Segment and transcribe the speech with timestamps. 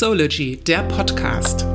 [0.00, 1.66] Soology, der Podcast.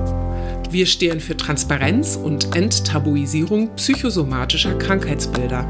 [0.71, 5.67] Wir stehen für Transparenz und Enttabuisierung psychosomatischer Krankheitsbilder.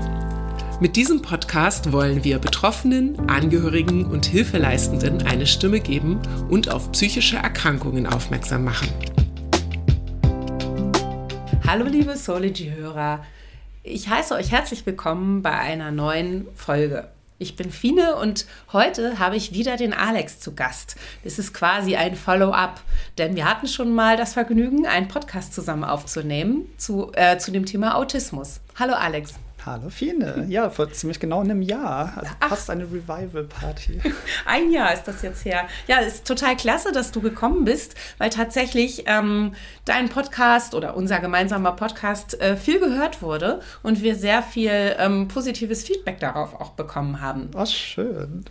[0.79, 7.36] Mit diesem Podcast wollen wir Betroffenen, Angehörigen und Hilfeleistenden eine Stimme geben und auf psychische
[7.36, 8.87] Erkrankungen aufmerksam machen.
[11.67, 13.26] Hallo liebe Soology-Hörer,
[13.83, 17.09] ich heiße euch herzlich willkommen bei einer neuen Folge.
[17.38, 20.96] Ich bin Fine und heute habe ich wieder den Alex zu Gast.
[21.26, 22.80] Das ist quasi ein Follow-up,
[23.18, 27.66] denn wir hatten schon mal das Vergnügen, einen Podcast zusammen aufzunehmen zu, äh, zu dem
[27.66, 28.62] Thema Autismus.
[28.80, 29.34] Hallo Alex.
[29.66, 30.46] Hallo Fine.
[30.48, 32.14] Ja, vor ziemlich genau einem Jahr.
[32.18, 32.50] Also Ach.
[32.50, 34.00] fast eine Revival-Party.
[34.46, 35.68] Ein Jahr ist das jetzt her.
[35.88, 40.96] Ja, es ist total klasse, dass du gekommen bist, weil tatsächlich ähm, dein Podcast oder
[40.96, 46.54] unser gemeinsamer Podcast äh, viel gehört wurde und wir sehr viel ähm, positives Feedback darauf
[46.62, 47.50] auch bekommen haben.
[47.54, 48.45] Was schön.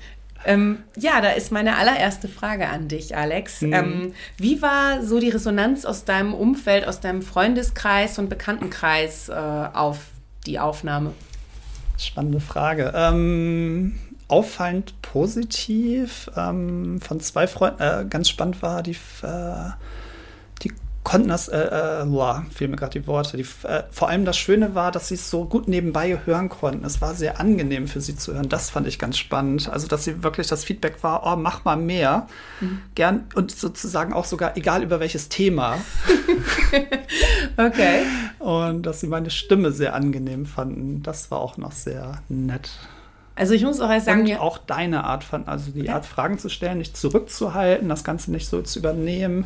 [0.45, 3.63] Ähm, ja, da ist meine allererste Frage an dich, Alex.
[3.63, 3.73] Mhm.
[3.73, 9.33] Ähm, wie war so die Resonanz aus deinem Umfeld, aus deinem Freundeskreis und Bekanntenkreis äh,
[9.33, 9.99] auf
[10.47, 11.13] die Aufnahme?
[11.99, 12.93] Spannende Frage.
[12.95, 16.31] Ähm, auffallend positiv.
[16.37, 19.73] Ähm, von zwei Freunden, äh, ganz spannend war die, äh, die
[21.05, 23.37] konnten das, äh, äh, boah, fehlen mir gerade die Worte.
[23.37, 26.85] Die, äh, vor allem das Schöne war, dass sie es so gut nebenbei hören konnten.
[26.85, 28.49] Es war sehr angenehm für sie zu hören.
[28.49, 29.69] Das fand ich ganz spannend.
[29.69, 32.27] Also, dass sie wirklich das Feedback war, oh, mach mal mehr.
[32.61, 32.81] Mhm.
[32.95, 35.77] Gern und sozusagen auch sogar, egal über welches Thema.
[37.59, 38.05] okay.
[38.39, 41.03] Und dass sie meine Stimme sehr angenehm fanden.
[41.03, 42.71] Das war auch noch sehr nett.
[43.37, 46.39] Also ich muss auch erst sagen, und auch deine Art von, also die Art Fragen
[46.39, 49.45] zu stellen, nicht zurückzuhalten, das Ganze nicht so zu übernehmen,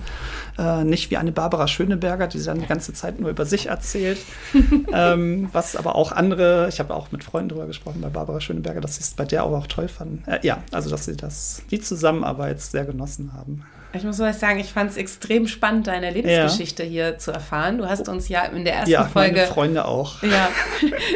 [0.58, 4.18] äh, nicht wie eine Barbara Schöneberger, die dann die ganze Zeit nur über sich erzählt,
[4.92, 8.82] ähm, was aber auch andere, ich habe auch mit Freunden darüber gesprochen bei Barbara Schöneberger,
[8.82, 10.22] dass sie es bei der aber auch toll fanden.
[10.26, 13.64] Äh, ja, also dass sie das, die Zusammenarbeit sehr genossen haben.
[13.94, 16.88] Ich muss mal sagen, ich fand es extrem spannend, deine Lebensgeschichte ja.
[16.88, 17.78] hier zu erfahren.
[17.78, 19.36] Du hast uns ja in der ersten ja, Folge.
[19.36, 20.22] Meine Freunde auch.
[20.22, 20.50] Ja,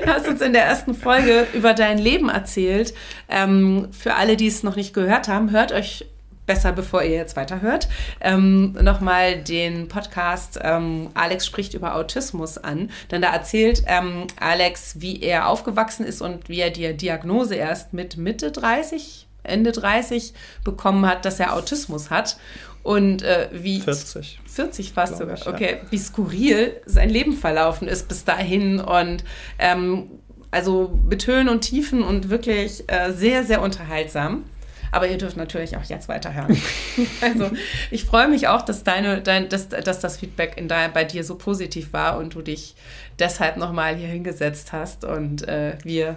[0.04, 2.94] du hast uns in der ersten Folge über dein Leben erzählt.
[3.28, 6.06] Ähm, für alle, die es noch nicht gehört haben, hört euch
[6.46, 7.88] besser, bevor ihr jetzt weiterhört,
[8.20, 12.90] ähm, nochmal den Podcast ähm, Alex spricht über Autismus an.
[13.10, 17.92] Denn da erzählt ähm, Alex, wie er aufgewachsen ist und wie er die Diagnose erst
[17.92, 22.36] mit Mitte 30 Ende 30 bekommen hat, dass er Autismus hat.
[22.82, 24.40] Und äh, wie 40.
[24.44, 25.36] 40 fast sogar.
[25.36, 25.90] Ich, okay, ja.
[25.90, 29.22] wie skurril sein Leben verlaufen ist bis dahin und
[29.60, 30.10] ähm,
[30.50, 34.44] also mit Höhen und Tiefen und wirklich äh, sehr, sehr unterhaltsam.
[34.90, 36.60] Aber ihr dürft natürlich auch jetzt weiterhören.
[37.22, 37.50] also
[37.90, 41.24] ich freue mich auch, dass, deine, dein, dass, dass das Feedback in dein, bei dir
[41.24, 42.74] so positiv war und du dich
[43.18, 46.16] deshalb nochmal hier hingesetzt hast und äh, wir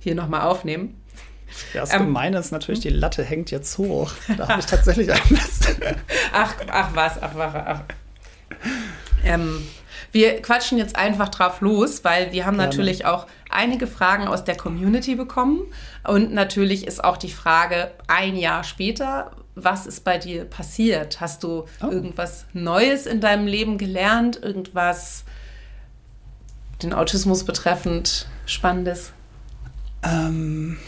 [0.00, 1.00] hier nochmal aufnehmen.
[1.74, 4.12] Das ähm, Gemeine ist natürlich, die Latte hängt jetzt hoch.
[4.36, 5.20] Da habe ich tatsächlich ein
[6.32, 7.80] ach, ach was, ach, ach, ach.
[9.24, 9.66] Ähm,
[10.12, 12.70] wir quatschen jetzt einfach drauf los, weil wir haben Gerne.
[12.70, 15.62] natürlich auch einige Fragen aus der Community bekommen.
[16.04, 21.20] Und natürlich ist auch die Frage, ein Jahr später, was ist bei dir passiert?
[21.20, 21.86] Hast du oh.
[21.90, 24.40] irgendwas Neues in deinem Leben gelernt?
[24.42, 25.24] Irgendwas
[26.82, 29.12] den Autismus betreffend Spannendes?
[30.02, 30.78] Ähm.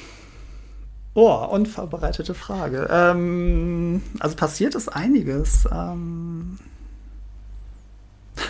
[1.14, 2.88] Oh, unvorbereitete Frage.
[2.90, 5.68] Ähm, also passiert ist einiges.
[5.72, 6.58] Ähm,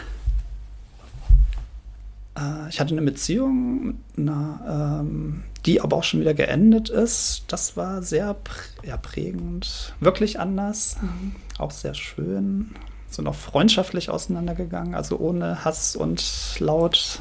[2.37, 7.44] äh, ich hatte eine Beziehung, einer, ähm, die aber auch schon wieder geendet ist.
[7.48, 11.37] Das war sehr prä ja, prägend, wirklich anders, mhm.
[11.59, 12.75] auch sehr schön.
[13.09, 16.22] Sind auch freundschaftlich auseinandergegangen, also ohne Hass und
[16.60, 17.21] Laut.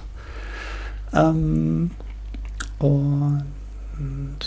[1.14, 1.92] Ähm,
[2.78, 4.38] und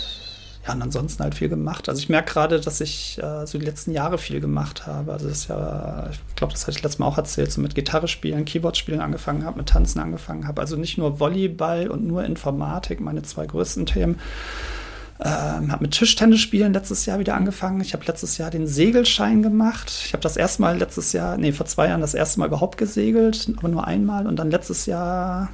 [0.65, 1.89] ja, und ansonsten halt viel gemacht.
[1.89, 5.11] Also ich merke gerade, dass ich äh, so die letzten Jahre viel gemacht habe.
[5.11, 7.75] Also das ist ja, ich glaube, das hatte ich letztes Mal auch erzählt, so mit
[7.75, 10.61] Gitarre spielen, Keyboard spielen angefangen habe, mit Tanzen angefangen habe.
[10.61, 14.19] Also nicht nur Volleyball und nur Informatik, meine zwei größten Themen.
[15.19, 17.81] Ähm, habe mit Tischtennis spielen letztes Jahr wieder angefangen.
[17.81, 19.91] Ich habe letztes Jahr den Segelschein gemacht.
[20.05, 22.77] Ich habe das erste Mal letztes Jahr, nee, vor zwei Jahren das erste Mal überhaupt
[22.77, 24.27] gesegelt, aber nur einmal.
[24.27, 25.49] Und dann letztes Jahr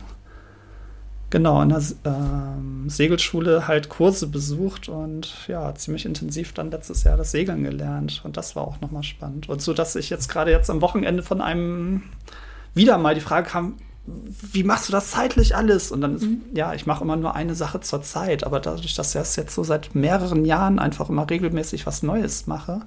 [1.29, 7.17] genau in der äh, Segelschule halt Kurse besucht und ja, ziemlich intensiv dann letztes Jahr
[7.17, 8.21] das Segeln gelernt.
[8.23, 9.49] Und das war auch nochmal spannend.
[9.49, 12.03] Und so, dass ich jetzt gerade jetzt am Wochenende von einem
[12.73, 15.91] wieder mal die Frage kam, wie machst du das zeitlich alles?
[15.91, 16.41] Und dann, ist, mhm.
[16.53, 19.63] ja, ich mache immer nur eine Sache zur Zeit, aber dadurch, dass ich jetzt so
[19.63, 22.81] seit mehreren Jahren einfach immer regelmäßig was Neues mache,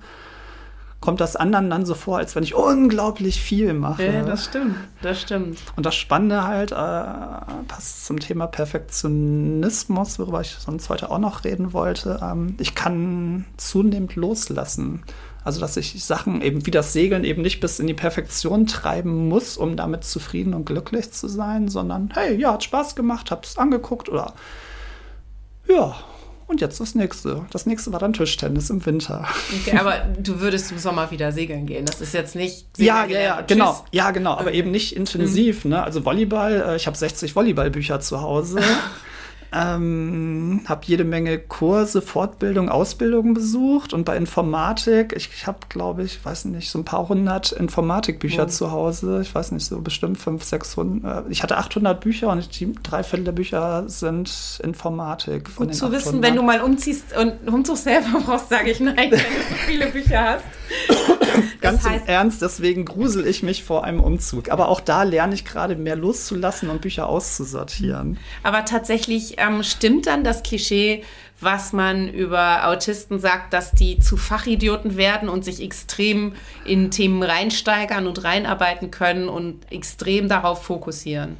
[1.02, 4.06] kommt das anderen dann so vor, als wenn ich unglaublich viel mache.
[4.06, 5.58] Ja, das stimmt, das stimmt.
[5.76, 11.44] Und das Spannende halt äh, passt zum Thema Perfektionismus, worüber ich sonst heute auch noch
[11.44, 12.20] reden wollte.
[12.22, 15.02] Ähm, ich kann zunehmend loslassen.
[15.44, 19.28] Also, dass ich Sachen eben wie das Segeln eben nicht bis in die Perfektion treiben
[19.28, 23.58] muss, um damit zufrieden und glücklich zu sein, sondern hey, ja, hat Spaß gemacht, hab's
[23.58, 24.34] angeguckt oder
[25.68, 25.96] ja,
[26.52, 27.44] und jetzt das nächste.
[27.50, 29.26] Das nächste war dann Tischtennis im Winter.
[29.60, 31.84] Okay, aber du würdest im Sommer wieder segeln gehen.
[31.84, 32.66] Das ist jetzt nicht.
[32.76, 33.84] Ja, ja, ja, genau.
[33.90, 34.32] Ja, genau.
[34.32, 34.58] Aber okay.
[34.58, 35.64] eben nicht intensiv.
[35.64, 35.72] Mhm.
[35.72, 35.82] Ne?
[35.82, 38.60] Also Volleyball, äh, ich habe 60 Volleyballbücher zu Hause.
[39.54, 46.04] Ähm, habe jede Menge Kurse, Fortbildung, Ausbildungen besucht und bei Informatik, ich, ich habe, glaube
[46.04, 48.48] ich, weiß nicht, so ein paar hundert Informatikbücher oh.
[48.48, 49.20] zu Hause.
[49.20, 51.26] Ich weiß nicht, so bestimmt 500, 600.
[51.26, 55.54] Äh, ich hatte 800 Bücher und die drei Viertel der Bücher sind Informatik.
[55.56, 55.92] Gut zu 800.
[55.92, 59.86] wissen, wenn du mal umziehst und Umzugshelfer brauchst, sage ich nein, wenn du so viele
[59.88, 60.44] Bücher hast.
[61.60, 64.50] Ganz heißt, im Ernst, deswegen grusel ich mich vor einem Umzug.
[64.50, 68.18] Aber auch da lerne ich gerade mehr loszulassen und Bücher auszusortieren.
[68.42, 71.04] Aber tatsächlich ähm, stimmt dann das Klischee,
[71.40, 76.34] was man über Autisten sagt, dass die zu Fachidioten werden und sich extrem
[76.64, 81.36] in Themen reinsteigern und reinarbeiten können und extrem darauf fokussieren.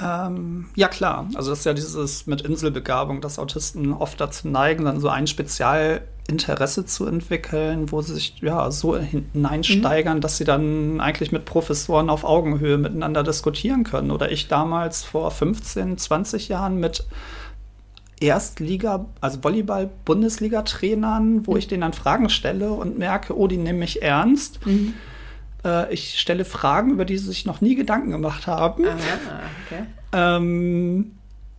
[0.00, 1.28] Ähm, ja, klar.
[1.34, 5.26] Also das ist ja dieses mit Inselbegabung, dass Autisten oft dazu neigen, dann so ein
[6.24, 10.20] Spezialinteresse zu entwickeln, wo sie sich ja so hineinsteigern, mhm.
[10.20, 14.10] dass sie dann eigentlich mit Professoren auf Augenhöhe miteinander diskutieren können.
[14.10, 17.04] Oder ich damals vor 15, 20 Jahren mit
[18.20, 21.58] Erstliga, also Volleyball-Bundesliga-Trainern, wo mhm.
[21.58, 24.66] ich denen dann Fragen stelle und merke, oh, die nehmen mich ernst.
[24.66, 24.94] Mhm
[25.64, 28.84] äh, ich stelle Fragen, über die sie sich noch nie Gedanken gemacht haben.
[28.84, 29.00] Aha,
[29.66, 29.84] okay.
[30.12, 31.12] Ähm,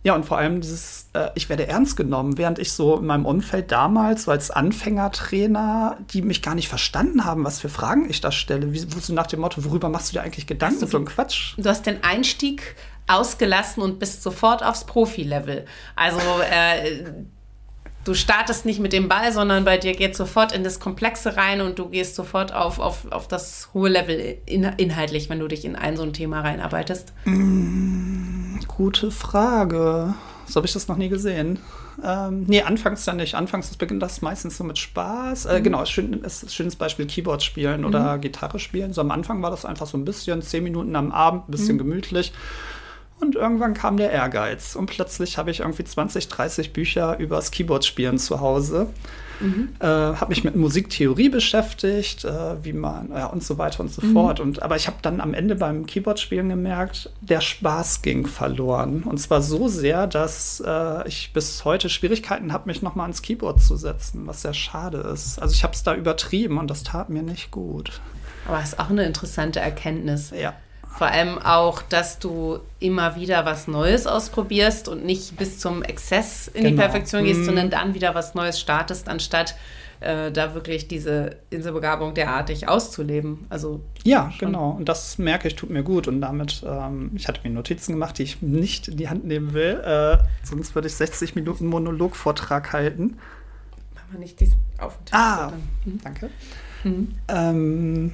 [0.06, 3.26] ja, und vor allem dieses, äh, ich werde ernst genommen, während ich so in meinem
[3.26, 8.20] Umfeld damals, so als Anfängertrainer, die mich gar nicht verstanden haben, was für Fragen ich
[8.20, 8.72] da stelle.
[8.72, 10.86] Wie, wo so nach dem Motto, worüber machst du dir eigentlich Gedanken?
[10.86, 11.54] So ein Quatsch.
[11.56, 12.76] Du hast den Einstieg
[13.08, 15.64] ausgelassen und bist sofort aufs Profi-Level.
[15.96, 16.20] Also
[16.52, 17.10] äh,
[18.06, 21.60] du startest nicht mit dem Ball, sondern bei dir geht sofort in das Komplexe rein
[21.60, 25.64] und du gehst sofort auf, auf, auf das hohe Level in, inhaltlich, wenn du dich
[25.64, 27.12] in ein so ein Thema reinarbeitest?
[27.24, 27.65] Mm,
[28.76, 30.14] gute Frage.
[30.46, 31.58] So habe ich das noch nie gesehen.
[32.04, 33.34] Ähm, nee, anfangs dann nicht.
[33.34, 35.46] Anfangs beginnt das meistens so mit Spaß.
[35.46, 35.64] Äh, mhm.
[35.64, 38.20] Genau, schön, ist schönes Beispiel Keyboard spielen oder mhm.
[38.20, 38.92] Gitarre spielen.
[38.92, 41.76] So am Anfang war das einfach so ein bisschen, zehn Minuten am Abend, ein bisschen
[41.76, 41.80] mhm.
[41.80, 42.32] gemütlich.
[43.18, 47.50] Und irgendwann kam der Ehrgeiz und plötzlich habe ich irgendwie 20, 30 Bücher über das
[47.50, 48.88] Keyboard-Spielen zu Hause.
[49.40, 49.70] Mhm.
[49.80, 54.04] Äh, habe mich mit Musiktheorie beschäftigt, äh, wie man, ja, und so weiter und so
[54.04, 54.12] mhm.
[54.12, 54.40] fort.
[54.40, 59.02] Und, aber ich habe dann am Ende beim Keyboard-Spielen gemerkt, der Spaß ging verloren.
[59.02, 63.62] Und zwar so sehr, dass äh, ich bis heute Schwierigkeiten habe, mich nochmal ans Keyboard
[63.62, 65.38] zu setzen, was sehr schade ist.
[65.38, 68.00] Also ich habe es da übertrieben und das tat mir nicht gut.
[68.46, 70.30] Aber das ist auch eine interessante Erkenntnis.
[70.30, 70.54] Ja.
[70.96, 76.48] Vor allem auch, dass du immer wieder was Neues ausprobierst und nicht bis zum Exzess
[76.48, 76.70] in genau.
[76.70, 77.44] die Perfektion gehst, mm.
[77.44, 79.56] sondern dann wieder was Neues startest, anstatt
[80.00, 83.46] äh, da wirklich diese Inselbegabung derartig auszuleben.
[83.48, 84.48] Also ja, schon.
[84.48, 84.70] genau.
[84.70, 86.08] Und das merke ich, tut mir gut.
[86.08, 89.52] Und damit, ähm, ich hatte mir Notizen gemacht, die ich nicht in die Hand nehmen
[89.52, 89.80] will.
[89.84, 93.18] Äh, sonst würde ich 60 Minuten Monologvortrag halten.
[93.94, 95.14] Machen wir nicht diesen auf den Tisch.
[95.14, 95.52] Ah,
[95.84, 96.00] mhm.
[96.02, 96.30] danke.
[96.84, 97.14] Mhm.
[97.28, 98.12] Ähm,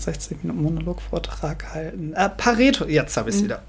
[0.00, 2.12] 60 Minuten Monologvortrag halten.
[2.14, 3.46] Äh, Pareto, jetzt habe ich es mhm.
[3.46, 3.62] wieder.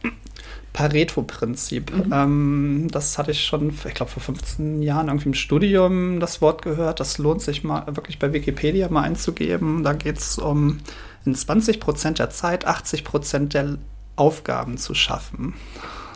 [0.74, 1.94] Pareto-Prinzip.
[1.94, 2.14] Mhm.
[2.14, 6.62] Ähm, das hatte ich schon, ich glaube, vor 15 Jahren irgendwie im Studium das Wort
[6.62, 7.00] gehört.
[7.00, 9.84] Das lohnt sich mal wirklich bei Wikipedia mal einzugeben.
[9.84, 10.80] Da geht es um
[11.26, 13.78] in 20 Prozent der Zeit 80 Prozent der
[14.16, 15.56] Aufgaben zu schaffen.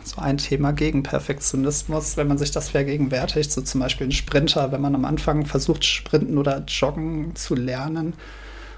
[0.04, 4.70] So ein Thema gegen Perfektionismus, wenn man sich das vergegenwärtigt, so zum Beispiel ein Sprinter,
[4.70, 8.12] wenn man am Anfang versucht, Sprinten oder Joggen zu lernen,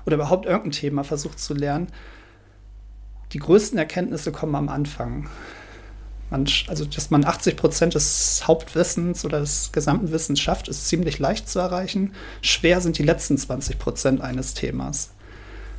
[0.07, 1.89] oder überhaupt irgendein Thema versucht zu lernen,
[3.33, 5.29] die größten Erkenntnisse kommen am Anfang.
[6.31, 11.19] Man, also, dass man 80 Prozent des Hauptwissens oder des gesamten Wissens schafft, ist ziemlich
[11.19, 12.15] leicht zu erreichen.
[12.41, 15.11] Schwer sind die letzten 20 Prozent eines Themas.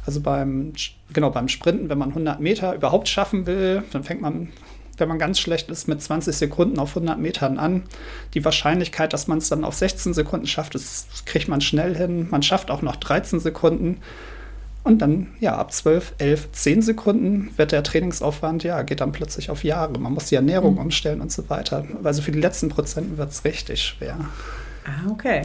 [0.06, 0.72] Also beim,
[1.12, 4.50] genau, beim Sprinten, wenn man 100 Meter überhaupt schaffen will, dann fängt man
[4.98, 7.84] wenn man ganz schlecht ist, mit 20 Sekunden auf 100 Metern an.
[8.34, 12.28] Die Wahrscheinlichkeit, dass man es dann auf 16 Sekunden schafft, das kriegt man schnell hin.
[12.30, 14.02] Man schafft auch noch 13 Sekunden.
[14.84, 19.50] Und dann, ja, ab 12, 11, 10 Sekunden wird der Trainingsaufwand, ja, geht dann plötzlich
[19.50, 20.00] auf Jahre.
[20.00, 20.82] Man muss die Ernährung mhm.
[20.82, 21.86] umstellen und so weiter.
[22.04, 24.18] Also für die letzten Prozenten wird es richtig schwer.
[24.86, 25.42] Ah, okay.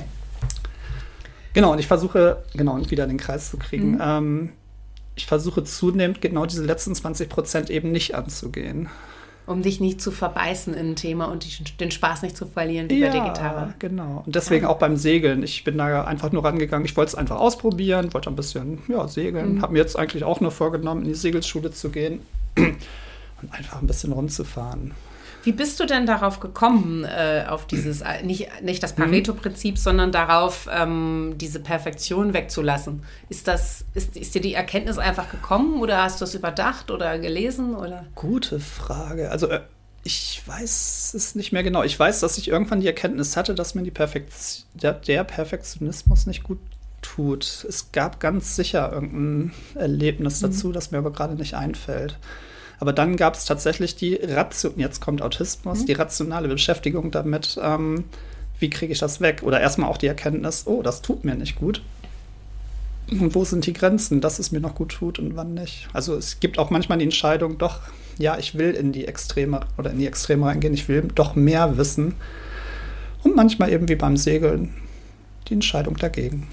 [1.55, 3.93] Genau, und ich versuche, genau, wieder den Kreis zu kriegen.
[3.93, 4.01] Mhm.
[4.01, 4.49] Ähm,
[5.15, 8.89] ich versuche zunehmend genau diese letzten 20 Prozent eben nicht anzugehen.
[9.45, 13.01] Um dich nicht zu verbeißen in ein Thema und den Spaß nicht zu verlieren wie
[13.01, 13.75] ja, bei der Gitarre.
[13.81, 14.23] genau.
[14.25, 14.71] Und deswegen ja.
[14.71, 15.43] auch beim Segeln.
[15.43, 16.85] Ich bin da einfach nur rangegangen.
[16.85, 19.57] Ich wollte es einfach ausprobieren, wollte ein bisschen ja, segeln.
[19.57, 19.63] Mhm.
[19.63, 22.21] Habe mir jetzt eigentlich auch nur vorgenommen, in die Segelschule zu gehen
[22.57, 22.77] und
[23.51, 24.95] einfach ein bisschen rumzufahren.
[25.45, 30.13] Wie bist du denn darauf gekommen, äh, auf dieses, äh, nicht, nicht das Pareto-Prinzip, sondern
[30.13, 33.03] darauf, ähm, diese Perfektion wegzulassen?
[33.29, 37.19] Ist, das, ist, ist dir die Erkenntnis einfach gekommen oder hast du es überdacht oder
[37.19, 37.75] gelesen?
[37.75, 38.07] Oder?
[38.15, 39.31] Gute Frage.
[39.31, 39.61] Also äh,
[40.05, 41.83] ich weiß es nicht mehr genau.
[41.83, 44.33] Ich weiß, dass ich irgendwann die Erkenntnis hatte, dass mir die Perfekt
[44.75, 46.59] der, der Perfektionismus nicht gut
[47.03, 47.67] tut.
[47.69, 50.47] Es gab ganz sicher irgendein Erlebnis mhm.
[50.47, 50.73] dazu, mhm.
[50.73, 52.19] das mir aber gerade nicht einfällt.
[52.83, 55.87] Aber dann gab es tatsächlich die Ration, jetzt kommt Autismus, mhm.
[55.87, 58.03] die rationale Beschäftigung damit, ähm,
[58.59, 59.45] wie kriege ich das weg?
[59.45, 61.81] Oder erstmal auch die Erkenntnis, oh, das tut mir nicht gut.
[63.09, 65.87] Und wo sind die Grenzen, dass es mir noch gut tut und wann nicht?
[65.93, 67.79] Also es gibt auch manchmal die Entscheidung, doch,
[68.19, 71.77] ja, ich will in die Extreme oder in die Extreme reingehen, ich will doch mehr
[71.79, 72.17] wissen.
[73.23, 74.75] Und manchmal eben wie beim Segeln
[75.47, 76.49] die Entscheidung dagegen.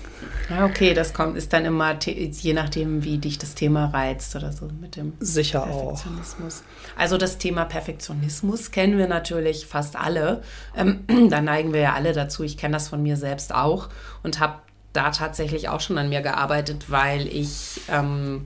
[0.49, 4.51] Ja, okay, das kommt, ist dann immer je nachdem, wie dich das Thema reizt oder
[4.51, 6.63] so mit dem Sicher Perfektionismus.
[6.63, 6.99] Auch.
[6.99, 10.41] Also das Thema Perfektionismus kennen wir natürlich fast alle.
[10.75, 12.43] Ähm, da neigen wir ja alle dazu.
[12.43, 13.89] Ich kenne das von mir selbst auch
[14.23, 14.55] und habe
[14.93, 18.45] da tatsächlich auch schon an mir gearbeitet, weil ich ähm,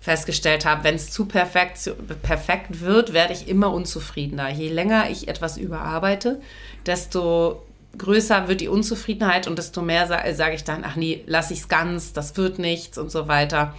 [0.00, 4.48] festgestellt habe, wenn es zu perfekt, zu perfekt wird, werde ich immer unzufriedener.
[4.50, 6.40] Je länger ich etwas überarbeite,
[6.86, 7.62] desto
[7.98, 11.60] größer wird die Unzufriedenheit und desto mehr sage sag ich dann, ach nee, lass ich
[11.60, 13.74] es ganz, das wird nichts und so weiter.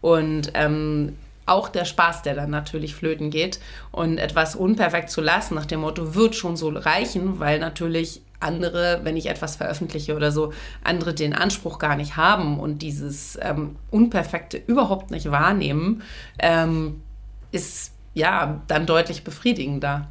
[0.00, 1.16] Und ähm,
[1.46, 5.80] auch der Spaß, der dann natürlich flöten geht und etwas unperfekt zu lassen, nach dem
[5.80, 10.52] Motto, wird schon so reichen, weil natürlich andere, wenn ich etwas veröffentliche oder so,
[10.82, 16.02] andere den Anspruch gar nicht haben und dieses ähm, Unperfekte überhaupt nicht wahrnehmen,
[16.38, 17.02] ähm,
[17.52, 20.08] ist ja dann deutlich befriedigender.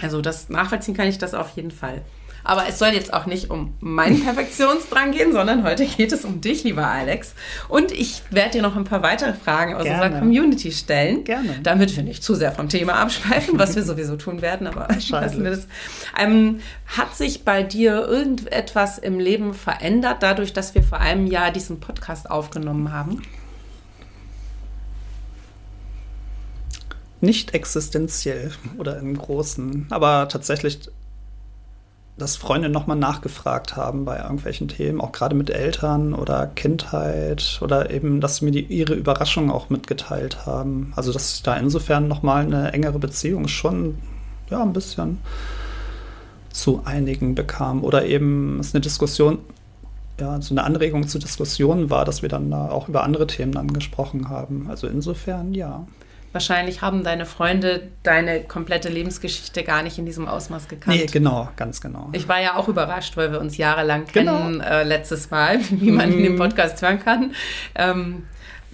[0.00, 2.02] Also das nachvollziehen kann ich das auf jeden Fall.
[2.44, 6.42] Aber es soll jetzt auch nicht um meinen Perfektionsdrang gehen, sondern heute geht es um
[6.42, 7.34] dich, lieber Alex.
[7.68, 10.04] Und ich werde dir noch ein paar weitere Fragen aus Gerne.
[10.04, 11.24] unserer Community stellen.
[11.24, 11.58] Gerne.
[11.62, 15.42] Damit wir nicht zu sehr vom Thema abschweifen, was wir sowieso tun werden, aber lassen
[15.42, 15.66] wir das.
[16.20, 21.50] Ähm, hat sich bei dir irgendetwas im Leben verändert, dadurch, dass wir vor einem Jahr
[21.50, 23.22] diesen Podcast aufgenommen haben?
[27.22, 30.90] Nicht existenziell oder im Großen, aber tatsächlich
[32.16, 37.90] dass Freunde nochmal nachgefragt haben bei irgendwelchen Themen, auch gerade mit Eltern oder Kindheit oder
[37.90, 40.92] eben, dass sie mir die, ihre Überraschung auch mitgeteilt haben.
[40.94, 43.98] Also, dass ich da insofern nochmal eine engere Beziehung schon,
[44.48, 45.18] ja, ein bisschen
[46.50, 47.82] zu einigen bekam.
[47.82, 49.38] Oder eben es eine Diskussion,
[50.20, 53.50] ja, so eine Anregung zur Diskussion war, dass wir dann da auch über andere Themen
[53.50, 54.66] dann gesprochen haben.
[54.70, 55.84] Also insofern, ja.
[56.34, 60.96] Wahrscheinlich haben deine Freunde deine komplette Lebensgeschichte gar nicht in diesem Ausmaß gekannt.
[60.96, 62.08] Nee, genau, ganz genau.
[62.12, 64.64] Ich war ja auch überrascht, weil wir uns jahrelang kennen, genau.
[64.64, 66.12] äh, letztes Mal, wie man mm.
[66.12, 66.34] in dem.
[66.36, 67.30] Podcast hören kann.
[67.76, 68.24] Ähm,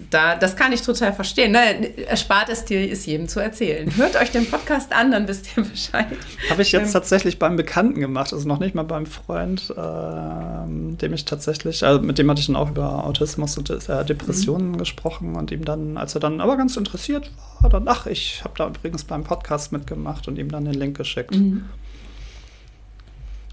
[0.09, 1.53] da, das kann ich total verstehen.
[1.53, 2.07] Ne?
[2.07, 3.95] Erspart es dir, ist jedem zu erzählen.
[3.97, 6.07] Hört euch den Podcast an, dann wisst ihr Bescheid.
[6.49, 10.97] Habe ich jetzt ähm, tatsächlich beim Bekannten gemacht, also noch nicht mal beim Freund, äh,
[10.97, 14.73] dem ich tatsächlich, also mit dem hatte ich dann auch über Autismus und äh, Depressionen
[14.73, 14.79] mhm.
[14.79, 17.31] gesprochen und ihm dann, als er dann aber ganz interessiert
[17.61, 20.97] war, dann, ach, ich habe da übrigens beim Podcast mitgemacht und ihm dann den Link
[20.97, 21.35] geschickt.
[21.35, 21.65] Mhm.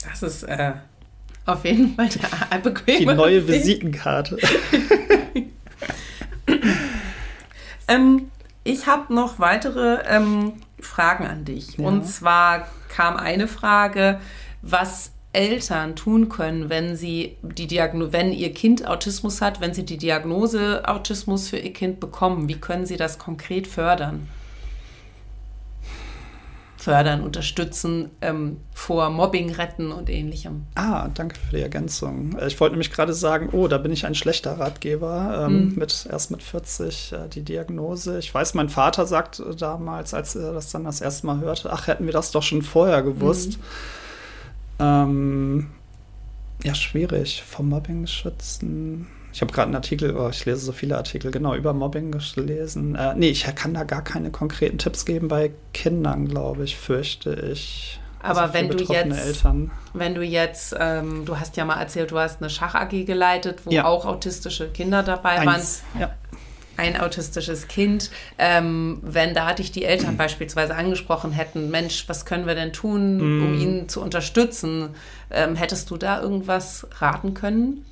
[0.08, 0.74] Das ist äh,
[1.46, 2.10] auf jeden Fall
[2.50, 4.38] eine bequeme Die neue Visitenkarte.
[7.88, 8.32] ähm,
[8.64, 11.78] ich habe noch weitere ähm, Fragen an dich.
[11.78, 11.88] Ja.
[11.88, 14.20] Und zwar kam eine Frage,
[14.62, 19.86] was Eltern tun können, wenn sie die Diagno wenn ihr Kind Autismus hat, wenn sie
[19.86, 22.48] die Diagnose Autismus für ihr Kind bekommen.
[22.50, 24.28] Wie können sie das konkret fördern?
[26.88, 30.68] Fördern, unterstützen, ähm, vor Mobbing retten und ähnlichem.
[30.76, 32.38] Ah, danke für die Ergänzung.
[32.40, 35.48] Äh, ich wollte nämlich gerade sagen, oh, da bin ich ein schlechter Ratgeber.
[35.48, 35.76] Ähm, mhm.
[35.76, 38.20] mit, erst mit 40 äh, die Diagnose.
[38.20, 41.74] Ich weiß, mein Vater sagt äh, damals, als er das dann das erste Mal hörte,
[41.74, 43.58] ach, hätten wir das doch schon vorher gewusst.
[43.58, 43.64] Mhm.
[44.80, 45.68] Ähm,
[46.64, 47.44] ja, schwierig.
[47.46, 51.54] Vom Mobbing schützen ich habe gerade einen Artikel, oh, ich lese so viele Artikel, genau,
[51.54, 52.96] über Mobbing gelesen.
[52.96, 57.36] Äh, nee, ich kann da gar keine konkreten Tipps geben bei Kindern, glaube ich, fürchte
[57.52, 58.00] ich.
[58.24, 59.70] Aber also wenn, du jetzt, Eltern.
[59.94, 63.70] wenn du jetzt, ähm, du hast ja mal erzählt, du hast eine Schach-AG geleitet, wo
[63.70, 63.86] ja.
[63.86, 66.02] auch autistische Kinder dabei Eins, waren.
[66.02, 66.16] Ja.
[66.76, 68.10] Ein autistisches Kind.
[68.40, 73.18] Ähm, wenn da dich die Eltern beispielsweise angesprochen hätten, Mensch, was können wir denn tun,
[73.18, 73.46] mhm.
[73.46, 74.96] um ihn zu unterstützen?
[75.30, 77.86] Ähm, hättest du da irgendwas raten können?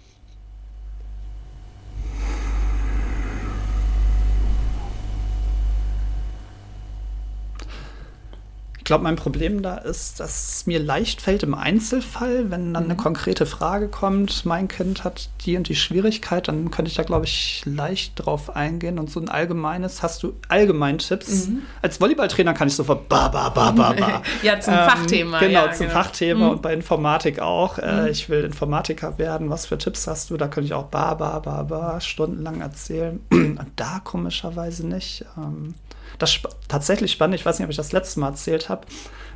[8.86, 12.92] Glaube, mein Problem da ist, dass es mir leicht fällt im Einzelfall, wenn dann mhm.
[12.92, 17.04] eine konkrete Frage kommt, mein Kind hat die und die Schwierigkeit, dann könnte ich da,
[17.04, 18.98] glaube ich, leicht drauf eingehen.
[19.00, 21.48] Und so ein allgemeines, hast du allgemein Tipps?
[21.48, 21.63] Mhm.
[21.82, 24.22] Als Volleyballtrainer kann ich sofort ba, ba, ba, ba, ba.
[24.44, 25.39] ja, zum ähm, Fachthema.
[25.39, 26.00] Genau, ja, zum genau.
[26.00, 26.51] Fachthema mhm.
[26.51, 27.80] und bei Informatik auch.
[27.80, 28.08] Äh, mhm.
[28.08, 29.50] ich will Informatiker werden.
[29.50, 30.38] Was für Tipps hast du?
[30.38, 33.20] Da könnte ich auch ba, ba, ba, ba stundenlang erzählen.
[33.32, 35.25] und da komischerweise nicht.
[35.38, 35.74] Ähm,
[36.17, 38.88] das tatsächlich spannend, ich weiß nicht, ob ich das letzte Mal erzählt habe,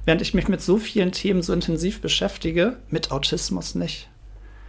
[0.06, 4.10] während ich mich mit so vielen Themen so intensiv beschäftige, mit Autismus nicht.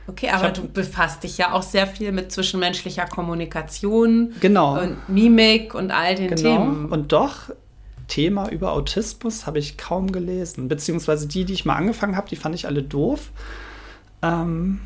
[0.07, 4.81] Okay, aber hab, du befasst dich ja auch sehr viel mit zwischenmenschlicher Kommunikation genau.
[4.81, 6.43] und Mimik und all den genau.
[6.43, 6.87] Themen.
[6.87, 7.51] Und doch,
[8.09, 10.69] Thema über Autismus habe ich kaum gelesen.
[10.69, 13.31] Beziehungsweise die, die ich mal angefangen habe, die fand ich alle doof.
[14.21, 14.81] Ähm,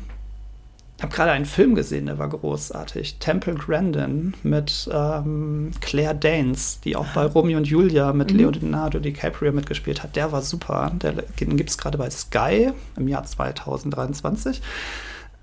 [1.01, 3.17] habe gerade einen Film gesehen, der war großartig.
[3.19, 8.39] Temple Grandin mit ähm, Claire Danes, die auch bei Romeo und Julia mit mhm.
[8.39, 10.15] Leonardo DiCaprio mitgespielt hat.
[10.15, 10.91] Der war super.
[11.01, 14.61] Der, den gibt es gerade bei Sky im Jahr 2023.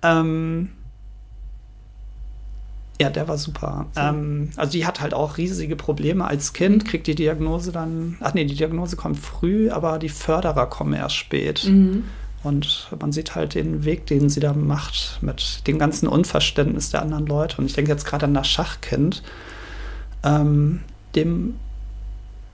[0.03, 0.71] Ähm,
[3.01, 3.87] ja, der war super.
[3.97, 8.33] Ähm, also die hat halt auch riesige Probleme als Kind, kriegt die Diagnose dann, ach
[8.33, 11.65] nee, die Diagnose kommt früh, aber die Förderer kommen erst spät.
[11.67, 12.05] Mhm.
[12.43, 17.03] Und man sieht halt den Weg, den sie da macht, mit dem ganzen Unverständnis der
[17.03, 17.59] anderen Leute.
[17.59, 19.23] Und ich denke jetzt gerade an das Schachkind,
[20.25, 20.81] ähm,
[21.15, 21.55] dem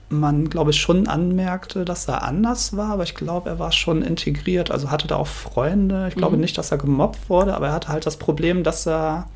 [0.09, 4.01] man, glaube ich, schon anmerkte, dass er anders war, aber ich glaube, er war schon
[4.01, 6.07] integriert, also hatte da auch Freunde.
[6.09, 6.41] Ich glaube mhm.
[6.41, 9.27] nicht, dass er gemobbt wurde, aber er hatte halt das Problem, dass er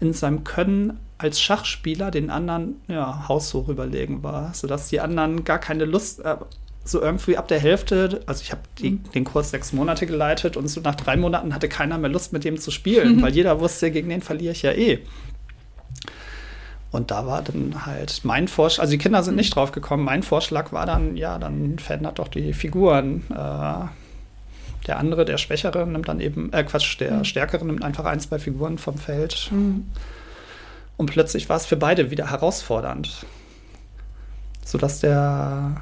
[0.00, 5.58] in seinem Können als Schachspieler den anderen ja, haushoch überlegen war, sodass die anderen gar
[5.58, 6.36] keine Lust, äh,
[6.84, 9.04] so irgendwie ab der Hälfte, also ich habe mhm.
[9.14, 12.44] den Kurs sechs Monate geleitet und so nach drei Monaten hatte keiner mehr Lust mit
[12.44, 13.22] dem zu spielen, mhm.
[13.22, 14.98] weil jeder wusste, gegen den verliere ich ja eh.
[16.90, 20.22] Und da war dann halt mein Vorschlag, also die Kinder sind nicht drauf gekommen, mein
[20.22, 23.22] Vorschlag war dann, ja, dann verändert doch die Figuren.
[23.30, 23.86] Äh,
[24.86, 27.24] der andere, der Schwächere, nimmt dann eben, äh, Quatsch, der mhm.
[27.24, 29.48] Stärkere nimmt einfach ein, zwei Figuren vom Feld.
[29.52, 29.86] Mhm.
[30.96, 33.24] Und plötzlich war es für beide wieder herausfordernd.
[34.64, 35.80] Sodass der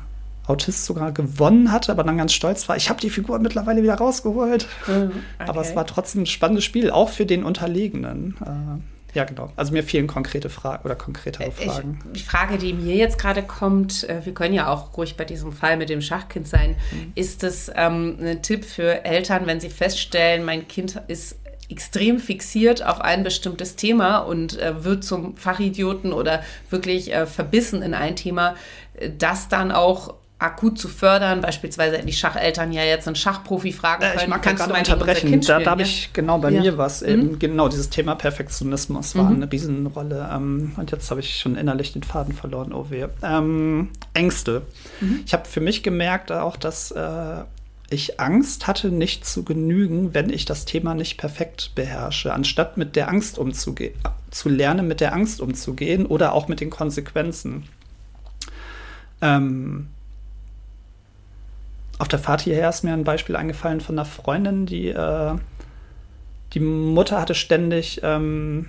[0.50, 2.76] Autist sogar gewonnen hatte, aber dann ganz stolz war.
[2.76, 4.66] Ich habe die Figur mittlerweile wieder rausgeholt.
[4.82, 5.10] Okay.
[5.38, 8.36] Aber es war trotzdem ein spannendes Spiel, auch für den Unterlegenen.
[8.44, 9.50] Äh, ja, genau.
[9.56, 11.98] Also mir fehlen konkrete Fragen oder konkretere äh, Fragen.
[12.12, 15.24] Ich, die Frage, die mir jetzt gerade kommt, äh, wir können ja auch ruhig bei
[15.24, 17.12] diesem Fall mit dem Schachkind sein, mhm.
[17.14, 21.36] ist es ähm, ein Tipp für Eltern, wenn sie feststellen, mein Kind ist
[21.68, 27.82] extrem fixiert auf ein bestimmtes Thema und äh, wird zum Fachidioten oder wirklich äh, verbissen
[27.82, 28.56] in ein Thema,
[29.18, 34.18] das dann auch akut zu fördern, beispielsweise die Schacheltern ja jetzt einen Schachprofi fragen können.
[34.18, 35.40] Äh, ich mag Kannst gerade unterbrechen.
[35.42, 36.62] Da, da habe ich genau bei ja.
[36.62, 37.02] mir was.
[37.02, 37.38] Mhm.
[37.38, 39.36] genau, dieses Thema Perfektionismus war mhm.
[39.36, 40.30] eine Riesenrolle.
[40.32, 42.72] Ähm, und jetzt habe ich schon innerlich den Faden verloren.
[42.72, 43.06] Oh weh.
[43.22, 44.62] Ähm, Ängste.
[45.00, 45.20] Mhm.
[45.26, 47.42] Ich habe für mich gemerkt auch, dass äh,
[47.90, 52.32] ich Angst hatte, nicht zu genügen, wenn ich das Thema nicht perfekt beherrsche.
[52.32, 53.94] Anstatt mit der Angst umzugehen,
[54.30, 57.64] zu lernen, mit der Angst umzugehen oder auch mit den Konsequenzen.
[59.20, 59.88] Ähm,
[62.00, 65.34] auf der Fahrt hierher ist mir ein Beispiel eingefallen von einer Freundin, die äh,
[66.54, 68.66] die Mutter hatte ständig ähm,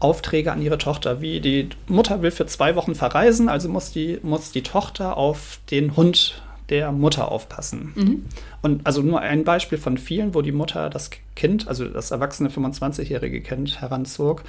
[0.00, 4.18] Aufträge an ihre Tochter, wie die Mutter will für zwei Wochen verreisen, also muss die,
[4.22, 7.92] muss die Tochter auf den Hund der Mutter aufpassen.
[7.94, 8.24] Mhm.
[8.62, 12.48] Und also nur ein Beispiel von vielen, wo die Mutter das Kind, also das erwachsene
[12.48, 14.42] 25-jährige Kind heranzog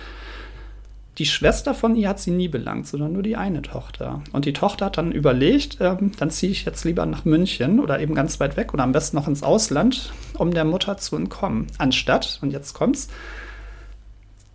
[1.18, 4.22] die Schwester von ihr hat sie nie belangt, sondern nur die eine Tochter.
[4.34, 8.00] Und die Tochter hat dann überlegt, ähm, dann ziehe ich jetzt lieber nach München oder
[8.02, 11.68] eben ganz weit weg oder am besten noch ins Ausland, um der Mutter zu entkommen.
[11.78, 13.08] Anstatt, und jetzt kommt's,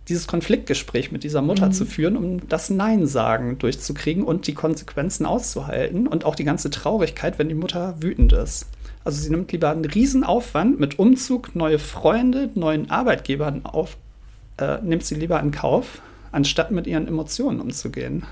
[0.07, 1.71] dieses Konfliktgespräch mit dieser Mutter mhm.
[1.71, 7.39] zu führen, um das Nein-Sagen durchzukriegen und die Konsequenzen auszuhalten und auch die ganze Traurigkeit,
[7.39, 8.67] wenn die Mutter wütend ist.
[9.03, 13.97] Also sie nimmt lieber einen Riesenaufwand mit Umzug, neue Freunde, neuen Arbeitgebern auf,
[14.57, 18.25] äh, nimmt sie lieber in Kauf, anstatt mit ihren Emotionen umzugehen.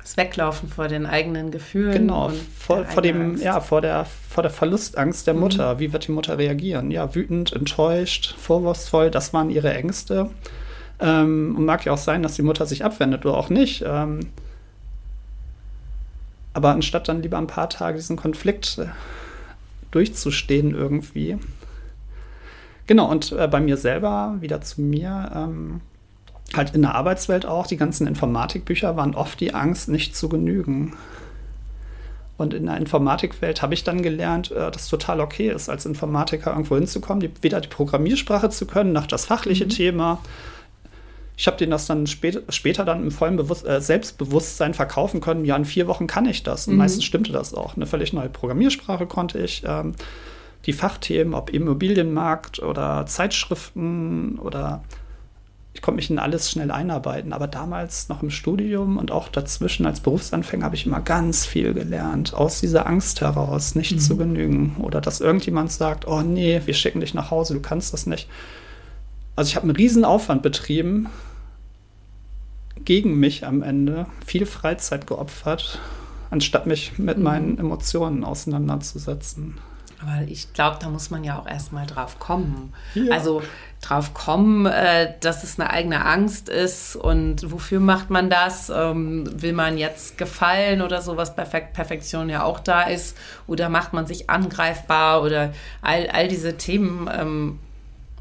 [0.00, 1.92] Das Weglaufen vor den eigenen Gefühlen.
[1.92, 5.40] Genau, vor, vor dem, ja, vor der, vor der Verlustangst der mhm.
[5.40, 5.78] Mutter.
[5.78, 6.90] Wie wird die Mutter reagieren?
[6.90, 10.30] Ja, wütend, enttäuscht, vorwurfsvoll, das waren ihre Ängste.
[10.98, 13.84] Ähm, und mag ja auch sein, dass die Mutter sich abwendet oder auch nicht.
[13.86, 14.20] Ähm,
[16.52, 18.86] aber anstatt dann lieber ein paar Tage diesen Konflikt äh,
[19.90, 21.38] durchzustehen irgendwie.
[22.86, 25.80] Genau, und äh, bei mir selber, wieder zu mir, ähm,
[26.54, 30.94] halt in der Arbeitswelt auch, die ganzen Informatikbücher waren oft die Angst, nicht zu genügen.
[32.36, 35.84] Und in der Informatikwelt habe ich dann gelernt, äh, dass es total okay ist, als
[35.84, 39.70] Informatiker irgendwo hinzukommen, die, weder die Programmiersprache zu können, noch das fachliche mhm.
[39.70, 40.18] Thema.
[41.36, 45.44] ich habe denen das dann spät, später dann im vollen Bewusst äh, Selbstbewusstsein verkaufen können.
[45.44, 46.66] Ja, in vier Wochen kann ich das.
[46.66, 46.78] Und mhm.
[46.78, 47.76] meistens stimmte das auch.
[47.76, 49.62] Eine völlig neue Programmiersprache konnte ich.
[49.66, 49.94] Ähm,
[50.66, 54.82] die Fachthemen, ob Immobilienmarkt oder Zeitschriften oder
[55.72, 57.32] ich konnte mich in alles schnell einarbeiten.
[57.32, 61.74] Aber damals noch im Studium und auch dazwischen als Berufsanfänger habe ich immer ganz viel
[61.74, 62.34] gelernt.
[62.34, 63.98] Aus dieser Angst heraus, nicht mhm.
[63.98, 64.76] zu genügen.
[64.80, 68.28] Oder dass irgendjemand sagt, oh nee, wir schicken dich nach Hause, du kannst das nicht.
[69.36, 71.08] Also ich habe einen riesen Aufwand betrieben,
[72.84, 75.78] gegen mich am Ende viel Freizeit geopfert,
[76.30, 77.24] anstatt mich mit mhm.
[77.24, 79.58] meinen Emotionen auseinanderzusetzen.
[80.02, 82.72] Aber ich glaube, da muss man ja auch erstmal drauf kommen.
[82.94, 83.12] Ja.
[83.12, 83.42] Also
[83.80, 88.70] drauf kommen, äh, dass es eine eigene Angst ist und wofür macht man das?
[88.74, 93.16] Ähm, will man jetzt gefallen oder so, was Perfekt Perfektion ja auch da ist?
[93.46, 97.58] Oder macht man sich angreifbar oder all, all diese Themen ähm,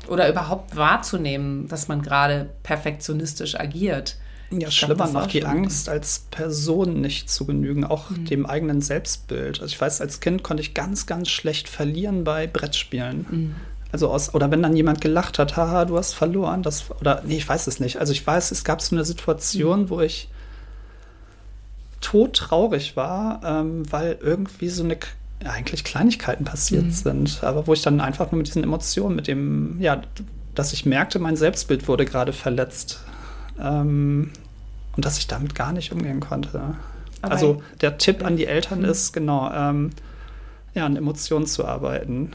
[0.07, 4.15] oder überhaupt wahrzunehmen, dass man gerade perfektionistisch agiert?
[4.51, 8.25] Ja, schlimmer noch die Angst, als Person nicht zu genügen, auch mhm.
[8.25, 9.61] dem eigenen Selbstbild.
[9.61, 13.25] Also ich weiß, als Kind konnte ich ganz, ganz schlecht verlieren bei Brettspielen.
[13.29, 13.55] Mhm.
[13.91, 17.37] Also aus, oder wenn dann jemand gelacht hat, haha, du hast verloren, das, oder nee,
[17.37, 17.97] ich weiß es nicht.
[17.97, 20.29] Also ich weiß, es gab so eine Situation, wo ich
[22.01, 24.97] todtraurig war, ähm, weil irgendwie so eine
[25.43, 26.91] ja, eigentlich Kleinigkeiten passiert mhm.
[26.91, 30.01] sind, aber wo ich dann einfach nur mit diesen Emotionen, mit dem, ja,
[30.53, 33.01] dass ich merkte, mein Selbstbild wurde gerade verletzt.
[33.59, 34.31] Ähm,
[34.95, 36.75] und dass ich damit gar nicht umgehen konnte.
[37.21, 38.85] Aber also der Tipp an die Eltern mhm.
[38.85, 39.91] ist, genau, ähm,
[40.73, 42.33] ja, an Emotionen zu arbeiten.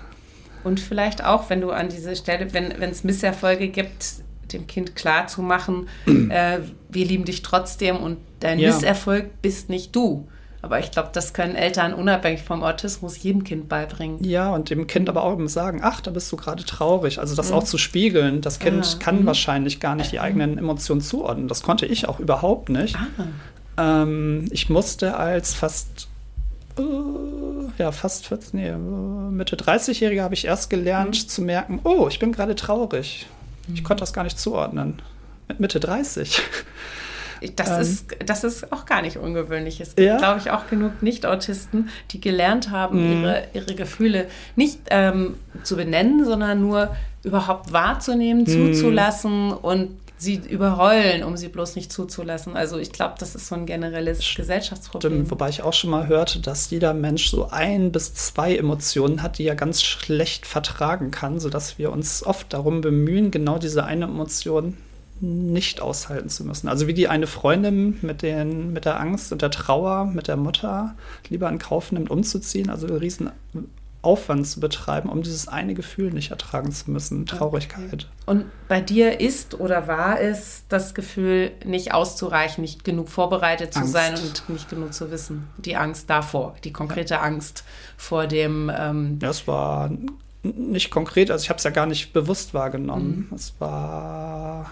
[0.64, 5.26] Und vielleicht auch, wenn du an diese Stelle, wenn es Misserfolge gibt, dem Kind klar
[5.26, 5.88] zu machen,
[6.30, 8.72] äh, wir lieben dich trotzdem und dein ja.
[8.72, 10.26] Misserfolg bist nicht du.
[10.62, 14.24] Aber ich glaube, das können Eltern unabhängig vom Autismus jedem Kind beibringen.
[14.24, 17.18] Ja, und dem Kind aber auch sagen, ach, da bist du gerade traurig.
[17.18, 17.56] Also das mhm.
[17.56, 18.40] auch zu spiegeln.
[18.40, 19.26] Das Kind ah, kann mhm.
[19.26, 21.48] wahrscheinlich gar nicht die eigenen Emotionen zuordnen.
[21.48, 22.96] Das konnte ich auch überhaupt nicht.
[23.76, 24.02] Ah.
[24.02, 26.08] Ähm, ich musste als fast
[27.78, 31.28] ja, fast 14, nee, Mitte 30-Jährige habe ich erst gelernt mhm.
[31.28, 33.26] zu merken, oh, ich bin gerade traurig.
[33.72, 33.84] Ich mhm.
[33.84, 35.00] konnte das gar nicht zuordnen.
[35.48, 36.40] Mit Mitte 30.
[37.56, 39.80] Das, ähm, ist, das ist auch gar nicht ungewöhnlich.
[39.80, 40.16] Es gibt, ja?
[40.16, 43.24] glaube ich, auch genug Nicht-Autisten, die gelernt haben, mhm.
[43.24, 48.72] ihre, ihre Gefühle nicht ähm, zu benennen, sondern nur überhaupt wahrzunehmen, mhm.
[48.72, 52.56] zuzulassen und sie überrollen, um sie bloß nicht zuzulassen.
[52.56, 55.30] Also ich glaube, das ist so ein generelles Stimmt, Gesellschaftsproblem.
[55.30, 59.38] Wobei ich auch schon mal hörte, dass jeder Mensch so ein bis zwei Emotionen hat,
[59.38, 64.04] die er ganz schlecht vertragen kann, sodass wir uns oft darum bemühen, genau diese eine
[64.04, 64.76] Emotion
[65.20, 66.68] nicht aushalten zu müssen.
[66.68, 70.36] Also wie die eine Freundin mit, den, mit der Angst und der Trauer mit der
[70.36, 70.96] Mutter
[71.28, 73.30] lieber in Kauf nimmt, umzuziehen, also riesen
[74.04, 78.08] Aufwand zu betreiben, um dieses eine Gefühl nicht ertragen zu müssen, Traurigkeit.
[78.26, 83.80] Und bei dir ist oder war es das Gefühl, nicht auszureichen, nicht genug vorbereitet zu
[83.80, 83.92] Angst.
[83.92, 85.48] sein und nicht genug zu wissen?
[85.58, 87.64] Die Angst davor, die konkrete Angst
[87.96, 88.70] vor dem.
[88.76, 89.90] Ähm ja, es war
[90.42, 93.28] nicht konkret, also ich habe es ja gar nicht bewusst wahrgenommen.
[93.30, 93.36] Mhm.
[93.36, 94.70] Es war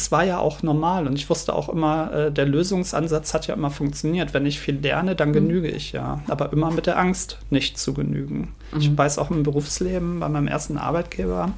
[0.00, 3.54] es war ja auch normal und ich wusste auch immer, äh, der Lösungsansatz hat ja
[3.54, 4.32] immer funktioniert.
[4.32, 5.34] Wenn ich viel lerne, dann mhm.
[5.34, 6.22] genüge ich ja.
[6.26, 8.54] Aber immer mit der Angst, nicht zu genügen.
[8.72, 8.80] Mhm.
[8.80, 11.52] Ich weiß auch im Berufsleben bei meinem ersten Arbeitgeber,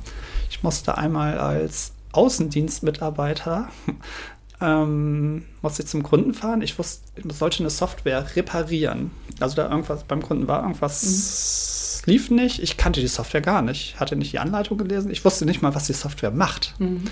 [0.50, 3.68] ich musste einmal als Außendienstmitarbeiter
[4.60, 6.62] ähm, musste ich zum Kunden fahren.
[6.62, 9.12] Ich wusste, ich sollte eine Software reparieren.
[9.40, 12.12] Also da irgendwas beim Kunden war, irgendwas mhm.
[12.12, 12.60] lief nicht.
[12.60, 15.10] Ich kannte die Software gar nicht, hatte nicht die Anleitung gelesen.
[15.10, 16.74] Ich wusste nicht mal, was die Software macht.
[16.78, 17.04] Mhm.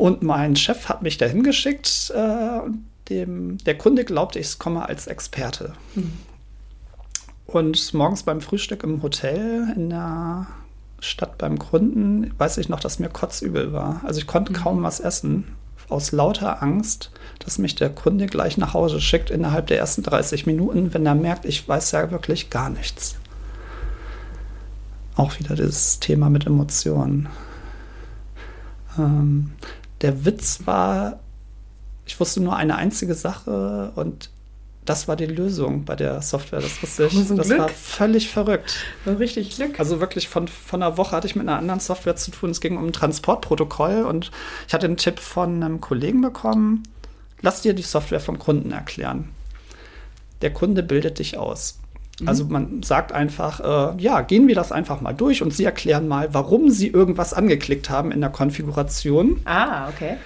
[0.00, 2.10] Und mein Chef hat mich dahin geschickt.
[2.16, 2.60] Äh,
[3.10, 5.74] dem, der Kunde glaubte, ich komme als Experte.
[5.94, 6.12] Mhm.
[7.44, 10.46] Und morgens beim Frühstück im Hotel in der
[11.00, 14.00] Stadt beim Kunden weiß ich noch, dass mir kotzübel war.
[14.02, 14.56] Also ich konnte mhm.
[14.56, 15.54] kaum was essen.
[15.90, 17.10] Aus lauter Angst,
[17.40, 21.14] dass mich der Kunde gleich nach Hause schickt innerhalb der ersten 30 Minuten, wenn er
[21.14, 23.16] merkt, ich weiß ja wirklich gar nichts.
[25.14, 27.28] Auch wieder das Thema mit Emotionen.
[28.98, 29.52] Ähm,
[30.00, 31.20] der Witz war,
[32.06, 34.30] ich wusste nur eine einzige Sache und
[34.84, 36.60] das war die Lösung bei der Software.
[36.60, 37.28] Das wusste ich.
[37.28, 37.58] Das Glück.
[37.58, 38.84] war völlig verrückt.
[39.04, 39.78] War richtig Glück.
[39.78, 42.50] Also wirklich von, von einer Woche hatte ich mit einer anderen Software zu tun.
[42.50, 44.30] Es ging um ein Transportprotokoll und
[44.66, 46.82] ich hatte einen Tipp von einem Kollegen bekommen.
[47.42, 49.28] Lass dir die Software vom Kunden erklären.
[50.42, 51.79] Der Kunde bildet dich aus.
[52.20, 52.28] Mhm.
[52.28, 56.08] Also man sagt einfach, äh, ja, gehen wir das einfach mal durch und Sie erklären
[56.08, 59.40] mal, warum Sie irgendwas angeklickt haben in der Konfiguration.
[59.44, 60.16] Ah, okay.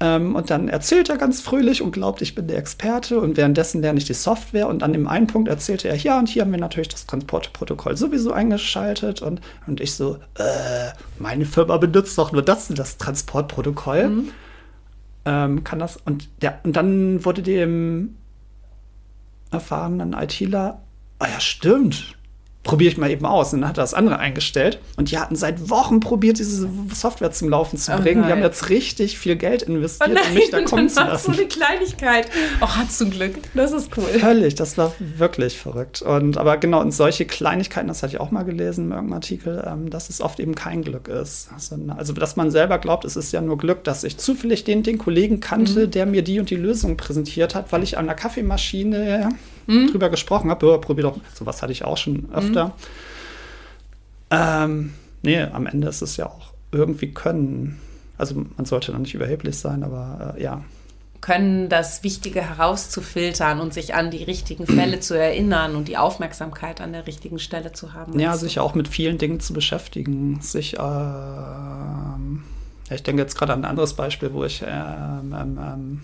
[0.00, 3.20] Ähm, und dann erzählt er ganz fröhlich und glaubt, ich bin der Experte.
[3.20, 4.68] Und währenddessen lerne ich die Software.
[4.68, 7.96] Und an dem einen Punkt erzählte er, ja, und hier haben wir natürlich das Transportprotokoll
[7.96, 9.22] sowieso eingeschaltet.
[9.22, 14.08] Und, und ich so, äh, meine Firma benutzt doch nur das, das Transportprotokoll.
[14.08, 14.28] Mhm.
[15.26, 15.96] Ähm, kann das?
[16.04, 18.16] Und, ja, und dann wurde dem
[19.50, 20.82] erfahrenen ITler,
[21.24, 22.14] ah ja, stimmt
[22.64, 23.52] probiere ich mal eben aus.
[23.52, 24.80] Und dann hat er das andere eingestellt.
[24.96, 28.22] Und die hatten seit Wochen probiert, diese Software zum Laufen zu oh bringen.
[28.22, 31.00] Oh die haben jetzt richtig viel Geld investiert, oh nein, um mich da kommen zu
[31.00, 31.32] lassen.
[31.32, 32.28] so eine Kleinigkeit.
[32.60, 33.34] Oh, hast du Glück.
[33.52, 34.04] Das ist cool.
[34.18, 34.54] Völlig.
[34.54, 36.02] Das war wirklich verrückt.
[36.02, 39.64] Und aber genau, und solche Kleinigkeiten, das hatte ich auch mal gelesen in irgendeinem Artikel,
[39.70, 41.50] ähm, dass es oft eben kein Glück ist.
[41.96, 44.96] Also, dass man selber glaubt, es ist ja nur Glück, dass ich zufällig den, den
[44.96, 45.90] Kollegen kannte, mhm.
[45.90, 49.28] der mir die und die Lösung präsentiert hat, weil ich an der Kaffeemaschine
[49.66, 49.90] mhm.
[49.90, 50.78] drüber gesprochen habe.
[50.80, 52.66] Probier doch, sowas hatte ich auch schon öfter.
[52.66, 52.72] Mhm.
[54.30, 57.78] Ähm, nee, am Ende ist es ja auch irgendwie können.
[58.18, 60.62] Also man sollte da nicht überheblich sein, aber äh, ja.
[61.20, 66.82] Können das Wichtige herauszufiltern und sich an die richtigen Fälle zu erinnern und die Aufmerksamkeit
[66.82, 68.18] an der richtigen Stelle zu haben.
[68.18, 70.40] Ja, sich auch mit vielen Dingen zu beschäftigen.
[70.42, 70.84] Sich, äh,
[72.90, 76.00] ich denke jetzt gerade an ein anderes Beispiel, wo ich ähm, ähm, ähm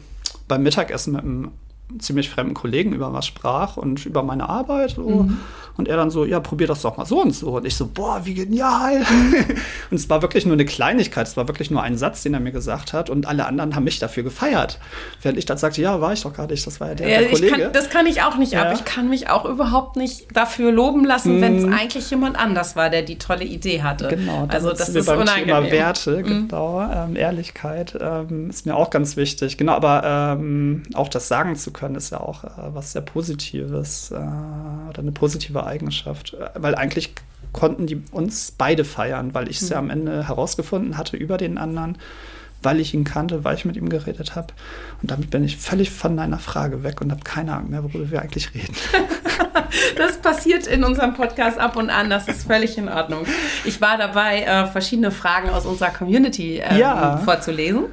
[0.49, 1.53] beim Mittagessen mit einem
[1.98, 4.92] ziemlich fremden Kollegen über was sprach und über meine Arbeit.
[4.92, 5.09] So.
[5.09, 5.38] Mhm.
[5.76, 7.57] Und er dann so, ja, probier das doch mal so und so.
[7.57, 8.98] Und ich so, boah, wie genial.
[9.90, 12.40] und es war wirklich nur eine Kleinigkeit, es war wirklich nur ein Satz, den er
[12.40, 13.09] mir gesagt hat.
[13.09, 14.79] Und alle anderen haben mich dafür gefeiert.
[15.22, 17.18] Während ich dann sagte, ja, war ich doch gar nicht, das war ja der, ja,
[17.20, 17.57] der Kollege.
[17.57, 18.64] Kann, das kann ich auch nicht ja.
[18.64, 18.74] ab.
[18.74, 21.40] Ich kann mich auch überhaupt nicht dafür loben lassen, mhm.
[21.40, 24.09] wenn es eigentlich jemand anders war, der die tolle Idee hatte.
[24.09, 25.46] Genau, also das ist beim unangenehm.
[25.46, 26.48] Thema Werte, mhm.
[26.48, 29.57] genau, ähm, Ehrlichkeit ähm, ist mir auch ganz wichtig.
[29.57, 34.11] Genau, aber ähm, auch das sagen zu können, ist ja auch äh, was sehr Positives
[34.11, 37.14] äh, oder eine positive Eigenschaft, äh, weil eigentlich
[37.53, 39.73] konnten die uns beide feiern, weil ich es mhm.
[39.73, 41.99] ja am Ende herausgefunden hatte über den anderen,
[42.62, 44.49] weil ich ihn kannte, weil ich mit ihm geredet habe.
[45.01, 48.11] Und damit bin ich völlig von deiner Frage weg und habe keine Ahnung mehr, worüber
[48.11, 48.75] wir eigentlich reden.
[49.97, 53.25] das passiert in unserem Podcast ab und an, das ist völlig in Ordnung.
[53.64, 57.16] Ich war dabei, äh, verschiedene Fragen aus unserer Community äh, ja.
[57.19, 57.87] vorzulesen.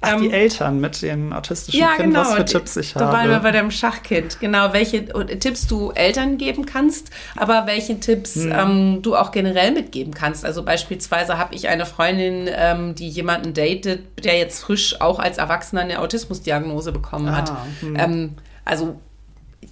[0.00, 3.00] Ach, ähm, die Eltern mit den autistischen ja, Kindern, genau, was für Tipps ich da
[3.00, 3.12] habe.
[3.12, 4.38] Da waren wir bei dem Schachkind.
[4.40, 5.06] Genau, welche
[5.38, 8.52] Tipps du Eltern geben kannst, aber welche Tipps hm.
[8.52, 10.44] ähm, du auch generell mitgeben kannst.
[10.44, 15.38] Also beispielsweise habe ich eine Freundin, ähm, die jemanden datet, der jetzt frisch auch als
[15.38, 17.52] Erwachsener eine Autismusdiagnose bekommen ah, hat.
[17.80, 17.96] Hm.
[17.96, 18.34] Ähm,
[18.64, 19.00] also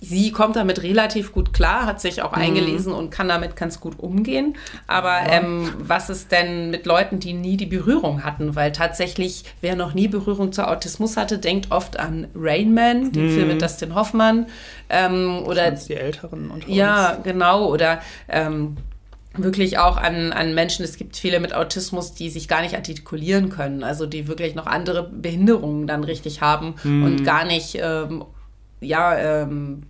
[0.01, 2.43] sie kommt damit relativ gut klar, hat sich auch mhm.
[2.43, 4.57] eingelesen und kann damit ganz gut umgehen.
[4.87, 5.41] Aber ja.
[5.41, 8.57] ähm, was ist denn mit Leuten, die nie die Berührung hatten?
[8.57, 13.27] Weil tatsächlich, wer noch nie Berührung zu Autismus hatte, denkt oft an Rain Man, den
[13.27, 13.31] mhm.
[13.31, 14.47] Film mit Dustin Hoffmann.
[14.89, 17.67] Ähm, oder die Älteren und Ja, genau.
[17.67, 18.77] Oder ähm,
[19.37, 23.51] wirklich auch an, an Menschen, es gibt viele mit Autismus, die sich gar nicht artikulieren
[23.51, 27.05] können, also die wirklich noch andere Behinderungen dann richtig haben mhm.
[27.05, 28.25] und gar nicht ähm,
[28.81, 29.83] ja, ähm,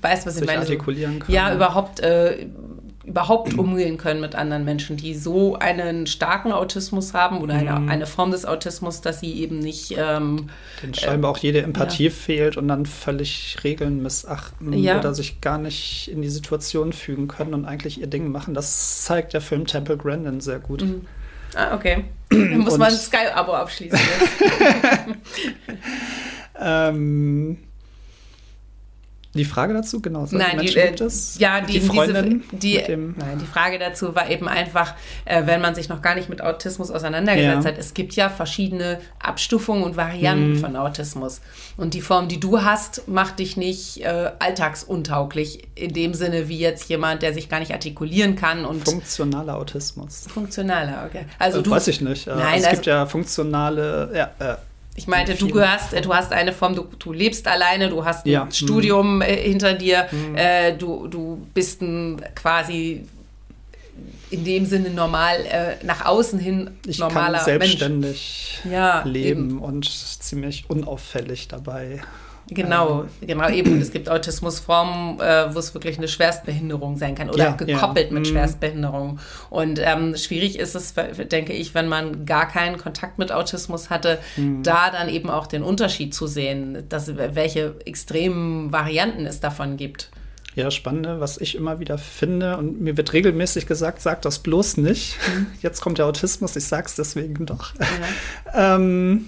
[0.00, 0.60] weiß, was ich meine.
[0.60, 1.34] Artikulieren kann.
[1.34, 2.46] Ja, überhaupt, äh,
[3.04, 7.88] überhaupt umgehen können mit anderen Menschen, die so einen starken Autismus haben oder eine, mhm.
[7.88, 9.94] eine Form des Autismus, dass sie eben nicht.
[9.96, 10.50] Ähm,
[10.82, 12.10] Den scheinbar äh, auch jede Empathie ja.
[12.10, 14.98] fehlt und dann völlig Regeln missachten ja.
[14.98, 18.54] oder sich gar nicht in die Situation fügen können und eigentlich ihr Ding machen.
[18.54, 20.82] Das zeigt der Film Temple Grandin sehr gut.
[20.82, 21.06] Mhm.
[21.54, 22.04] Ah, okay.
[22.28, 23.98] Dann muss man ein Sky-Abo abschließen.
[26.60, 27.58] ähm,
[29.36, 30.26] die Frage dazu, genau.
[30.30, 30.94] Nein, die, äh,
[31.38, 32.42] ja, die, die Freundin.
[32.52, 34.94] Diese, die, nein, die Frage dazu war eben einfach,
[35.24, 37.70] äh, wenn man sich noch gar nicht mit Autismus auseinandergesetzt ja.
[37.70, 37.78] hat.
[37.78, 40.58] Es gibt ja verschiedene Abstufungen und Varianten mhm.
[40.58, 41.40] von Autismus.
[41.76, 46.58] Und die Form, die du hast, macht dich nicht äh, alltagsuntauglich in dem Sinne wie
[46.58, 50.26] jetzt jemand, der sich gar nicht artikulieren kann und funktionaler Autismus.
[50.28, 51.26] Funktionaler, okay.
[51.38, 52.26] Also äh, du, weiß ich nicht.
[52.26, 54.10] Äh, nein, es also, gibt ja funktionale.
[54.14, 54.56] Ja, äh,
[54.96, 58.30] ich meinte, du gehörst, du hast eine Form, du, du lebst alleine, du hast ein
[58.30, 58.48] ja.
[58.50, 60.36] Studium äh, hinter dir, mhm.
[60.36, 63.06] äh, du, du bist ein quasi
[64.30, 69.58] in dem Sinne normal äh, nach außen hin ich normaler kann selbstständig Ja, leben eben.
[69.60, 72.02] und ziemlich unauffällig dabei
[72.48, 73.26] Genau, ähm.
[73.26, 73.80] genau eben.
[73.80, 78.14] Es gibt Autismusformen, äh, wo es wirklich eine Schwerstbehinderung sein kann oder ja, gekoppelt ja.
[78.14, 78.30] mit mhm.
[78.30, 79.18] Schwerstbehinderung.
[79.50, 80.94] Und ähm, schwierig ist es,
[81.30, 84.62] denke ich, wenn man gar keinen Kontakt mit Autismus hatte, mhm.
[84.62, 90.10] da dann eben auch den Unterschied zu sehen, dass, welche extremen Varianten es davon gibt.
[90.54, 94.78] Ja, spannende, was ich immer wieder finde, und mir wird regelmäßig gesagt, sag das bloß
[94.78, 95.18] nicht.
[95.34, 95.48] Mhm.
[95.60, 97.74] Jetzt kommt der Autismus, ich sag's deswegen doch.
[98.54, 98.74] Ja.
[98.76, 99.26] ähm,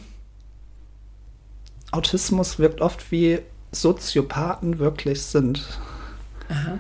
[1.91, 3.41] Autismus wirkt oft wie
[3.73, 5.67] Soziopathen wirklich sind.
[6.51, 6.79] Aha.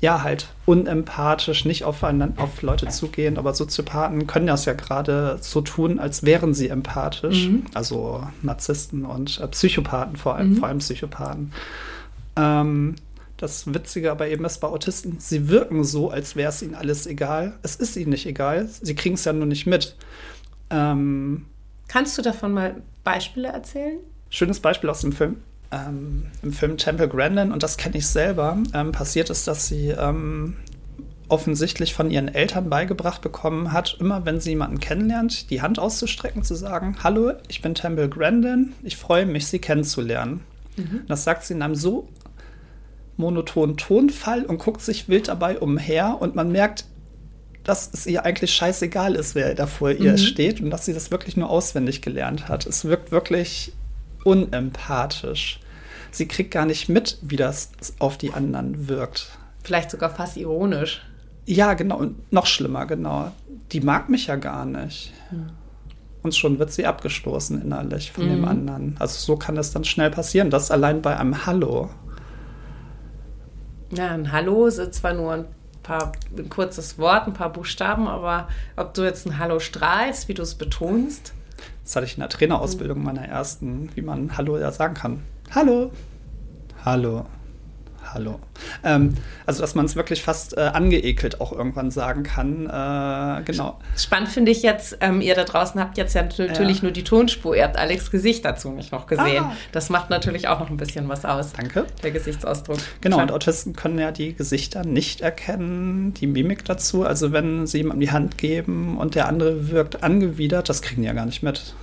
[0.00, 5.60] ja, halt unempathisch, nicht auf, auf Leute zugehen, aber Soziopathen können das ja gerade so
[5.60, 7.48] tun, als wären sie empathisch.
[7.48, 7.66] Mhm.
[7.74, 10.56] Also Narzissten und äh, Psychopathen, vor allem, mhm.
[10.56, 11.52] vor allem Psychopathen.
[12.36, 12.94] Ähm,
[13.36, 17.06] das Witzige aber eben ist bei Autisten, sie wirken so, als wäre es ihnen alles
[17.06, 17.54] egal.
[17.62, 19.96] Es ist ihnen nicht egal, sie kriegen es ja nur nicht mit.
[20.70, 21.46] Ähm,
[21.88, 23.98] Kannst du davon mal Beispiele erzählen?
[24.30, 25.36] Schönes Beispiel aus dem Film
[25.70, 29.88] ähm, im Film Temple Grandin, und das kenne ich selber, ähm, passiert ist, dass sie
[29.90, 30.56] ähm,
[31.28, 36.42] offensichtlich von ihren Eltern beigebracht bekommen hat, immer wenn sie jemanden kennenlernt, die Hand auszustrecken,
[36.42, 40.40] zu sagen, hallo, ich bin Temple Grandin, ich freue mich, Sie kennenzulernen.
[40.76, 41.02] Mhm.
[41.06, 42.08] Das sagt sie in einem so
[43.16, 46.86] monotonen Tonfall und guckt sich wild dabei umher und man merkt,
[47.62, 50.18] dass es ihr eigentlich scheißegal ist, wer da vor ihr mhm.
[50.18, 52.66] steht und dass sie das wirklich nur auswendig gelernt hat.
[52.66, 53.72] Es wirkt wirklich
[54.24, 55.60] unempathisch.
[56.10, 59.38] Sie kriegt gar nicht mit, wie das auf die anderen wirkt.
[59.62, 61.02] Vielleicht sogar fast ironisch.
[61.46, 61.98] Ja, genau.
[61.98, 63.32] Und noch schlimmer, genau.
[63.72, 65.12] Die mag mich ja gar nicht.
[65.30, 65.50] Hm.
[66.22, 68.30] Und schon wird sie abgestoßen innerlich von mhm.
[68.30, 68.96] dem anderen.
[68.98, 70.50] Also so kann es dann schnell passieren.
[70.50, 71.88] Das allein bei einem Hallo.
[73.92, 75.44] Ja, ein Hallo ist zwar nur ein
[75.82, 80.34] paar ein kurzes Wort, ein paar Buchstaben, aber ob du jetzt ein Hallo strahlst, wie
[80.34, 81.32] du es betonst,
[81.90, 85.24] das hatte ich in der Trainerausbildung meiner ersten, wie man Hallo ja sagen kann.
[85.50, 85.90] Hallo.
[86.84, 87.26] Hallo.
[88.12, 88.40] Hallo.
[88.82, 89.14] Ähm,
[89.46, 92.66] also, dass man es wirklich fast äh, angeekelt auch irgendwann sagen kann.
[92.66, 93.78] Äh, genau.
[93.96, 96.82] Spannend finde ich jetzt, ähm, ihr da draußen habt jetzt ja natürlich ja.
[96.82, 97.56] nur die Tonspur.
[97.56, 99.44] Ihr habt Alex Gesicht dazu nicht noch gesehen.
[99.44, 99.56] Ah.
[99.72, 101.52] Das macht natürlich auch noch ein bisschen was aus.
[101.52, 101.86] Danke.
[102.02, 102.78] Der Gesichtsausdruck.
[103.00, 103.28] Genau, Klar.
[103.28, 107.04] und Autisten können ja die Gesichter nicht erkennen, die Mimik dazu.
[107.04, 111.06] Also, wenn sie jemandem die Hand geben und der andere wirkt angewidert, das kriegen die
[111.06, 111.74] ja gar nicht mit.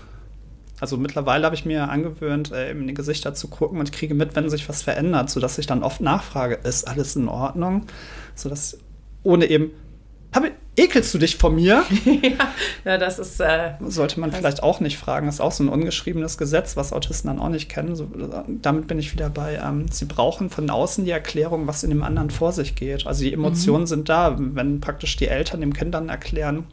[0.79, 4.35] Also mittlerweile habe ich mir angewöhnt, äh, in die Gesichter zu gucken und kriege mit,
[4.35, 7.87] wenn sich was verändert, sodass ich dann oft nachfrage, ist alles in Ordnung?
[8.35, 8.77] Sodass
[9.23, 9.71] ohne eben,
[10.33, 11.83] habe, ekelst du dich von mir?
[12.85, 13.39] ja, das ist.
[13.39, 15.25] Äh, Sollte man vielleicht auch nicht fragen.
[15.25, 17.95] Das ist auch so ein ungeschriebenes Gesetz, was Autisten dann auch nicht kennen.
[17.95, 18.07] So,
[18.47, 22.03] damit bin ich wieder bei, ähm, sie brauchen von außen die Erklärung, was in dem
[22.03, 23.07] anderen vor sich geht.
[23.07, 23.87] Also die Emotionen mhm.
[23.87, 26.65] sind da, wenn praktisch die Eltern dem Kind dann erklären,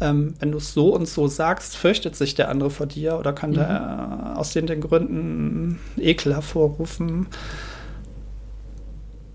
[0.00, 3.32] ähm, wenn du es so und so sagst, fürchtet sich der andere vor dir oder
[3.32, 3.54] kann mhm.
[3.54, 7.26] der äh, aus den, den Gründen Ekel hervorrufen.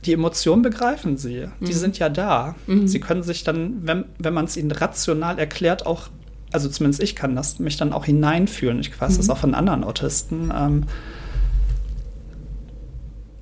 [0.06, 1.48] Die Emotionen begreifen sie.
[1.60, 1.66] Mhm.
[1.66, 2.56] Die sind ja da.
[2.68, 2.88] Mhm.
[2.88, 6.10] Sie können sich dann, wenn, wenn man es ihnen rational erklärt, auch,
[6.52, 8.80] also zumindest ich kann das, mich dann auch hineinfühlen.
[8.80, 9.32] Ich weiß das mhm.
[9.32, 10.52] auch von anderen Autisten.
[10.56, 10.84] Ähm,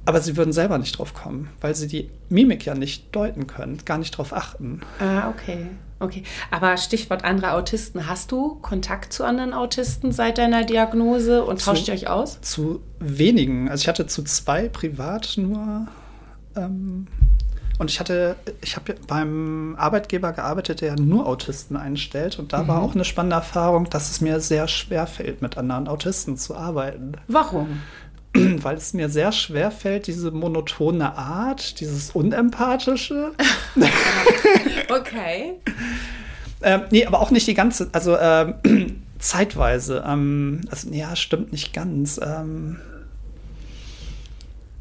[0.06, 3.80] aber sie würden selber nicht drauf kommen, weil sie die Mimik ja nicht deuten können,
[3.86, 4.82] gar nicht drauf achten.
[5.00, 5.68] Ah, okay.
[6.02, 8.08] Okay, aber Stichwort andere Autisten.
[8.08, 12.42] Hast du Kontakt zu anderen Autisten seit deiner Diagnose und tauscht ihr euch aus?
[12.42, 13.70] Zu wenigen.
[13.70, 15.88] Also ich hatte zu zwei privat nur.
[16.56, 17.06] Ähm,
[17.78, 22.40] und ich hatte, ich habe beim Arbeitgeber gearbeitet, der nur Autisten einstellt.
[22.40, 22.68] Und da mhm.
[22.68, 26.56] war auch eine spannende Erfahrung, dass es mir sehr schwer fällt, mit anderen Autisten zu
[26.56, 27.14] arbeiten.
[27.28, 27.82] Warum?
[28.34, 33.32] weil es mir sehr schwer fällt, diese monotone Art, dieses Unempathische.
[34.90, 35.54] okay.
[36.62, 38.56] ähm, nee, aber auch nicht die ganze, also ähm,
[39.20, 40.04] zeitweise.
[40.08, 42.20] Ähm, also, ja, stimmt nicht ganz.
[42.24, 42.78] Ähm,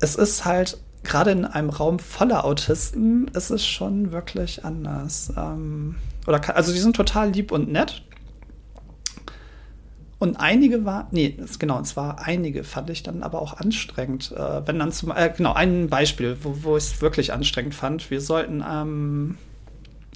[0.01, 5.33] es ist halt, gerade in einem Raum voller Autisten, ist es schon wirklich anders.
[5.37, 8.03] Ähm, oder also die sind total lieb und nett.
[10.21, 14.33] Und einige war, nee, genau, und zwar einige fand ich dann aber auch anstrengend.
[14.33, 18.11] Äh, wenn dann zum, äh, genau, ein Beispiel, wo, wo ich es wirklich anstrengend fand.
[18.11, 19.39] Wir sollten, ähm,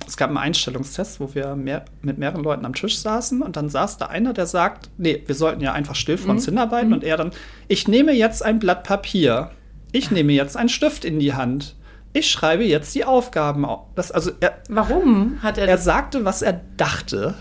[0.06, 3.70] es gab einen Einstellungstest, wo wir mehr, mit mehreren Leuten am Tisch saßen und dann
[3.70, 6.50] saß da einer, der sagt, nee, wir sollten ja einfach still vor uns mhm.
[6.50, 6.94] hinarbeiten mhm.
[6.96, 7.30] und er dann,
[7.68, 9.52] ich nehme jetzt ein Blatt Papier,
[9.92, 11.76] ich nehme jetzt einen Stift in die Hand.
[12.12, 13.86] Ich schreibe jetzt die Aufgaben auf.
[13.94, 17.34] Das, also er, Warum hat er Er sagte, was er dachte.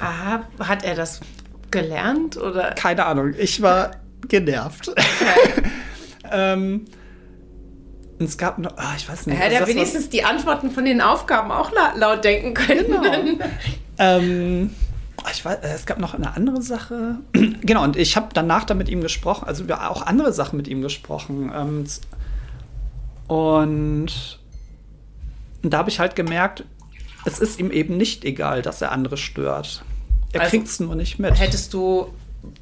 [0.00, 1.20] Ah, hat er das
[1.70, 2.72] gelernt oder?
[2.72, 3.34] Keine Ahnung.
[3.38, 3.92] Ich war
[4.28, 4.88] genervt.
[4.88, 5.02] Okay.
[6.30, 6.86] ähm,
[8.18, 9.38] und es gab noch, oh, ich weiß nicht.
[9.38, 10.10] Hätte er wenigstens was...
[10.10, 12.86] die Antworten von den Aufgaben auch laut denken können.
[12.86, 13.44] Genau.
[13.98, 14.70] ähm,
[15.30, 17.18] ich weiß, es gab noch eine andere Sache.
[17.32, 20.66] genau, und ich habe danach dann mit ihm gesprochen, also über auch andere Sachen mit
[20.66, 21.52] ihm gesprochen.
[21.54, 21.84] Ähm,
[23.28, 24.38] und
[25.62, 26.64] da habe ich halt gemerkt,
[27.24, 29.84] es ist ihm eben nicht egal, dass er andere stört.
[30.32, 31.38] Er also, kriegt es nur nicht mit.
[31.38, 32.12] Hättest du,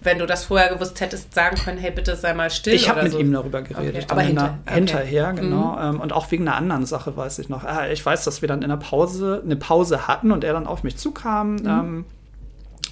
[0.03, 2.75] wenn du das vorher gewusst hättest, sagen können, hey, bitte sei mal still?
[2.75, 3.19] Ich habe mit so.
[3.19, 4.05] ihm darüber geredet.
[4.05, 4.07] Okay.
[4.09, 4.75] Aber hinter, okay.
[4.75, 5.93] hinterher, genau.
[5.93, 6.01] Mhm.
[6.01, 7.65] Und auch wegen einer anderen Sache weiß ich noch.
[7.65, 10.67] Ah, ich weiß, dass wir dann in der Pause eine Pause hatten und er dann
[10.67, 11.57] auf mich zukam.
[11.57, 11.67] Mhm.
[11.67, 12.05] Ähm,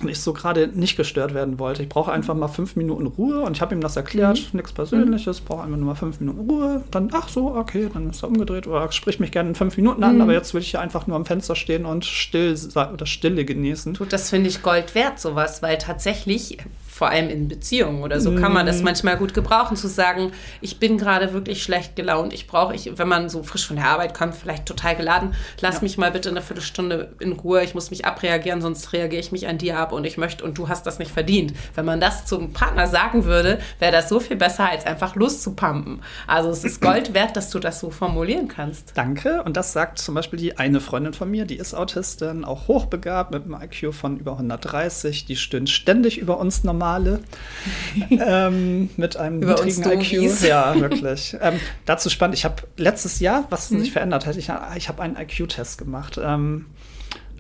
[0.01, 1.83] und ich so gerade nicht gestört werden wollte.
[1.83, 4.59] Ich brauche einfach mal fünf Minuten Ruhe und ich habe ihm das erklärt, mhm.
[4.59, 6.85] nichts Persönliches, brauche einfach nur mal fünf Minuten Ruhe.
[6.91, 10.03] Dann, ach so, okay, dann ist er umgedreht oder sprich mich gerne in fünf Minuten
[10.03, 10.23] an, mhm.
[10.23, 13.95] aber jetzt will ich hier einfach nur am Fenster stehen und still oder Stille genießen.
[13.95, 16.59] Tut das finde ich Gold wert, sowas, weil tatsächlich
[16.95, 18.85] vor allem in Beziehungen oder so, kann man das mhm.
[18.85, 20.31] manchmal gut gebrauchen, zu sagen,
[20.61, 23.87] ich bin gerade wirklich schlecht gelaunt, ich brauche, ich, wenn man so frisch von der
[23.87, 25.81] Arbeit kommt, vielleicht total geladen, lass ja.
[25.83, 29.49] mich mal bitte eine Viertelstunde in Ruhe, ich muss mich abreagieren, sonst reagiere ich mich
[29.49, 31.55] an dir ab und ich möchte und du hast das nicht verdient.
[31.75, 36.01] Wenn man das zum Partner sagen würde, wäre das so viel besser, als einfach loszupumpen.
[36.29, 38.93] Also es ist Gold wert, dass du das so formulieren kannst.
[38.95, 39.43] Danke.
[39.43, 43.33] Und das sagt zum Beispiel die eine Freundin von mir, die ist Autistin, auch hochbegabt
[43.33, 47.21] mit einem IQ von über 130, die stöhnt ständig über uns normal Male
[48.11, 50.43] ähm, mit einem Über niedrigen IQ.
[50.43, 51.35] Ja, wirklich.
[51.41, 53.81] Ähm, dazu spannend, ich habe letztes Jahr, was hm.
[53.81, 56.21] sich verändert hat, ich, ich habe einen IQ-Test gemacht.
[56.23, 56.67] Ähm,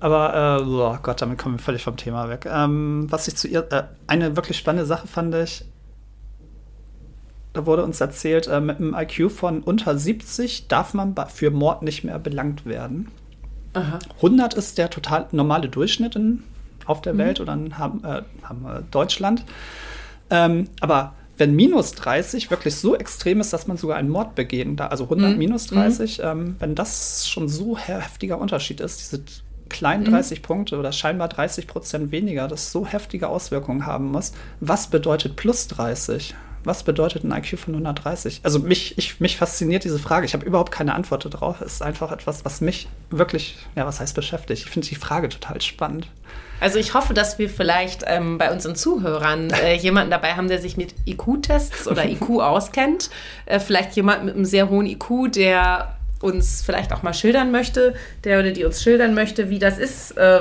[0.00, 2.46] aber, äh, oh Gott, damit kommen wir völlig vom Thema weg.
[2.50, 5.64] Ähm, was ich zu ihr, äh, eine wirklich spannende Sache fand ich,
[7.52, 11.82] da wurde uns erzählt, äh, mit einem IQ von unter 70 darf man für Mord
[11.82, 13.08] nicht mehr belangt werden.
[13.74, 13.98] Aha.
[14.16, 16.44] 100 ist der total normale Durchschnitt in
[16.86, 17.18] auf der mhm.
[17.18, 19.44] Welt oder haben, äh, haben äh, Deutschland.
[20.30, 24.76] Ähm, aber wenn minus 30 wirklich so extrem ist, dass man sogar einen Mord begehen
[24.76, 25.38] darf, also 100 mhm.
[25.38, 26.24] minus 30, mhm.
[26.24, 29.24] ähm, wenn das schon so heftiger Unterschied ist, diese
[29.68, 30.42] kleinen 30 mhm.
[30.42, 35.66] Punkte oder scheinbar 30 Prozent weniger, das so heftige Auswirkungen haben muss, was bedeutet plus
[35.68, 36.34] 30?
[36.64, 38.40] Was bedeutet ein IQ von 130?
[38.42, 40.26] Also mich, ich, mich fasziniert diese Frage.
[40.26, 41.60] Ich habe überhaupt keine Antwort darauf.
[41.60, 44.64] Es ist einfach etwas, was mich wirklich, ja, was heißt beschäftigt?
[44.64, 46.08] Ich finde die Frage total spannend.
[46.60, 50.60] Also ich hoffe, dass wir vielleicht ähm, bei unseren Zuhörern äh, jemanden dabei haben, der
[50.60, 53.10] sich mit IQ-Tests oder IQ auskennt.
[53.46, 57.94] Äh, vielleicht jemand mit einem sehr hohen IQ, der uns vielleicht auch mal schildern möchte,
[58.24, 60.40] der oder die uns schildern möchte, wie das ist, äh,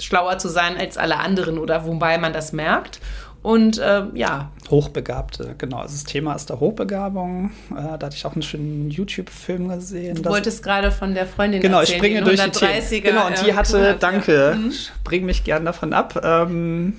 [0.00, 2.98] schlauer zu sein als alle anderen oder wobei man das merkt.
[3.42, 4.52] Und äh, ja.
[4.70, 5.78] Hochbegabte, genau.
[5.78, 7.50] Also das Thema ist der Hochbegabung.
[7.70, 10.22] Äh, da hatte ich auch einen schönen YouTube-Film gesehen.
[10.22, 13.02] Du wolltest gerade von der Freundin Genau, erzählen, ich springe durch die Themen.
[13.02, 14.54] Genau, und die hatte, hat, danke, ja.
[14.54, 14.72] mhm.
[15.02, 16.20] bring mich gern davon ab.
[16.22, 16.94] Ähm,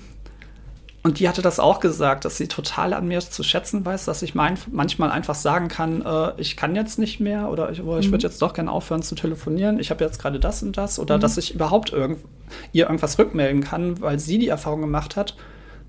[1.03, 4.21] und die hatte das auch gesagt, dass sie total an mir zu schätzen weiß, dass
[4.21, 7.97] ich mein, manchmal einfach sagen kann, äh, ich kann jetzt nicht mehr oder ich, oh,
[7.97, 8.11] ich mhm.
[8.13, 11.17] würde jetzt doch gerne aufhören zu telefonieren, ich habe jetzt gerade das und das oder
[11.17, 11.21] mhm.
[11.21, 12.19] dass ich überhaupt irgend,
[12.71, 15.35] ihr irgendwas rückmelden kann, weil sie die Erfahrung gemacht hat,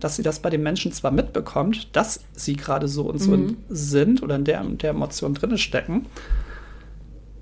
[0.01, 3.57] dass sie das bei den Menschen zwar mitbekommt, dass sie gerade so und so mhm.
[3.69, 6.07] sind oder in der, in der Emotion drin stecken,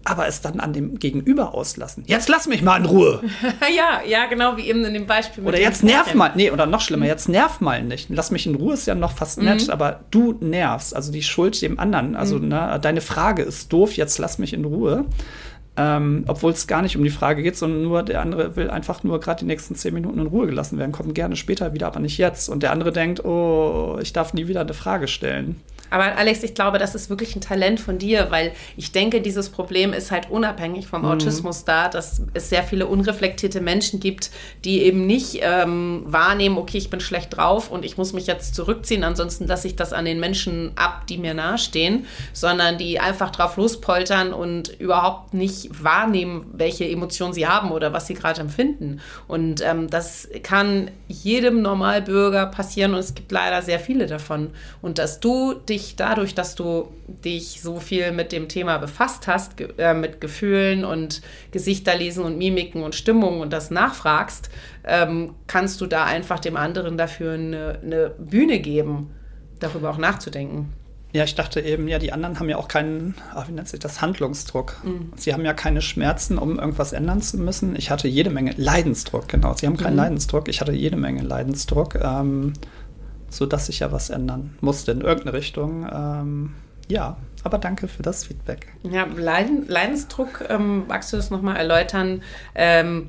[0.05, 2.05] aber es dann an dem Gegenüber auslassen.
[2.07, 3.23] Jetzt lass mich mal in Ruhe.
[3.77, 5.45] ja, ja, genau wie eben in dem Beispiel.
[5.45, 7.11] oder jetzt nerv mal, nee, oder noch schlimmer, mhm.
[7.11, 8.09] jetzt nerv mal nicht.
[8.11, 9.45] Lass mich in Ruhe ist ja noch fast mhm.
[9.45, 12.17] nett, aber du nervst, also die Schuld dem anderen.
[12.17, 12.49] Also mhm.
[12.49, 15.07] ne, deine Frage ist doof, jetzt lass mich in Ruhe.
[15.75, 19.05] Ähm, Obwohl es gar nicht um die Frage geht, sondern nur der andere will einfach
[19.05, 22.01] nur gerade die nächsten zehn Minuten in Ruhe gelassen werden, kommt gerne später wieder, aber
[22.01, 22.51] nicht jetzt.
[22.51, 25.57] Und der andere denkt, oh, ich darf nie wieder eine Frage stellen.
[25.93, 29.51] Aber Alex, ich glaube, das ist wirklich ein Talent von dir, weil ich denke, dieses
[29.51, 31.09] Problem ist halt unabhängig vom mhm.
[31.09, 34.31] Autismus da, dass es sehr viele unreflektierte Menschen gibt,
[34.65, 38.55] die eben nicht ähm, wahrnehmen, okay, ich bin schlecht drauf und ich muss mich jetzt
[38.55, 43.31] zurückziehen, ansonsten lasse ich das an den Menschen ab, die mir nahestehen, sondern die einfach
[43.31, 49.01] drauf lospoltern und überhaupt nicht wahrnehmen, welche Emotionen sie haben oder was sie gerade empfinden.
[49.29, 54.51] Und ähm, das kann jedem Normalbürger passieren und es gibt leider sehr viele davon.
[54.81, 59.27] Und dass du dich dich dadurch, dass du dich so viel mit dem Thema befasst
[59.27, 64.51] hast, äh, mit Gefühlen und Gesichterlesen und Mimiken und Stimmungen und das nachfragst,
[64.85, 69.11] ähm, kannst du da einfach dem anderen dafür eine, eine Bühne geben,
[69.61, 70.73] darüber auch nachzudenken.
[71.15, 73.81] Ja, ich dachte eben, ja, die anderen haben ja auch keinen, ach, wie nennt sich
[73.81, 74.79] das, Handlungsdruck.
[74.83, 75.13] Mhm.
[75.15, 77.77] Sie haben ja keine Schmerzen, um irgendwas ändern zu müssen.
[77.77, 79.53] Ich hatte jede Menge Leidensdruck, genau.
[79.53, 79.99] Sie haben keinen mhm.
[79.99, 81.97] Leidensdruck, ich hatte jede Menge Leidensdruck.
[81.97, 82.55] Ähm,
[83.33, 85.89] sodass sich ja was ändern musste in irgendeine Richtung.
[85.93, 86.55] Ähm,
[86.89, 88.69] ja, aber danke für das Feedback.
[88.83, 92.23] Ja, Leiden, Leidensdruck, ähm, magst du das nochmal erläutern?
[92.55, 93.09] Ähm,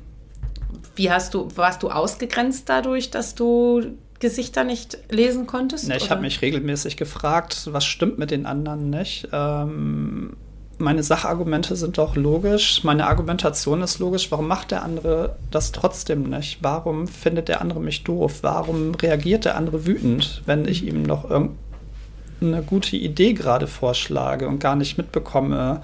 [0.96, 5.88] wie hast du, warst du ausgegrenzt dadurch, dass du Gesichter nicht lesen konntest?
[5.88, 9.28] Ne, ich habe mich regelmäßig gefragt, was stimmt mit den anderen nicht.
[9.32, 10.36] Ähm,
[10.78, 14.30] meine Sachargumente sind doch logisch, meine Argumentation ist logisch.
[14.30, 16.58] Warum macht der andere das trotzdem nicht?
[16.62, 18.38] Warum findet der andere mich doof?
[18.42, 24.58] Warum reagiert der andere wütend, wenn ich ihm noch irgendeine gute Idee gerade vorschlage und
[24.58, 25.82] gar nicht mitbekomme,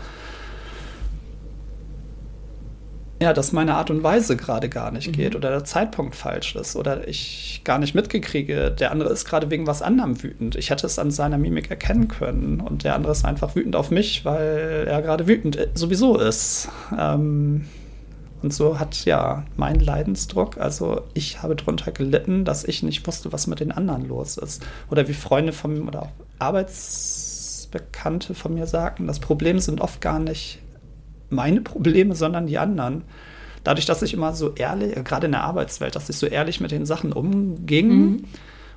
[3.23, 5.12] ja, dass meine Art und Weise gerade gar nicht mhm.
[5.12, 9.51] geht oder der Zeitpunkt falsch ist oder ich gar nicht mitgekriege, der andere ist gerade
[9.51, 10.57] wegen was anderem wütend.
[10.57, 13.91] Ich hätte es an seiner Mimik erkennen können und der andere ist einfach wütend auf
[13.91, 16.68] mich, weil er gerade wütend äh, sowieso ist.
[16.99, 17.66] Ähm,
[18.43, 23.33] Und so hat ja mein Leidensdruck, also ich habe darunter gelitten, dass ich nicht wusste,
[23.33, 24.62] was mit den anderen los ist.
[24.91, 30.01] Oder wie Freunde von mir oder auch Arbeitsbekannte von mir sagten, das Problem sind oft
[30.01, 30.59] gar nicht
[31.31, 33.03] meine Probleme, sondern die anderen.
[33.64, 36.70] Dadurch, dass ich immer so ehrlich, gerade in der Arbeitswelt, dass ich so ehrlich mit
[36.70, 38.24] den Sachen umging mhm.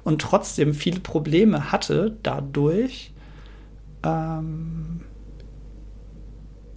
[0.04, 3.14] und trotzdem viele Probleme hatte, dadurch
[4.04, 5.01] ähm,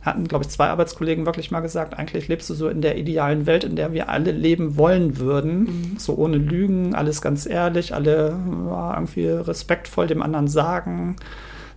[0.07, 3.47] hatten, glaube ich, zwei Arbeitskollegen wirklich mal gesagt, eigentlich lebst du so in der idealen
[3.47, 5.65] Welt, in der wir alle leben wollen würden.
[5.65, 5.99] Mhm.
[5.99, 11.17] So ohne Lügen, alles ganz ehrlich, alle ja, irgendwie respektvoll dem anderen sagen.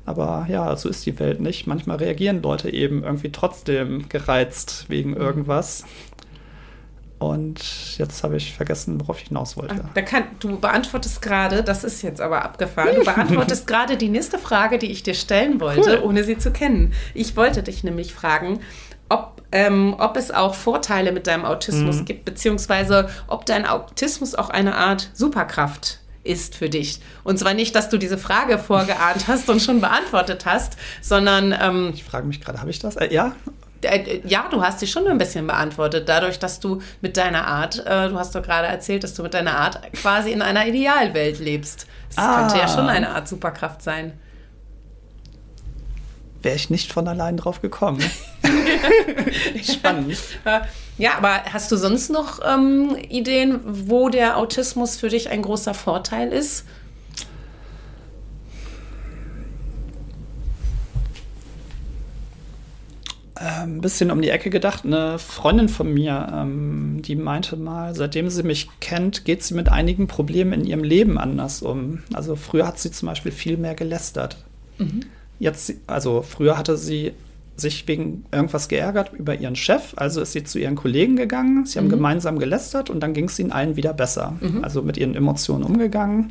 [0.09, 1.67] Aber ja, so ist die Welt nicht.
[1.67, 5.17] Manchmal reagieren Leute eben irgendwie trotzdem gereizt wegen mhm.
[5.17, 5.85] irgendwas.
[7.19, 9.87] Und jetzt habe ich vergessen, worauf ich hinaus wollte.
[9.93, 14.39] Da kann, du beantwortest gerade, das ist jetzt aber abgefahren, du beantwortest gerade die nächste
[14.39, 16.09] Frage, die ich dir stellen wollte, cool.
[16.09, 16.93] ohne sie zu kennen.
[17.13, 18.61] Ich wollte dich nämlich fragen,
[19.09, 22.05] ob, ähm, ob es auch Vorteile mit deinem Autismus mhm.
[22.05, 25.99] gibt, beziehungsweise ob dein Autismus auch eine Art Superkraft
[26.29, 26.99] ist für dich.
[27.23, 31.55] Und zwar nicht, dass du diese Frage vorgeahnt hast und schon beantwortet hast, sondern...
[31.59, 32.95] Ähm, ich frage mich gerade, habe ich das?
[32.95, 33.33] Äh, ja,
[33.81, 37.85] äh, ja, du hast dich schon ein bisschen beantwortet, dadurch, dass du mit deiner Art,
[37.85, 41.39] äh, du hast doch gerade erzählt, dass du mit deiner Art quasi in einer Idealwelt
[41.39, 41.87] lebst.
[42.09, 42.39] Das ah.
[42.39, 44.13] könnte ja schon eine Art Superkraft sein.
[46.41, 48.03] Wäre ich nicht von allein drauf gekommen.
[49.63, 50.17] Spannend.
[50.97, 55.73] Ja, aber hast du sonst noch ähm, Ideen, wo der Autismus für dich ein großer
[55.73, 56.65] Vorteil ist?
[63.39, 64.85] ein ähm, bisschen um die Ecke gedacht.
[64.85, 69.69] Eine Freundin von mir, ähm, die meinte mal, seitdem sie mich kennt, geht sie mit
[69.69, 72.03] einigen Problemen in ihrem Leben anders um.
[72.13, 74.37] Also früher hat sie zum Beispiel viel mehr gelästert.
[74.77, 75.05] Mhm.
[75.39, 77.13] Jetzt, also früher hatte sie
[77.55, 81.77] sich wegen irgendwas geärgert über ihren Chef, also ist sie zu ihren Kollegen gegangen, sie
[81.77, 81.91] haben mhm.
[81.91, 84.35] gemeinsam gelästert und dann ging es ihnen allen wieder besser.
[84.39, 84.63] Mhm.
[84.63, 86.29] Also mit ihren Emotionen umgegangen.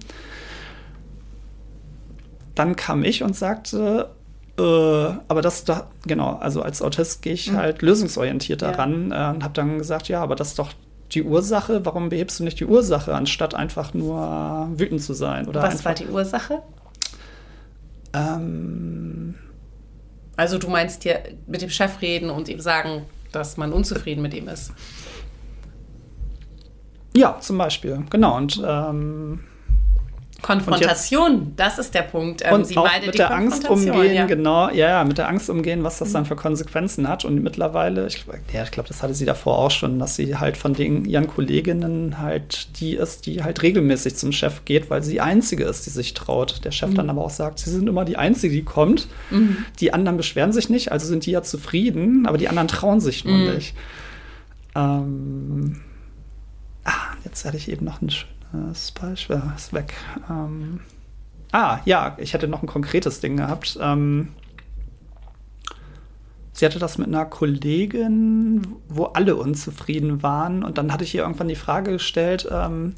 [2.54, 4.10] Dann kam ich und sagte,
[4.58, 7.56] äh, aber das da, genau, also als Autist gehe ich mhm.
[7.56, 9.30] halt lösungsorientiert daran ja.
[9.30, 10.72] äh, und habe dann gesagt, ja, aber das ist doch
[11.12, 15.48] die Ursache, warum behebst du nicht die Ursache, anstatt einfach nur wütend zu sein?
[15.48, 16.62] Oder Was einfach, war die Ursache?
[18.12, 19.34] Ähm,
[20.36, 24.34] also du meinst dir mit dem Chef reden und ihm sagen, dass man unzufrieden mit
[24.34, 24.72] ihm ist?
[27.14, 28.36] Ja, zum Beispiel, genau.
[28.36, 29.40] Und ähm,
[30.40, 32.42] Konfrontation, jetzt, das ist der Punkt.
[32.44, 34.26] Ähm, und Sie auch mit der Angst umgehen, ja.
[34.26, 37.24] genau, ja, mit der Angst umgehen, was das dann für Konsequenzen hat.
[37.24, 40.56] Und mittlerweile, ich, ja, ich glaube, das hatte sie davor auch schon, dass sie halt
[40.56, 45.12] von den, ihren Kolleginnen halt die ist, die halt regelmäßig zum Chef geht, weil sie
[45.12, 46.64] die Einzige ist, die sich traut.
[46.64, 46.94] Der Chef mhm.
[46.94, 49.08] dann aber auch sagt, sie sind immer die Einzige, die kommt.
[49.30, 49.64] Mhm.
[49.80, 53.24] Die anderen beschweren sich nicht, also sind die ja zufrieden, aber die anderen trauen sich
[53.24, 53.54] nur mhm.
[53.54, 53.74] nicht.
[54.76, 55.80] Ähm,
[56.84, 56.92] ah,
[57.24, 59.94] jetzt hatte ich eben noch einen schönen das Beispiel ist weg.
[60.30, 60.80] Ähm,
[61.52, 63.78] ah, ja, ich hätte noch ein konkretes Ding gehabt.
[63.80, 64.28] Ähm,
[66.52, 70.64] sie hatte das mit einer Kollegin, wo alle unzufrieden waren.
[70.64, 72.94] Und dann hatte ich ihr irgendwann die Frage gestellt, ähm,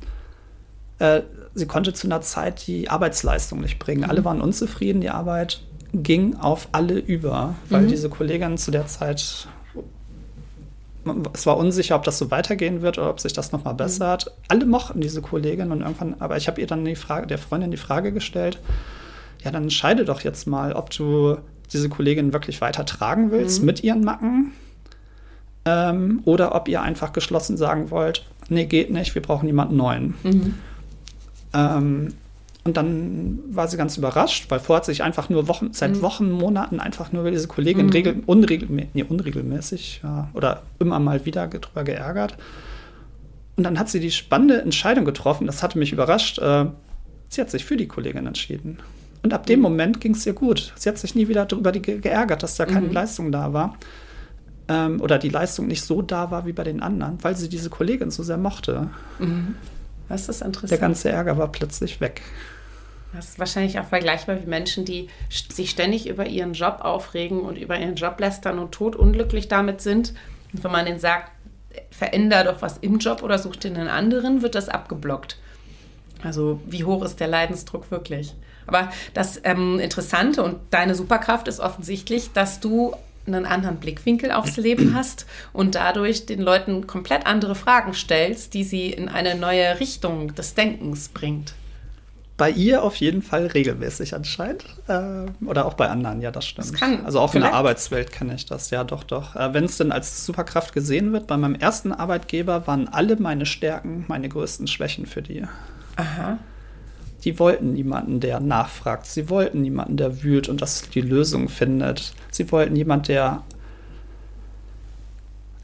[0.98, 1.22] äh,
[1.54, 4.02] sie konnte zu einer Zeit die Arbeitsleistung nicht bringen.
[4.02, 4.10] Mhm.
[4.10, 7.88] Alle waren unzufrieden, die Arbeit ging auf alle über, weil mhm.
[7.88, 9.48] diese Kollegin zu der Zeit
[11.32, 14.26] es war unsicher, ob das so weitergehen wird oder ob sich das nochmal bessert.
[14.26, 14.44] Mhm.
[14.48, 17.70] Alle mochten diese Kollegin und irgendwann, aber ich habe ihr dann die Frage, der Freundin
[17.70, 18.58] die Frage gestellt,
[19.42, 21.38] ja, dann entscheide doch jetzt mal, ob du
[21.72, 23.66] diese Kollegin wirklich weiter tragen willst mhm.
[23.66, 24.52] mit ihren Macken
[25.64, 30.14] ähm, oder ob ihr einfach geschlossen sagen wollt, nee, geht nicht, wir brauchen jemanden neuen.
[30.22, 30.54] Mhm.
[31.54, 32.14] Ähm,
[32.64, 36.02] und dann war sie ganz überrascht, weil vorher hat sich einfach nur Wochen, seit mhm.
[36.02, 37.92] Wochen, Monaten einfach nur über diese Kollegin mhm.
[37.92, 42.36] regel, unregelmä nee, unregelmäßig ja, oder immer mal wieder drüber geärgert.
[43.56, 46.38] Und dann hat sie die spannende Entscheidung getroffen, das hatte mich überrascht.
[46.38, 46.66] Äh,
[47.28, 48.78] sie hat sich für die Kollegin entschieden.
[49.22, 49.64] Und ab dem mhm.
[49.64, 50.72] Moment ging es ihr gut.
[50.76, 52.92] Sie hat sich nie wieder darüber geärgert, dass da keine mhm.
[52.92, 53.76] Leistung da war.
[54.68, 57.70] Ähm, oder die Leistung nicht so da war wie bei den anderen, weil sie diese
[57.70, 58.88] Kollegin so sehr mochte.
[59.18, 59.56] Mhm.
[60.08, 60.70] Das ist interessant.
[60.70, 62.22] Der ganze Ärger war plötzlich weg.
[63.12, 67.56] Das ist wahrscheinlich auch vergleichbar wie Menschen, die sich ständig über ihren Job aufregen und
[67.56, 70.14] über ihren Job lästern und todunglücklich damit sind.
[70.52, 71.32] Und wenn man denen sagt,
[71.90, 75.38] veränder doch was im Job oder such dir einen anderen, wird das abgeblockt.
[76.22, 78.34] Also wie hoch ist der Leidensdruck wirklich?
[78.66, 82.94] Aber das ähm, Interessante und deine Superkraft ist offensichtlich, dass du
[83.26, 88.64] einen anderen Blickwinkel aufs Leben hast und dadurch den Leuten komplett andere Fragen stellst, die
[88.64, 91.54] sie in eine neue Richtung des Denkens bringt.
[92.40, 94.64] Bei ihr auf jeden Fall regelmäßig anscheinend.
[94.88, 96.68] Äh, oder auch bei anderen, ja, das stimmt.
[96.68, 99.36] Das kann also auch in der vielleicht- Arbeitswelt kenne ich das, ja, doch, doch.
[99.36, 103.44] Äh, Wenn es denn als Superkraft gesehen wird, bei meinem ersten Arbeitgeber waren alle meine
[103.44, 105.44] Stärken meine größten Schwächen für die.
[105.96, 106.38] Aha.
[107.24, 109.04] Die wollten niemanden, der nachfragt.
[109.04, 112.14] Sie wollten niemanden, der wühlt und das die Lösung findet.
[112.30, 113.42] Sie wollten jemanden, der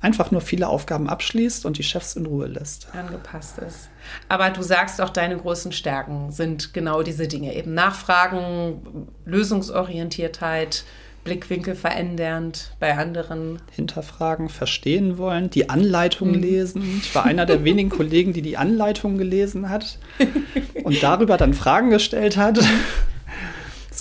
[0.07, 2.87] einfach nur viele Aufgaben abschließt und die Chefs in Ruhe lässt.
[2.95, 3.89] angepasst ist.
[4.29, 7.55] Aber du sagst auch, deine großen Stärken sind genau diese Dinge.
[7.55, 10.85] Eben Nachfragen, Lösungsorientiertheit,
[11.25, 13.61] Blickwinkel verändernd bei anderen.
[13.73, 16.41] hinterfragen, verstehen wollen, die Anleitung Mhm.
[16.41, 16.83] lesen.
[17.03, 19.99] Ich war einer der wenigen Kollegen, die die Anleitung gelesen hat
[20.85, 22.61] und darüber dann Fragen gestellt hat.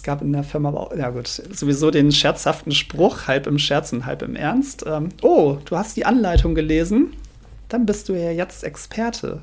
[0.06, 3.91] Gab in der Firma aber auch, ja gut, sowieso den scherzhaften Spruch, halb im Scherz
[3.91, 4.86] und halb im Ernst.
[4.86, 7.16] Ähm, oh, du hast die Anleitung gelesen,
[7.70, 9.41] dann bist du ja jetzt Experte.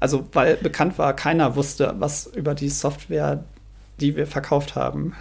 [0.00, 3.44] Also, weil bekannt war, keiner wusste was über die Software,
[4.00, 5.14] die wir verkauft haben.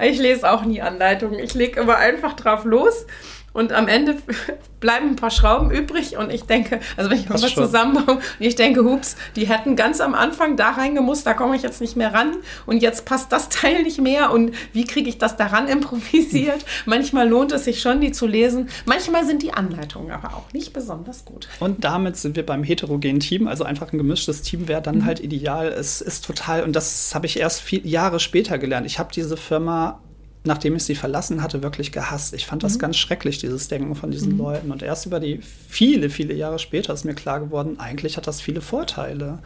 [0.00, 1.38] Ich lese auch nie Anleitungen.
[1.38, 3.06] Ich lege immer einfach drauf los
[3.52, 4.16] und am Ende
[4.80, 7.64] bleiben ein paar Schrauben übrig und ich denke, also wenn ich Passt was schon.
[7.64, 11.62] zusammenbaue und ich denke, hups, die hätten ganz am Anfang da reingemusst, da komme ich
[11.62, 12.36] jetzt nicht mehr ran
[12.66, 16.64] und jetzt passt das Teil nicht mehr und wie kriege ich das daran improvisiert?
[16.86, 18.68] Manchmal lohnt es sich schon, die zu lesen.
[18.86, 21.48] Manchmal sind die Anleitungen aber auch nicht besonders gut.
[21.58, 25.20] Und damit sind wir beim heterogenen Team, also einfach ein gemischtes Team wäre dann halt
[25.20, 25.68] ideal.
[25.68, 28.86] Es ist total, und das habe ich erst viel, Jahre später gelernt.
[28.86, 30.00] Ich habe diese Firma,
[30.44, 32.32] nachdem ich sie verlassen hatte, wirklich gehasst.
[32.32, 34.70] Ich fand das ganz schrecklich, dieses Denken von diesen Leuten.
[34.70, 38.40] Und erst über die viele, viele Jahre später ist mir klar geworden, eigentlich hat das
[38.40, 39.40] viele Vorteile.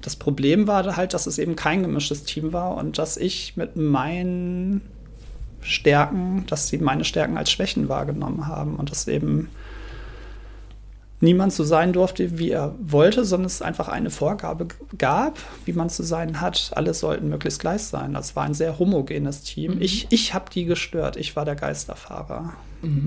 [0.00, 3.76] Das Problem war halt, dass es eben kein gemischtes Team war und dass ich mit
[3.76, 4.80] meinen
[5.60, 9.48] Stärken, dass sie meine Stärken als Schwächen wahrgenommen haben und das eben
[11.22, 14.68] niemand so sein durfte, wie er wollte, sondern es einfach eine Vorgabe
[14.98, 16.72] gab, wie man zu sein hat.
[16.74, 18.12] Alle sollten möglichst gleich sein.
[18.14, 19.76] Das war ein sehr homogenes Team.
[19.80, 21.16] Ich, ich habe die gestört.
[21.16, 22.52] Ich war der Geisterfahrer.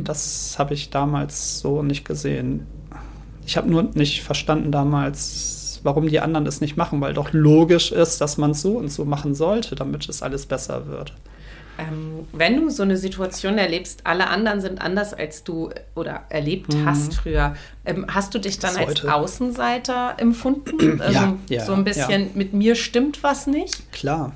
[0.04, 2.66] Das habe ich damals so nicht gesehen.
[3.46, 7.92] Ich habe nur nicht verstanden damals, warum die anderen es nicht machen, weil doch logisch
[7.92, 11.14] ist, dass man es so und so machen sollte, damit es alles besser wird.
[11.78, 16.74] Ähm, wenn du so eine Situation erlebst, alle anderen sind anders als du oder erlebt
[16.86, 17.56] hast früher,
[17.86, 19.06] ähm, hast du dich dann als.
[19.06, 21.00] Außenseiter empfunden?
[21.06, 22.30] Also Ja, ja, so ein bisschen ja.
[22.34, 23.92] mit mir stimmt was nicht?
[23.92, 24.36] Klar.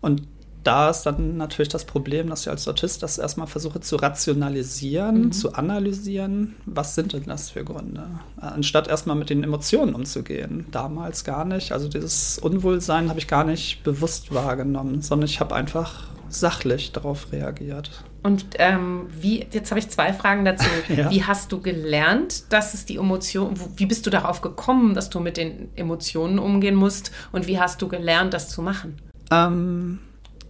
[0.00, 0.22] Und
[0.64, 5.30] da ist dann natürlich das Problem, dass ich als Autist das erstmal versuche zu rationalisieren,
[5.32, 6.54] zu analysieren.
[6.66, 8.06] Was sind denn das für Gründe?
[8.40, 10.66] Äh, Anstatt erstmal mit den Emotionen umzugehen.
[10.70, 11.72] Damals gar nicht.
[11.72, 17.30] Also dieses Unwohlsein habe ich gar nicht bewusst wahrgenommen, sondern ich habe einfach sachlich darauf
[17.30, 17.90] reagiert.
[18.22, 20.64] Und ähm, wie, jetzt habe ich zwei Fragen dazu.
[20.88, 21.10] Ja.
[21.10, 25.10] Wie hast du gelernt, dass es die Emotion, wo- wie bist du darauf gekommen, dass
[25.10, 27.10] du mit den Emotionen umgehen musst?
[27.32, 28.96] Und wie hast du gelernt, das zu machen?
[29.30, 29.98] Ähm,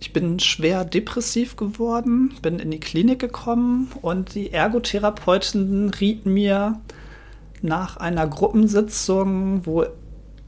[0.04, 6.78] ich bin schwer depressiv geworden, bin in die Klinik gekommen und die Ergotherapeutin riet mir
[7.62, 9.86] nach einer Gruppensitzung, wo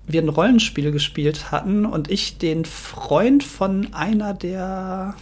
[0.06, 5.14] wir ein Rollenspiel gespielt hatten und ich den Freund von einer der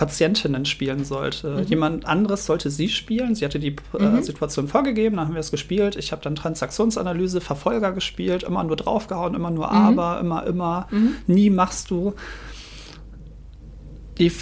[0.00, 1.62] Patientinnen spielen sollte.
[1.68, 3.34] Jemand anderes sollte sie spielen.
[3.34, 5.94] Sie hatte die äh, Situation vorgegeben, dann haben wir es gespielt.
[5.96, 10.88] Ich habe dann Transaktionsanalyse, Verfolger gespielt, immer nur draufgehauen, immer nur aber, immer, immer,
[11.26, 12.14] nie machst du.
[14.18, 14.32] Die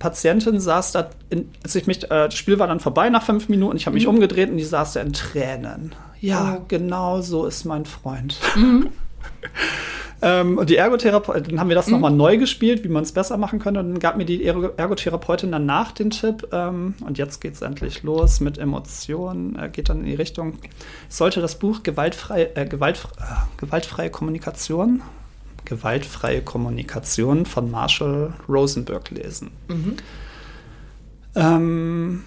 [0.00, 3.48] Patientin saß da, in, als ich mich, äh, das Spiel war dann vorbei nach fünf
[3.48, 5.94] Minuten, ich habe mich umgedreht und die saß da in Tränen.
[6.20, 6.64] Ja, Oh.
[6.66, 8.36] genau so ist mein Freund.
[10.22, 13.36] Ähm, und die Ergotherapeutin, dann haben wir das nochmal neu gespielt, wie man es besser
[13.38, 13.80] machen könnte.
[13.80, 17.62] Und dann gab mir die Ergo Ergotherapeutin danach den Tipp, ähm, und jetzt geht es
[17.62, 22.50] endlich los mit Emotionen, äh, geht dann in die Richtung, ich sollte das Buch Gewaltfrei,
[22.54, 23.22] äh, Gewalt, äh,
[23.56, 25.00] Gewaltfreie Kommunikation,
[25.64, 29.50] Gewaltfreie Kommunikation von Marshall Rosenberg lesen.
[31.34, 32.24] Ähm,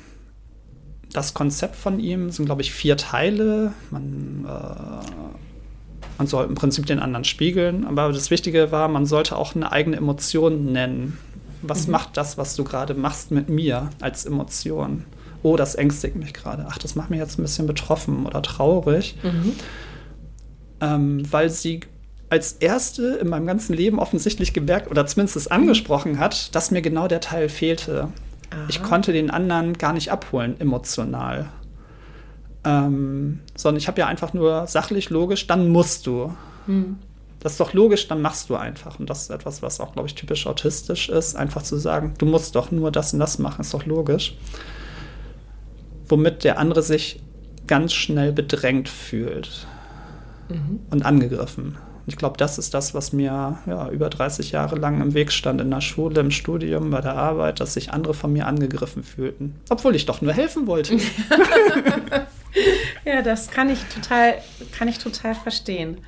[1.11, 3.73] das Konzept von ihm sind, glaube ich, vier Teile.
[3.91, 5.52] Man äh,
[6.23, 7.85] man soll im Prinzip den anderen spiegeln.
[7.85, 11.17] Aber das Wichtige war, man sollte auch eine eigene Emotion nennen.
[11.61, 15.03] Was macht das, was du gerade machst mit mir als Emotion?
[15.43, 16.65] Oh, das ängstigt mich gerade.
[16.69, 19.17] Ach, das macht mich jetzt ein bisschen betroffen oder traurig.
[20.79, 21.81] Ähm, weil sie
[22.29, 26.81] als erste in meinem ganzen Leben offensichtlich gemerkt oder zumindest es angesprochen hat, dass mir
[26.81, 28.07] genau der Teil fehlte.
[28.69, 31.49] Ich konnte den anderen gar nicht abholen, emotional.
[32.65, 36.33] Ähm, sondern ich habe ja einfach nur sachlich, logisch, dann musst du.
[37.39, 38.99] Das ist doch logisch, dann machst du einfach.
[38.99, 42.25] Und das ist etwas, was auch, glaube ich, typisch autistisch ist, einfach zu sagen, du
[42.25, 44.37] musst doch nur das und das machen, ist doch logisch.
[46.07, 47.21] Womit der andere sich
[47.67, 49.67] ganz schnell bedrängt fühlt.
[50.49, 50.79] mhm.
[50.89, 51.77] und angegriffen.
[52.05, 55.61] Ich glaube, das ist das, was mir ja, über 30 Jahre lang im Weg stand,
[55.61, 59.55] in der Schule, im Studium, bei der Arbeit, dass sich andere von mir angegriffen fühlten.
[59.69, 60.97] Obwohl ich doch nur helfen wollte.
[63.05, 64.35] ja, das kann ich total,
[64.77, 65.99] kann ich total verstehen.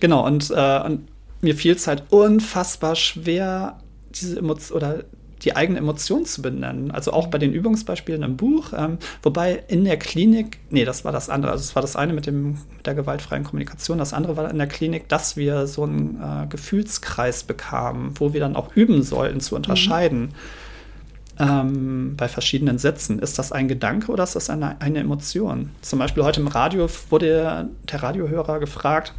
[0.00, 1.08] Genau, und, äh, und
[1.40, 3.78] mir fiel es halt unfassbar schwer,
[4.10, 5.04] diese Emotion oder
[5.42, 6.90] die eigene Emotion zu benennen.
[6.90, 8.72] Also auch bei den Übungsbeispielen im Buch.
[8.76, 11.52] Ähm, wobei in der Klinik, nee, das war das andere.
[11.52, 13.98] Also es war das eine mit, dem, mit der gewaltfreien Kommunikation.
[13.98, 18.40] Das andere war in der Klinik, dass wir so einen äh, Gefühlskreis bekamen, wo wir
[18.40, 20.20] dann auch üben sollten zu unterscheiden.
[20.20, 20.34] Mhm.
[21.40, 23.18] Ähm, bei verschiedenen Sätzen.
[23.18, 25.70] Ist das ein Gedanke oder ist das eine, eine Emotion?
[25.80, 29.14] Zum Beispiel heute im Radio wurde der Radiohörer gefragt,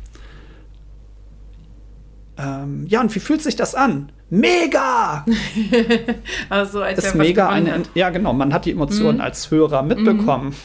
[2.37, 4.11] ähm, ja, und wie fühlt sich das an?
[4.29, 5.25] Mega!
[6.49, 9.23] also als ist mega eine, ja genau, man hat die Emotionen mhm.
[9.23, 10.49] als Hörer mitbekommen.
[10.49, 10.55] Mhm.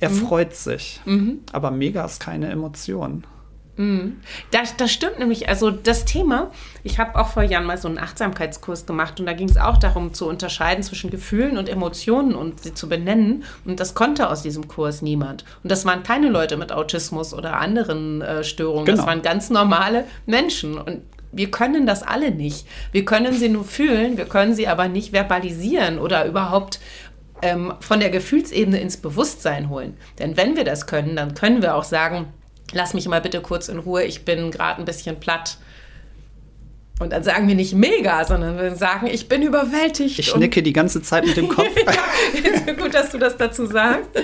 [0.00, 0.14] Er mhm.
[0.14, 1.40] freut sich, mhm.
[1.52, 3.24] aber mega ist keine Emotion.
[3.76, 4.20] Mhm.
[4.50, 5.48] Das, das stimmt nämlich.
[5.48, 6.50] Also das Thema,
[6.82, 9.78] ich habe auch vor Jahren mal so einen Achtsamkeitskurs gemacht und da ging es auch
[9.78, 13.44] darum zu unterscheiden zwischen Gefühlen und Emotionen und sie zu benennen.
[13.64, 15.44] Und das konnte aus diesem Kurs niemand.
[15.62, 18.84] Und das waren keine Leute mit Autismus oder anderen äh, Störungen.
[18.84, 18.98] Genau.
[18.98, 20.76] Das waren ganz normale Menschen.
[20.76, 21.02] Und
[21.32, 22.66] wir können das alle nicht.
[22.92, 26.78] Wir können sie nur fühlen, wir können sie aber nicht verbalisieren oder überhaupt
[27.40, 29.96] ähm, von der Gefühlsebene ins Bewusstsein holen.
[30.18, 32.26] Denn wenn wir das können, dann können wir auch sagen,
[32.72, 35.58] lass mich mal bitte kurz in Ruhe, ich bin gerade ein bisschen platt.
[36.98, 40.18] Und dann sagen wir nicht mega, sondern wir sagen, ich bin überwältigt.
[40.18, 41.74] Ich nicke die ganze Zeit mit dem Kopf.
[41.84, 44.10] ja, gut, dass du das dazu sagst.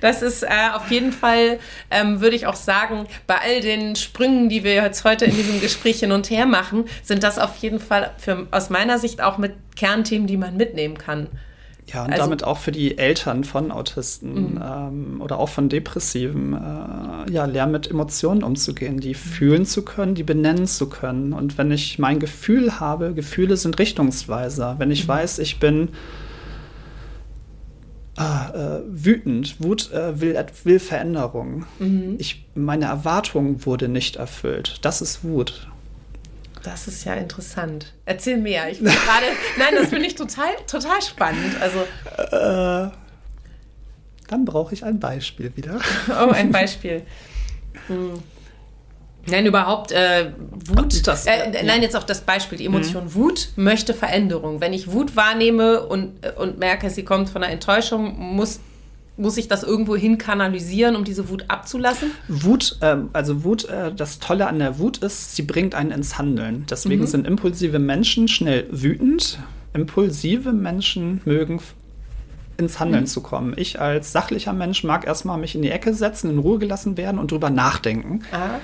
[0.00, 1.58] Das ist äh, auf jeden Fall,
[1.90, 5.60] ähm, würde ich auch sagen, bei all den Sprüngen, die wir jetzt heute in diesem
[5.60, 9.38] Gespräch hin und her machen, sind das auf jeden Fall für, aus meiner Sicht auch
[9.38, 11.28] mit Kernthemen, die man mitnehmen kann.
[11.88, 14.62] Ja, und also, damit auch für die Eltern von Autisten mhm.
[14.62, 20.16] ähm, oder auch von Depressiven, äh, ja, lernen mit Emotionen umzugehen, die fühlen zu können,
[20.16, 21.32] die benennen zu können.
[21.32, 24.76] Und wenn ich mein Gefühl habe, Gefühle sind Richtungsweiser.
[24.78, 25.08] Wenn ich mhm.
[25.08, 25.90] weiß, ich bin
[28.16, 29.62] ah, äh, wütend.
[29.62, 31.66] Wut äh, will, will Veränderung.
[31.78, 32.16] Mhm.
[32.18, 34.78] Ich, meine Erwartung wurde nicht erfüllt.
[34.82, 35.68] Das ist Wut.
[36.66, 37.92] Das ist ja interessant.
[38.06, 38.68] Erzähl mehr.
[38.68, 39.26] Ich bin gerade.
[39.56, 41.54] nein, das finde ich total, total spannend.
[41.60, 41.78] Also.
[42.34, 42.90] Äh,
[44.26, 45.78] dann brauche ich ein Beispiel wieder.
[46.08, 47.02] Oh, ein Beispiel.
[47.86, 48.20] Hm.
[49.26, 50.32] Nein, überhaupt äh,
[50.66, 51.06] Wut.
[51.06, 53.14] Das, äh, nein, jetzt auch das Beispiel, die Emotion mhm.
[53.14, 54.60] Wut möchte Veränderung.
[54.60, 58.58] Wenn ich Wut wahrnehme und, äh, und merke, sie kommt von einer Enttäuschung, muss
[59.16, 62.10] muss ich das irgendwo hin kanalisieren, um diese Wut abzulassen?
[62.28, 66.18] Wut, äh, also Wut, äh, das Tolle an der Wut ist, sie bringt einen ins
[66.18, 66.66] Handeln.
[66.68, 67.06] Deswegen mhm.
[67.06, 69.38] sind impulsive Menschen schnell wütend.
[69.72, 71.60] Impulsive Menschen mögen
[72.58, 73.08] ins Handeln mhm.
[73.08, 73.54] zu kommen.
[73.56, 77.18] Ich als sachlicher Mensch mag erstmal mich in die Ecke setzen, in Ruhe gelassen werden
[77.18, 78.20] und drüber nachdenken.
[78.32, 78.60] Aha.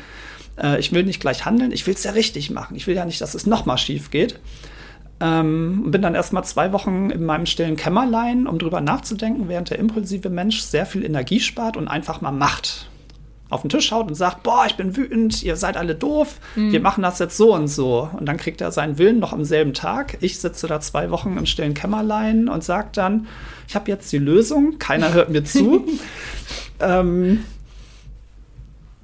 [0.59, 2.77] Äh, ich will nicht gleich handeln, ich will es ja richtig machen.
[2.77, 4.39] Ich will ja nicht, dass es nochmal schief geht.
[5.23, 9.79] Ähm, bin dann erstmal zwei Wochen in meinem stillen Kämmerlein, um drüber nachzudenken, während der
[9.79, 12.89] impulsive Mensch sehr viel Energie spart und einfach mal macht.
[13.49, 16.73] Auf den Tisch schaut und sagt, boah, ich bin wütend, ihr seid alle doof, mhm.
[16.73, 18.09] wir machen das jetzt so und so.
[18.19, 20.19] Und dann kriegt er seinen Willen noch am selben Tag.
[20.23, 23.29] Ich sitze da zwei Wochen im stillen Kämmerlein und sage dann,
[23.69, 25.87] ich habe jetzt die Lösung, keiner hört mir zu.
[26.81, 27.45] ähm,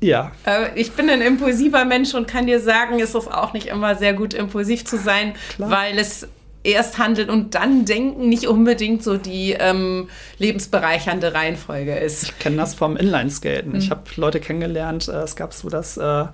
[0.00, 0.32] ja.
[0.46, 3.94] Äh, ich bin ein impulsiver Mensch und kann dir sagen, ist es auch nicht immer
[3.96, 5.70] sehr gut, impulsiv zu sein, Klar.
[5.70, 6.28] weil es
[6.64, 12.24] erst handeln und dann denken nicht unbedingt so die ähm, lebensbereichernde Reihenfolge ist.
[12.24, 13.72] Ich kenne das vom Inlineskaten.
[13.72, 13.78] Mhm.
[13.78, 16.26] Ich habe Leute kennengelernt, äh, es gab so das äh,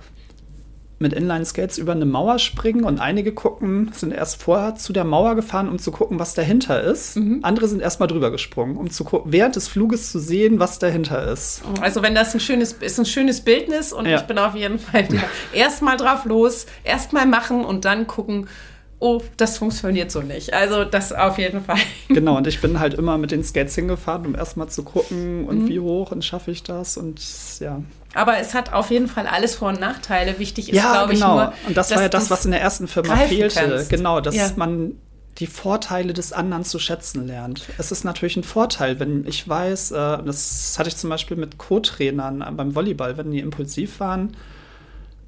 [0.97, 5.35] mit Inline-Skates über eine Mauer springen und einige gucken, sind erst vorher zu der Mauer
[5.35, 7.17] gefahren, um zu gucken, was dahinter ist.
[7.17, 7.39] Mhm.
[7.41, 10.79] Andere sind erst mal drüber gesprungen, um zu gucken, während des Fluges zu sehen, was
[10.79, 11.63] dahinter ist.
[11.81, 14.17] Also wenn das ein schönes, ist ein schönes Bildnis und ja.
[14.17, 15.05] ich bin auf jeden Fall
[15.53, 18.47] erstmal drauf los, erstmal machen und dann gucken,
[18.99, 20.53] oh, das funktioniert so nicht.
[20.53, 21.77] Also das auf jeden Fall.
[22.07, 25.63] Genau, und ich bin halt immer mit den Skates hingefahren, um erstmal zu gucken und
[25.63, 25.67] mhm.
[25.67, 27.19] wie hoch und schaffe ich das und
[27.59, 27.81] ja.
[28.15, 30.39] Aber es hat auf jeden Fall alles Vor- und Nachteile.
[30.39, 31.35] Wichtig ist, ja, glaube genau.
[31.35, 31.53] ich, nur.
[31.67, 33.59] Und das war ja das, was in der ersten Firma fehlte.
[33.59, 33.89] Kannst.
[33.89, 34.49] Genau, dass ja.
[34.55, 34.93] man
[35.37, 37.63] die Vorteile des anderen zu schätzen lernt.
[37.77, 41.57] Es ist natürlich ein Vorteil, wenn ich weiß, äh, das hatte ich zum Beispiel mit
[41.57, 44.37] Co-Trainern beim Volleyball, wenn die impulsiv waren,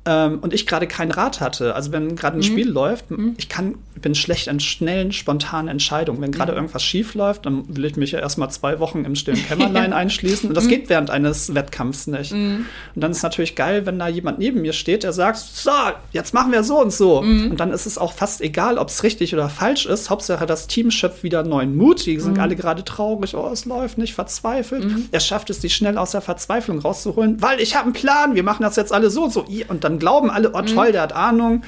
[0.08, 3.06] ähm, und ich gerade keinen Rat hatte, also wenn gerade ein Spiel läuft,
[3.38, 6.22] ich kann, bin schlecht in schnellen, spontanen Entscheidungen.
[6.22, 9.44] Wenn gerade irgendwas schief läuft, dann will ich mich ja erstmal zwei Wochen im stillen
[9.48, 10.48] Kämmerlein einschließen.
[10.48, 12.32] Und das geht während eines Wettkampfs nicht.
[12.32, 15.72] Und dann ist natürlich geil, wenn da jemand neben mir steht, der sagt, so,
[16.14, 17.20] jetzt machen wir so und so.
[17.20, 20.10] Und dann ist es auch fast egal, ob es richtig oder falsch ist.
[20.10, 22.06] Hauptsache, das Team schöpft wieder neuen Mut.
[22.06, 24.86] Die sind alle gerade traurig, oh, es läuft nicht, verzweifelt.
[25.12, 28.44] Er schafft es, die schnell aus der Verzweiflung rauszuholen, weil ich habe einen Plan, wir
[28.44, 29.46] machen das jetzt alle so und so.
[29.68, 31.64] Und dann glauben alle, oh toll, der hat Ahnung,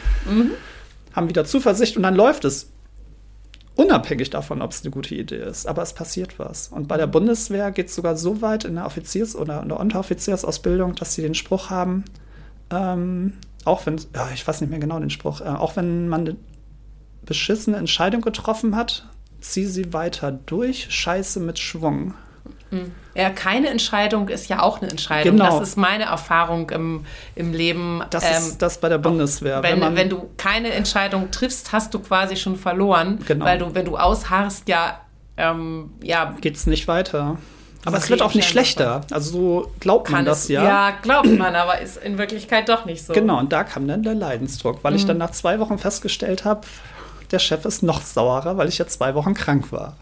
[1.14, 2.70] haben wieder Zuversicht und dann läuft es.
[3.76, 5.66] Unabhängig davon, ob es eine gute Idee ist.
[5.66, 6.68] Aber es passiert was.
[6.68, 9.80] Und bei der Bundeswehr geht es sogar so weit in der Offiziers- oder in der
[9.80, 12.04] Unteroffiziersausbildung, dass sie den Spruch haben,
[12.72, 16.22] ähm, auch wenn, ja, ich weiß nicht mehr genau den Spruch, äh, auch wenn man
[16.22, 16.36] eine
[17.26, 19.08] beschissene Entscheidung getroffen hat,
[19.40, 22.16] zieh sie weiter durch, scheiße mit Schwung.
[23.16, 25.38] Ja, keine Entscheidung ist ja auch eine Entscheidung.
[25.38, 25.60] Genau.
[25.60, 27.06] Das ist meine Erfahrung im,
[27.36, 28.04] im Leben.
[28.12, 29.64] Das Ähm, ist das bei der Bundeswehr.
[29.64, 33.46] wenn, man- wenn du keine Entscheidung triffst, hast du quasi schon verloren, Genau.
[33.46, 35.00] weil du, wenn du ausharrst, ja,
[35.38, 37.38] ähm, ja, geht es nicht weiter.
[37.86, 39.02] Aber es wird auch nicht schlechter.
[39.10, 40.64] Also so glaubt man kann das es, ja.
[40.64, 43.14] ja, glaubt man, aber ist in Wirklichkeit doch nicht so.
[43.14, 45.08] Genau, und da kam dann der Leidensdruck, weil ich Mhm.
[45.08, 46.62] dann nach zwei Wochen festgestellt habe,
[47.32, 49.96] der Chef ist noch saurer, weil ich ja zwei Wochen krank war.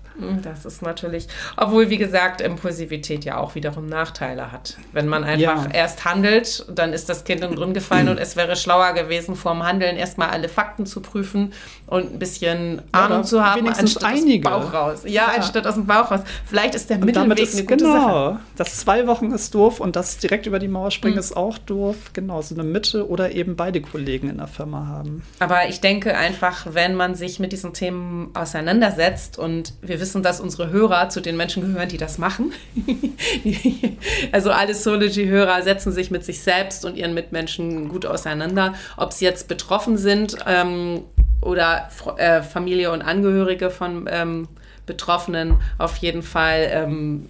[0.44, 4.78] Das ist natürlich, obwohl, wie gesagt, Impulsivität ja auch wiederum Nachteile hat.
[4.92, 5.72] Wenn man einfach Ja.
[5.72, 9.96] erst handelt, dann ist das Kind drin gefallen und es wäre schlauer gewesen, vorm Handeln
[9.98, 11.54] erstmal alle Fakten zu prüfen
[11.86, 14.50] und ein bisschen Ahnung oder zu haben, anstatt einige.
[14.50, 15.02] aus dem Bauch raus.
[15.06, 15.26] Ja, Ja.
[15.36, 16.22] anstatt aus dem Bauch raus.
[16.46, 17.98] Vielleicht ist der Und Mittelweg damit eine ist gute Sache.
[18.06, 21.20] genau, das zwei Wochen ist doof und das direkt über die Mauer springen Mhm.
[21.20, 21.96] ist auch doof.
[22.14, 25.22] Genau, so eine Mitte oder eben beide Kollegen in der Firma haben.
[25.40, 30.40] Aber ich denke einfach, wenn man sich mit diesen Themen auseinandersetzt und wir wissen, dass
[30.40, 32.52] unsere Hörer zu den Menschen gehören, die das machen.
[34.32, 38.74] also alle Sology-Hörer setzen sich mit sich selbst und ihren Mitmenschen gut auseinander.
[38.96, 41.02] Ob sie jetzt betroffen sind ähm,
[41.42, 44.48] oder äh, Familie und Angehörige von ähm,
[44.86, 47.30] Betroffenen, auf jeden Fall ähm,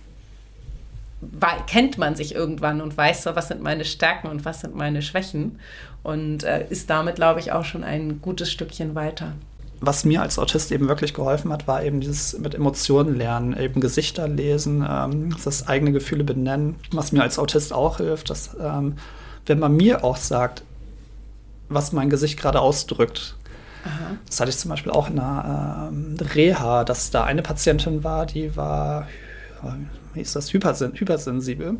[1.65, 5.01] kennt man sich irgendwann und weiß so, was sind meine Stärken und was sind meine
[5.01, 5.59] Schwächen
[6.03, 9.33] und äh, ist damit, glaube ich, auch schon ein gutes Stückchen weiter.
[9.79, 13.79] Was mir als Autist eben wirklich geholfen hat, war eben dieses mit Emotionen lernen, eben
[13.79, 16.75] Gesichter lesen, ähm, das eigene Gefühle benennen.
[16.91, 18.95] Was mir als Autist auch hilft, dass ähm,
[19.45, 20.63] wenn man mir auch sagt,
[21.69, 23.35] was mein Gesicht gerade ausdrückt,
[24.27, 28.25] Das hatte ich zum Beispiel auch in einer ähm, Reha, dass da eine Patientin war,
[28.25, 29.07] die war,
[30.13, 31.77] wie ist das, Hypersen hypersensibel.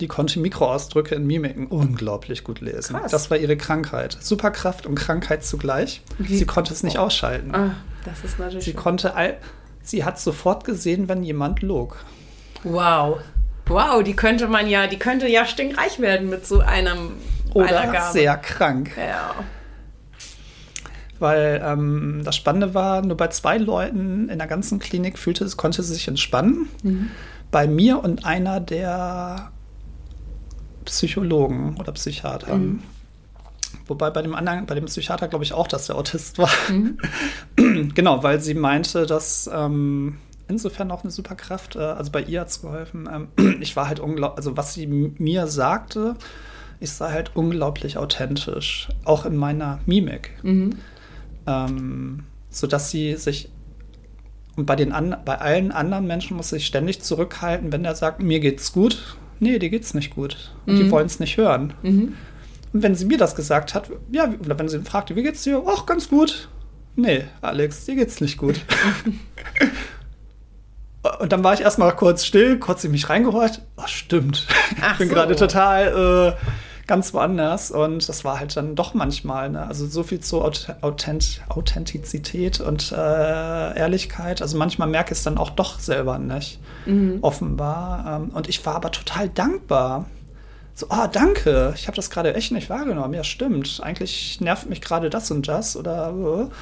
[0.00, 2.96] Die konnte Mikroausdrücke in Mimiken unglaublich gut lesen.
[2.96, 3.10] Krass.
[3.12, 4.16] Das war ihre Krankheit.
[4.20, 6.02] Superkraft und Krankheit zugleich.
[6.18, 7.54] Wie- Sie konnte es nicht ausschalten.
[7.54, 7.74] Ah,
[8.04, 8.64] das ist natürlich.
[8.64, 9.36] Sie konnte all,
[9.82, 12.04] sie hat sofort gesehen, wenn jemand log.
[12.64, 13.18] wow.
[13.66, 17.12] Wow, die könnte man ja, die könnte ja stinkreich werden mit so einem
[17.54, 18.12] einer Oder Gabe.
[18.12, 18.90] sehr krank.
[18.98, 19.34] Ja.
[21.20, 25.56] Weil ähm, das Spannende war, nur bei zwei Leuten in der ganzen Klinik fühlte es,
[25.56, 26.68] konnte sie sich entspannen.
[27.52, 29.52] Bei mir und einer der
[30.84, 32.54] Psychologen oder Psychiater.
[33.86, 36.50] Wobei bei dem anderen, bei dem Psychiater glaube ich auch, dass der Autist war.
[37.94, 40.18] genau, weil sie meinte, dass ähm,
[40.48, 43.08] insofern auch eine Superkraft, äh, also bei ihr hat es geholfen.
[43.38, 46.16] Ähm, ich war halt unglaublich, also was sie mir sagte,
[46.80, 50.32] ich sei halt unglaublich authentisch, auch in meiner Mimik.
[51.46, 53.50] Ähm, sodass sie sich
[54.54, 57.94] und bei, den an, bei allen anderen Menschen muss sie sich ständig zurückhalten, wenn er
[57.94, 59.16] sagt, mir geht's gut.
[59.42, 60.52] Nee, dir geht's nicht gut.
[60.66, 61.74] Und die wollen es nicht hören.
[62.72, 65.60] Und wenn sie mir das gesagt hat, ja, oder wenn sie fragte, wie geht's dir?
[65.66, 66.48] Ach, ganz gut.
[66.94, 68.60] Nee, Alex, dir geht's nicht gut.
[71.18, 73.62] Und dann war ich erstmal kurz still, kurz in mich reingehorcht.
[73.76, 74.46] Ach, stimmt.
[74.80, 75.14] Ach ich bin so.
[75.14, 76.46] gerade total äh,
[76.86, 77.70] ganz woanders.
[77.70, 79.66] Und das war halt dann doch manchmal, ne?
[79.66, 84.42] also so viel zu Auth Authent Authentizität und äh, Ehrlichkeit.
[84.42, 86.60] Also manchmal merke ich es dann auch doch selber nicht,
[87.20, 88.22] offenbar.
[88.22, 90.06] Ähm, und ich war aber total dankbar.
[90.74, 93.14] So, ah, danke, ich habe das gerade echt nicht wahrgenommen.
[93.14, 93.80] Ja, stimmt.
[93.82, 96.48] Eigentlich nervt mich gerade das und das oder.
[96.48, 96.54] Äh.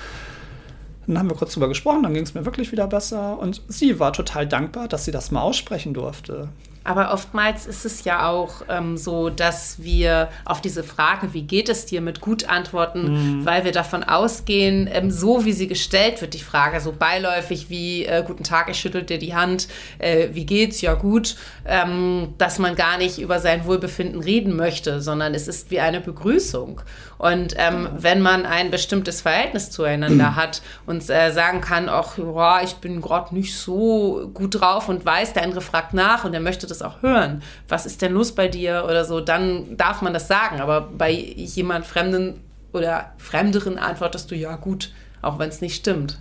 [1.07, 3.39] Dann haben wir kurz drüber gesprochen, dann ging es mir wirklich wieder besser.
[3.39, 6.51] Und sie war total dankbar, dass sie das mal aussprechen durfte.
[6.83, 11.69] Aber oftmals ist es ja auch ähm, so, dass wir auf diese Frage, wie geht
[11.69, 16.33] es dir, mit gut antworten, weil wir davon ausgehen, ähm, so wie sie gestellt wird,
[16.33, 19.69] die Frage, so beiläufig wie äh, Guten Tag, ich schüttel dir die Hand,
[19.99, 25.03] äh, wie geht's, ja gut, ähm, dass man gar nicht über sein Wohlbefinden reden möchte,
[25.03, 26.81] sondern es ist wie eine Begrüßung.
[27.19, 32.17] Und ähm, wenn man ein bestimmtes Verhältnis zueinander hat und äh, sagen kann, ach,
[32.65, 36.41] ich bin gerade nicht so gut drauf und weiß, der andere fragt nach und er
[36.41, 37.43] möchte das auch hören.
[37.69, 39.21] Was ist denn los bei dir oder so?
[39.21, 40.61] Dann darf man das sagen.
[40.61, 42.41] Aber bei jemand Fremden
[42.73, 44.93] oder Fremderen antwortest du ja gut,
[45.23, 46.17] auch wenn es nicht stimmt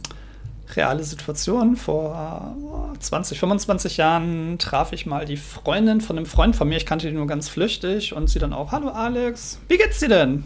[0.76, 1.76] reale Situation.
[1.76, 2.56] Vor
[3.00, 6.78] 20, 25 Jahren traf ich mal die Freundin von einem Freund von mir.
[6.78, 10.10] Ich kannte die nur ganz flüchtig und sie dann auch: Hallo Alex, wie geht's dir
[10.10, 10.44] denn?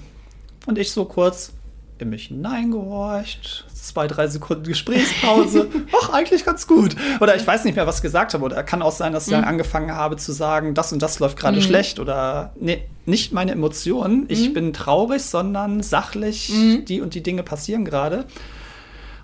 [0.66, 1.54] Und ich so kurz
[1.99, 5.70] in mich hineingehorcht, zwei, drei Sekunden Gesprächspause.
[6.02, 6.96] Ach, eigentlich ganz gut.
[7.20, 8.44] Oder ich weiß nicht mehr, was ich gesagt habe.
[8.46, 9.48] Oder kann auch sein, dass ich dann mhm.
[9.48, 11.62] angefangen habe zu sagen, das und das läuft gerade mhm.
[11.62, 12.00] schlecht.
[12.00, 14.26] Oder nee, nicht meine Emotionen.
[14.30, 14.54] Ich mhm.
[14.54, 16.86] bin traurig, sondern sachlich, mhm.
[16.86, 18.26] die und die Dinge passieren gerade.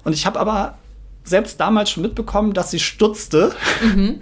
[0.03, 0.78] Und ich habe aber
[1.24, 3.53] selbst damals schon mitbekommen, dass sie stutzte.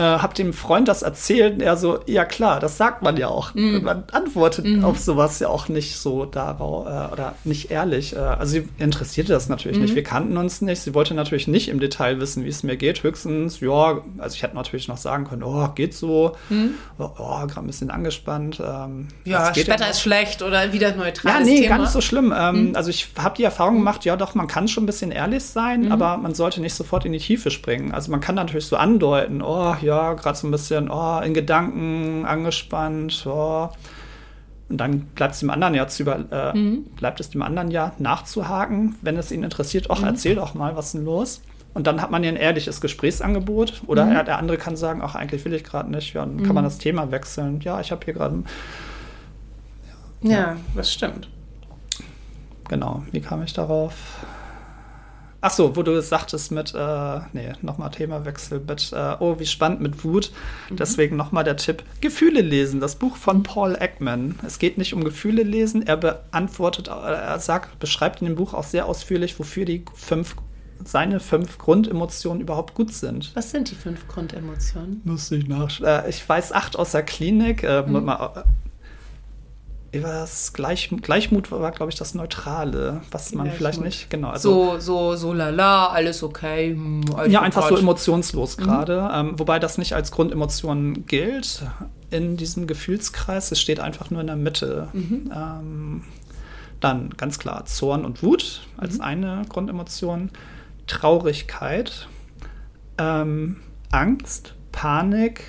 [0.00, 3.52] Äh, hab dem Freund das erzählt er so, ja klar, das sagt man ja auch.
[3.54, 3.82] Mm.
[3.82, 4.82] Man antwortet mm.
[4.82, 8.16] auf sowas ja auch nicht so darauf äh, oder nicht ehrlich.
[8.16, 9.82] Äh, also sie interessierte das natürlich mm.
[9.82, 9.90] nicht.
[9.90, 9.96] Mhm.
[9.96, 10.80] Wir kannten uns nicht.
[10.80, 13.02] Sie wollte natürlich nicht im Detail wissen, wie es mir geht.
[13.02, 16.34] Höchstens, ja, also ich hätte natürlich noch sagen können, oh, geht so.
[16.48, 16.76] Mhm.
[16.98, 18.58] Oh, oh gerade ein bisschen angespannt.
[18.58, 21.40] Ähm, ja, das Wetter ist schlecht oder wieder neutral.
[21.40, 21.68] Ja, nee, Thema.
[21.68, 22.32] gar nicht so schlimm.
[22.34, 22.76] Ähm, mhm.
[22.76, 25.92] Also ich habe die Erfahrung gemacht, ja doch, man kann schon ein bisschen ehrlich sein,
[25.92, 27.92] aber man sollte nicht sofort in die Tiefe springen.
[27.92, 32.24] Also man kann natürlich so andeuten, oh, ja, gerade so ein bisschen oh, in Gedanken
[32.24, 33.24] angespannt.
[33.26, 33.68] Oh.
[34.68, 36.84] Und dann bleibt es dem anderen ja zu über, äh, mhm.
[36.96, 39.86] bleibt es dem anderen ja nachzuhaken, wenn es ihn interessiert.
[39.90, 40.06] Ach, mhm.
[40.06, 41.42] erzähl doch mal, was ist denn los?
[41.74, 43.82] Und dann hat man ja ein ehrliches Gesprächsangebot.
[43.86, 44.24] Oder mhm.
[44.24, 46.14] der andere kann sagen, ach, eigentlich will ich gerade nicht.
[46.14, 46.68] Ja, dann kann man mhm.
[46.68, 47.60] das Thema wechseln.
[47.60, 48.42] Ja, ich habe hier gerade.
[50.22, 51.28] Ja, ja, das stimmt.
[52.68, 53.02] Genau.
[53.10, 53.94] Wie kam ich darauf?
[55.42, 59.80] Ach so, wo du sagtest mit, äh, nee, nochmal Themawechsel mit, äh, oh, wie spannend
[59.80, 60.32] mit Wut.
[60.68, 60.76] Mhm.
[60.76, 64.38] Deswegen nochmal der Tipp: Gefühle lesen, das Buch von Paul Ekman.
[64.46, 65.86] Es geht nicht um Gefühle lesen.
[65.86, 70.36] Er beantwortet, äh, er sagt, beschreibt in dem Buch auch sehr ausführlich, wofür die fünf
[70.84, 73.32] seine fünf Grundemotionen überhaupt gut sind.
[73.34, 75.02] Was sind die fünf Grundemotionen?
[75.04, 75.86] Muss ich nachschauen.
[75.86, 77.62] Äh, ich weiß acht aus der Klinik.
[77.62, 78.04] Äh, mhm.
[78.04, 78.44] mal,
[79.92, 84.28] was Gleich, Gleichmut war, glaube ich, das Neutrale, was man vielleicht nicht, genau.
[84.28, 86.70] Also, so, so, so lala, alles okay.
[86.70, 88.62] Hm, ja, einfach so emotionslos mhm.
[88.62, 89.02] gerade.
[89.02, 89.30] Mhm.
[89.30, 91.62] Ähm, wobei das nicht als Grundemotion gilt
[92.10, 93.50] in diesem Gefühlskreis.
[93.50, 94.88] Es steht einfach nur in der Mitte.
[94.92, 95.30] Mhm.
[95.34, 96.04] Ähm,
[96.78, 99.04] dann ganz klar Zorn und Wut als mhm.
[99.04, 100.30] eine Grundemotion.
[100.86, 102.08] Traurigkeit,
[102.98, 103.56] ähm,
[103.90, 105.42] Angst, Panik,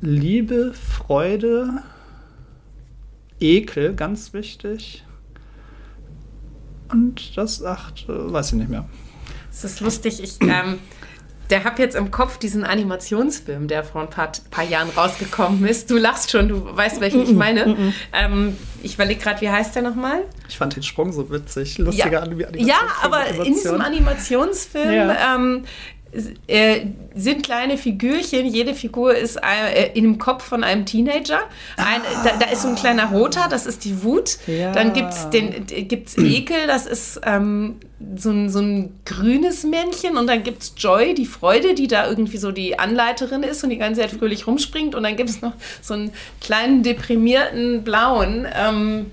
[0.00, 1.82] Liebe, Freude,
[3.40, 5.04] Ekel, ganz wichtig.
[6.90, 8.88] Und das achte, weiß ich nicht mehr.
[9.50, 10.22] Das ist lustig.
[10.22, 10.78] Ich, ähm,
[11.50, 15.90] der habe jetzt im Kopf diesen Animationsfilm, der vor ein paar, paar, Jahren rausgekommen ist.
[15.90, 17.92] Du lachst schon, du weißt, welchen ich meine.
[18.12, 20.22] ähm, ich überlege gerade, wie heißt der nochmal?
[20.48, 21.78] Ich fand den Sprung so witzig.
[21.78, 22.68] Lustiger ja, Animationsfilm.
[22.68, 25.36] Ja, aber in diesem Animationsfilm ja.
[25.36, 25.95] ähm, äh,
[27.14, 28.46] sind kleine Figürchen.
[28.46, 31.40] Jede Figur ist äh, in dem Kopf von einem Teenager.
[31.76, 32.24] Ein, ah.
[32.24, 34.38] da, da, ist so ein kleiner roter, das ist die Wut.
[34.46, 34.72] Ja.
[34.72, 37.76] Dann gibt es gibt's Ekel, das ist ähm,
[38.16, 40.16] so, ein, so ein grünes Männchen.
[40.16, 43.70] Und dann gibt es Joy, die Freude, die da irgendwie so die Anleiterin ist und
[43.70, 44.94] die ganze Zeit fröhlich rumspringt.
[44.94, 48.46] Und dann gibt es noch so einen kleinen deprimierten blauen.
[48.54, 49.06] Ähm,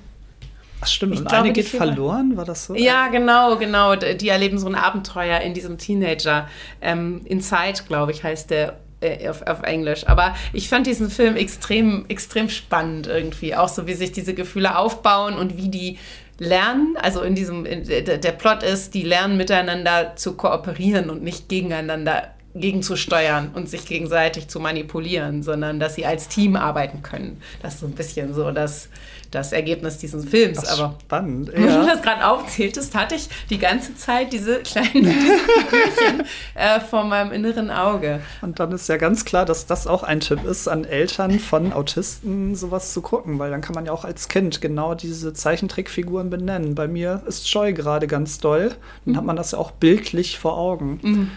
[0.83, 2.75] Ach stimmt, ich und glaube, eine geht verloren, war das so?
[2.75, 3.95] Ja, genau, genau.
[3.95, 6.49] Die erleben so ein Abenteuer in diesem Teenager.
[6.81, 10.05] Ähm, Inside, glaube ich, heißt der äh, auf, auf, Englisch.
[10.07, 13.55] Aber ich fand diesen Film extrem, extrem spannend irgendwie.
[13.55, 15.99] Auch so, wie sich diese Gefühle aufbauen und wie die
[16.37, 16.97] lernen.
[17.01, 22.32] Also in diesem, in, der Plot ist, die lernen miteinander zu kooperieren und nicht gegeneinander
[22.55, 27.41] gegenzusteuern und sich gegenseitig zu manipulieren, sondern dass sie als Team arbeiten können.
[27.61, 28.89] Das ist so ein bisschen so das,
[29.31, 30.61] das Ergebnis dieses Films.
[30.61, 31.49] Das Aber spannend.
[31.49, 31.53] Ja.
[31.55, 36.23] Wenn du das gerade aufzähltest, hatte ich die ganze Zeit diese kleinen Figürchen
[36.53, 38.19] äh, vor meinem inneren Auge.
[38.41, 41.73] Und dann ist ja ganz klar, dass das auch ein Tipp ist, an Eltern von
[41.73, 46.29] Autisten sowas zu gucken, weil dann kann man ja auch als Kind genau diese Zeichentrickfiguren
[46.29, 46.75] benennen.
[46.75, 48.75] Bei mir ist Joy gerade ganz doll.
[49.05, 49.17] Dann mhm.
[49.17, 50.99] hat man das ja auch bildlich vor Augen.
[51.01, 51.31] Mhm.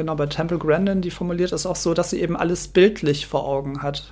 [0.00, 3.46] Genau, bei Temple Grandin, die formuliert es auch so, dass sie eben alles bildlich vor
[3.46, 4.10] Augen hat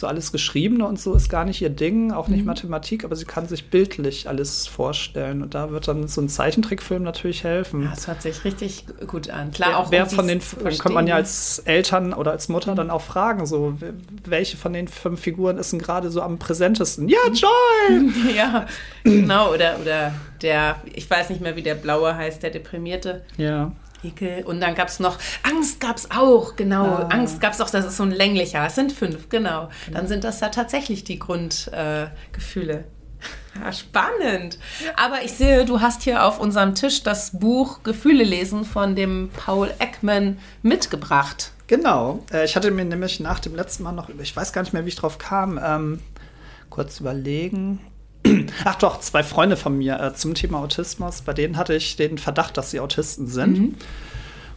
[0.00, 2.46] so alles Geschriebene und so ist gar nicht ihr Ding, auch nicht mhm.
[2.46, 5.42] Mathematik, aber sie kann sich bildlich alles vorstellen.
[5.42, 7.88] Und da wird dann so ein Zeichentrickfilm natürlich helfen.
[7.88, 9.52] Das hört sich richtig gut an.
[9.52, 12.72] Klar, auch wer um von den, dann könnte man ja als Eltern oder als Mutter
[12.72, 12.76] mhm.
[12.76, 13.76] dann auch fragen, so,
[14.24, 17.08] welche von den fünf Figuren ist denn gerade so am präsentesten?
[17.08, 17.34] Ja, mhm.
[17.34, 18.34] Joy!
[18.36, 18.66] ja,
[19.04, 19.52] genau.
[19.52, 23.22] Oder, oder der, ich weiß nicht mehr, wie der Blaue heißt, der Deprimierte.
[23.36, 23.72] Ja.
[24.04, 24.44] Ekel.
[24.44, 26.84] Und dann gab es noch, Angst gab es auch, genau.
[26.84, 27.08] Ah.
[27.10, 28.64] Angst gab es auch, das ist so ein länglicher.
[28.66, 29.68] Es sind fünf, genau.
[29.92, 32.74] Dann sind das ja tatsächlich die Grundgefühle.
[32.74, 32.84] Äh,
[33.62, 34.58] Ja, spannend.
[34.96, 39.30] Aber ich sehe, du hast hier auf unserem Tisch das Buch Gefühle lesen von dem
[39.36, 41.52] Paul Ekman mitgebracht.
[41.66, 42.24] Genau.
[42.32, 44.84] Äh, ich hatte mir nämlich nach dem letzten Mal noch, ich weiß gar nicht mehr,
[44.84, 46.00] wie ich drauf kam, ähm,
[46.70, 47.80] kurz überlegen.
[48.64, 51.22] Ach doch, zwei Freunde von mir äh, zum Thema Autismus.
[51.22, 53.58] Bei denen hatte ich den Verdacht, dass sie Autisten sind.
[53.58, 53.74] Mhm.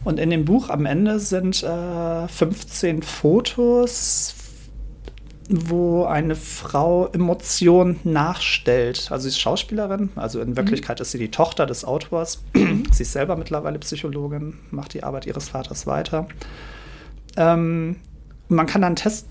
[0.04, 4.34] Und in dem Buch am Ende sind äh, 15 Fotos
[5.48, 9.08] wo eine Frau Emotionen nachstellt.
[9.10, 11.02] Also sie ist Schauspielerin, also in Wirklichkeit mhm.
[11.02, 12.42] ist sie die Tochter des Autors.
[12.54, 16.28] sie ist selber mittlerweile Psychologin, macht die Arbeit ihres Vaters weiter.
[17.36, 17.96] Ähm,
[18.48, 19.26] man kann dann Test,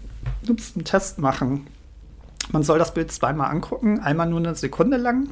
[0.47, 1.67] ups, einen Test machen.
[2.51, 5.29] Man soll das Bild zweimal angucken, einmal nur eine Sekunde lang.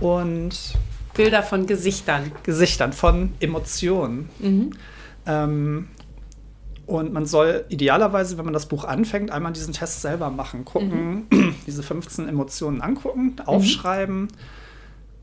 [0.00, 0.74] Und
[1.14, 2.32] Bilder von Gesichtern.
[2.42, 4.28] Gesichtern, von Emotionen.
[4.38, 4.70] Mhm.
[5.26, 5.88] Ähm,
[6.86, 11.26] und man soll idealerweise, wenn man das Buch anfängt, einmal diesen Test selber machen, gucken,
[11.30, 11.54] mhm.
[11.66, 14.22] diese 15 Emotionen angucken, aufschreiben.
[14.22, 14.28] Mhm.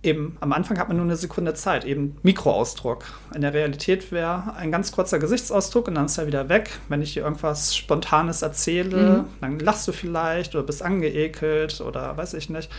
[0.04, 3.06] Eben am Anfang hat man nur eine Sekunde Zeit, eben Mikroausdruck.
[3.36, 6.72] In der Realität wäre ein ganz kurzer Gesichtsausdruck und dann ist er wieder weg.
[6.90, 9.26] Wenn ich dir irgendwas Spontanes erzähle, mhm.
[9.42, 12.72] dann lachst du vielleicht oder bist angeekelt oder weiß ich nicht.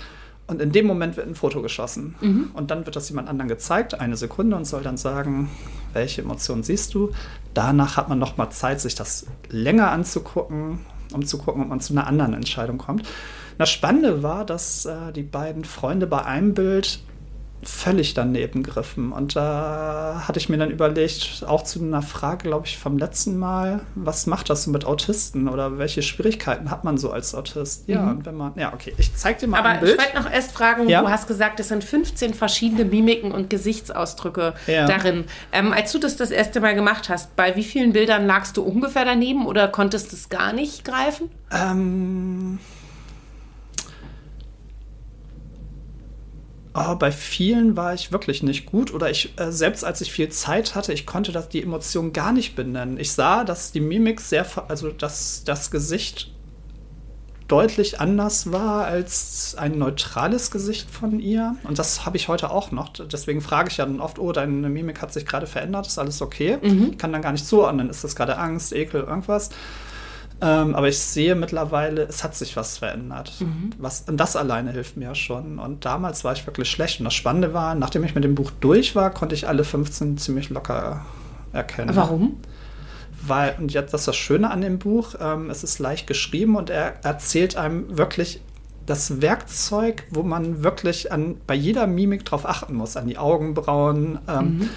[0.49, 2.16] Und in dem Moment wird ein Foto geschossen.
[2.20, 2.51] Mhm.
[2.55, 5.49] Und dann wird das jemand anderen gezeigt, eine Sekunde, und soll dann sagen,
[5.93, 7.12] welche Emotionen siehst du.
[7.55, 10.81] Danach hat man noch mal Zeit, sich das länger anzugucken,
[11.12, 13.09] um zu gucken, ob man zu einer anderen Entscheidung kommt.
[13.59, 17.01] Das Spannende war, dass äh, die beiden Freunde bei einem Bild
[17.62, 19.12] völlig daneben griffen.
[19.12, 23.38] Und da hatte ich mir dann überlegt, auch zu einer Frage, glaube ich, vom letzten
[23.38, 27.88] Mal, was macht das so mit Autisten oder welche Schwierigkeiten hat man so als Autist?
[27.88, 28.10] Ja, mhm.
[28.10, 29.92] und wenn man, ja, okay, ich zeig dir mal Aber ein Bild.
[29.92, 31.02] ich wollte noch erst fragen, ja?
[31.02, 34.86] du hast gesagt, es sind 15 verschiedene Mimiken und Gesichtsausdrücke ja.
[34.86, 35.24] darin.
[35.52, 38.62] Ähm, als du das das erste Mal gemacht hast, bei wie vielen Bildern lagst du
[38.62, 41.30] ungefähr daneben oder konntest du es gar nicht greifen?
[41.52, 42.58] Ähm
[46.75, 50.31] Oh, bei vielen war ich wirklich nicht gut oder ich äh, selbst als ich viel
[50.31, 52.99] Zeit hatte, ich konnte das die Emotionen gar nicht benennen.
[52.99, 56.33] Ich sah, dass die Mimik sehr, also dass das Gesicht
[57.53, 61.57] deutlich anders war als ein neutrales Gesicht von ihr.
[61.64, 62.89] Und das habe ich heute auch noch.
[62.89, 66.23] Deswegen frage ich ja dann oft, oh, deine Mimik hat sich gerade verändert, ist alles
[66.23, 66.57] okay?
[66.62, 66.93] Mhm.
[66.93, 69.51] Ich kann dann gar nicht zuordnen, ist das gerade Angst, Ekel, irgendwas?
[70.45, 73.32] Ähm, aber ich sehe mittlerweile, es hat sich was verändert.
[73.38, 73.70] Mhm.
[73.78, 75.61] Was, und das alleine hilft mir schon.
[75.61, 76.99] Und damals war ich wirklich schlecht.
[76.99, 80.18] Und das Spannende war, nachdem ich mit dem Buch durch war, konnte ich alle 15
[80.18, 81.07] ziemlich locker
[81.53, 81.95] erkennen.
[81.95, 82.40] Warum?
[83.24, 86.57] Weil, und jetzt das ist das Schöne an dem Buch, ähm, es ist leicht geschrieben
[86.57, 88.40] und er erzählt einem wirklich
[88.84, 94.18] das Werkzeug, wo man wirklich an, bei jeder Mimik drauf achten muss, an die Augenbrauen,
[94.28, 94.68] ähm, mhm.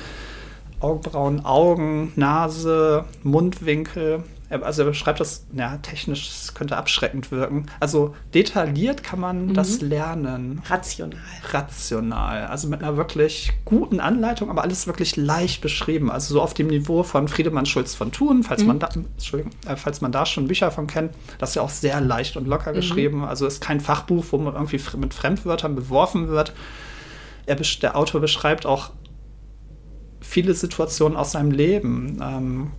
[0.79, 4.21] Augenbrauen, Augen, Nase, Mundwinkel.
[4.49, 7.65] Also er beschreibt das, ja, technisch könnte abschreckend wirken.
[7.79, 9.53] Also detailliert kann man mhm.
[9.53, 10.61] das lernen.
[10.69, 11.19] Rational.
[11.51, 12.45] Rational.
[12.45, 16.11] Also mit einer wirklich guten Anleitung, aber alles wirklich leicht beschrieben.
[16.11, 18.67] Also so auf dem Niveau von Friedemann Schulz von Thun, falls, mhm.
[18.67, 18.89] man, da,
[19.67, 21.13] äh, falls man da schon Bücher von kennt.
[21.39, 22.75] Das ist ja auch sehr leicht und locker mhm.
[22.75, 23.25] geschrieben.
[23.25, 26.53] Also ist kein Fachbuch, wo man irgendwie mit Fremdwörtern beworfen wird.
[27.47, 28.91] Er, der Autor beschreibt auch
[30.21, 32.19] viele Situationen aus seinem Leben.
[32.21, 32.71] Ähm,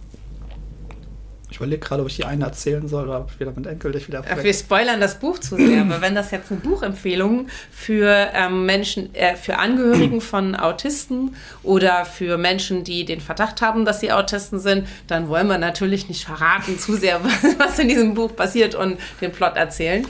[1.57, 4.23] ich überlege gerade, ob ich die eine erzählen soll oder wieder mit dich wieder.
[4.29, 8.67] Ja, wir spoilern das Buch zu sehr, aber wenn das jetzt eine Buchempfehlung für ähm,
[8.67, 14.13] Menschen, äh, für Angehörigen von Autisten oder für Menschen, die den Verdacht haben, dass sie
[14.13, 18.37] Autisten sind, dann wollen wir natürlich nicht verraten zu sehr, was, was in diesem Buch
[18.37, 20.07] passiert und den Plot erzählen.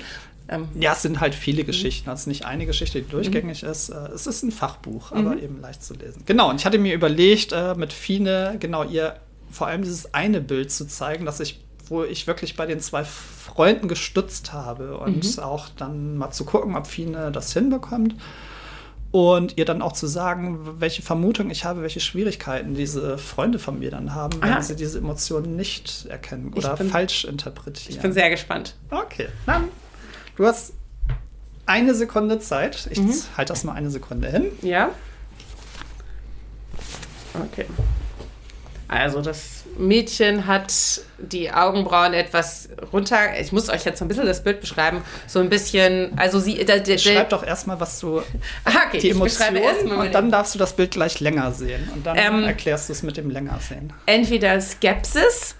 [0.49, 1.65] Ähm, ja, es sind halt viele.
[1.65, 2.11] Geschichten.
[2.11, 3.69] Es ist nicht eine Geschichte, die durchgängig mhm.
[3.69, 3.89] ist.
[3.89, 5.43] Äh, es ist ein Fachbuch, aber mhm.
[5.43, 6.23] eben leicht zu lesen.
[6.27, 9.17] Genau, und ich hatte mir überlegt, äh, mit Fine, genau, ihr
[9.57, 13.05] vor allem dieses eine Bild zu zeigen, dass ich, wo ich wirklich bei den zwei
[13.05, 15.43] Freunden gestützt habe und mhm.
[15.43, 18.15] auch dann mal zu gucken, ob Fine das hinbekommt.
[19.13, 23.79] Und ihr dann auch zu sagen, welche Vermutung ich habe, welche Schwierigkeiten diese Freunde von
[23.79, 24.63] mir dann haben, wenn Aha.
[24.63, 27.97] sie diese Emotionen nicht erkennen oder bin, falsch interpretieren.
[27.97, 28.75] Ich bin sehr gespannt.
[28.91, 29.69] Okay, dann
[30.37, 30.75] du hast
[31.65, 32.89] eine Sekunde Zeit.
[32.91, 33.15] Ich mhm.
[33.39, 34.49] halte das mal eine Sekunde hin.
[34.61, 34.91] Ja.
[37.33, 37.65] Okay.
[38.89, 40.73] Also das Mädchen hat
[41.19, 43.39] die Augenbrauen etwas runter.
[43.41, 45.03] Ich muss euch jetzt ein bisschen das Bild beschreiben.
[45.27, 46.65] So ein bisschen, also sie.
[46.65, 48.19] Der, der, Schreib doch erstmal, was du.
[48.65, 51.89] okay, die Emotionen und dann darfst du das Bild gleich länger sehen.
[51.95, 53.93] Und dann ähm, erklärst du es mit dem länger sehen.
[54.07, 55.57] Entweder Skepsis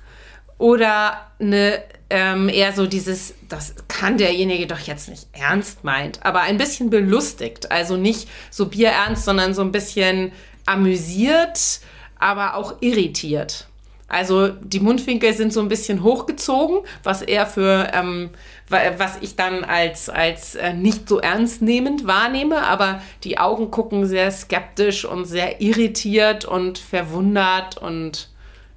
[0.59, 6.43] oder eine ähm, eher so dieses, das kann derjenige doch jetzt nicht ernst meint, aber
[6.43, 7.73] ein bisschen belustigt.
[7.73, 10.33] Also nicht so bierernst, sondern so ein bisschen
[10.67, 11.81] amüsiert
[12.19, 13.67] aber auch irritiert.
[14.09, 18.31] Also die Mundwinkel sind so ein bisschen hochgezogen, was eher für, ähm,
[18.69, 24.07] was ich dann als, als äh, nicht so ernst nehmend wahrnehme, aber die Augen gucken
[24.07, 28.29] sehr skeptisch und sehr irritiert und verwundert und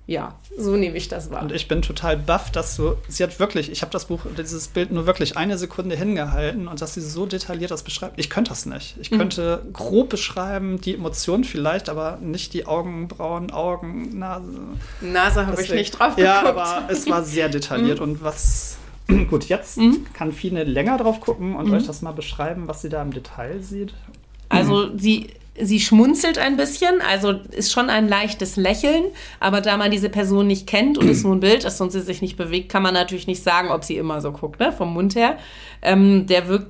[0.08, 1.42] ja, so nehme ich das wahr.
[1.42, 4.68] Und ich bin total baff, dass du, sie hat wirklich, ich habe das Buch, dieses
[4.68, 8.20] Bild nur wirklich eine Sekunde hingehalten und dass sie so detailliert das beschreibt.
[8.20, 8.96] Ich könnte das nicht.
[9.00, 9.18] Ich mhm.
[9.18, 14.52] könnte grob beschreiben, die Emotionen vielleicht, aber nicht die Augenbrauen, Augen, Nase.
[15.02, 16.24] Nase habe ich nicht drauf geguckt.
[16.24, 18.06] Ja, aber es war sehr detailliert mhm.
[18.06, 18.78] und was.
[19.30, 20.06] Gut, jetzt mhm.
[20.14, 21.74] kann Fine länger drauf gucken und mhm.
[21.74, 23.94] euch das mal beschreiben, was sie da im Detail sieht.
[24.50, 25.28] Also sie
[25.62, 29.06] Sie schmunzelt ein bisschen, also ist schon ein leichtes Lächeln,
[29.40, 32.02] aber da man diese Person nicht kennt und es nur ein Bild ist und sie
[32.02, 34.72] sich nicht bewegt, kann man natürlich nicht sagen, ob sie immer so guckt, ne?
[34.72, 35.38] vom Mund her.
[35.82, 36.68] Ähm, der wirkt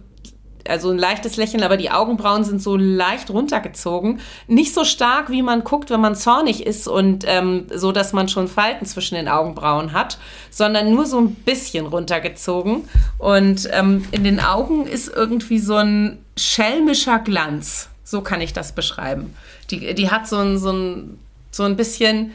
[0.68, 4.20] also ein leichtes Lächeln, aber die Augenbrauen sind so leicht runtergezogen.
[4.48, 8.30] Nicht so stark, wie man guckt, wenn man zornig ist und ähm, so, dass man
[8.30, 10.18] schon Falten zwischen den Augenbrauen hat,
[10.50, 12.88] sondern nur so ein bisschen runtergezogen.
[13.18, 17.90] Und ähm, in den Augen ist irgendwie so ein schelmischer Glanz.
[18.10, 19.36] So kann ich das beschreiben.
[19.70, 21.20] Die, die hat so ein, so, ein,
[21.52, 22.32] so ein bisschen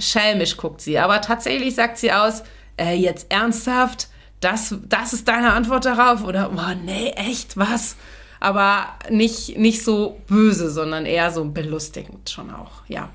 [0.00, 2.42] schelmisch guckt sie, aber tatsächlich sagt sie aus,
[2.76, 4.08] äh, jetzt ernsthaft,
[4.40, 6.24] das, das ist deine Antwort darauf?
[6.24, 7.94] Oder, oh nee, echt, was?
[8.40, 13.10] Aber nicht, nicht so böse, sondern eher so belustigend schon auch, ja.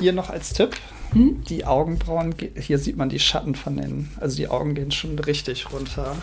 [0.00, 0.74] Hier noch als Tipp,
[1.12, 1.44] hm?
[1.44, 5.70] die Augenbrauen, hier sieht man die Schatten von den, also die Augen gehen schon richtig
[5.70, 6.16] runter.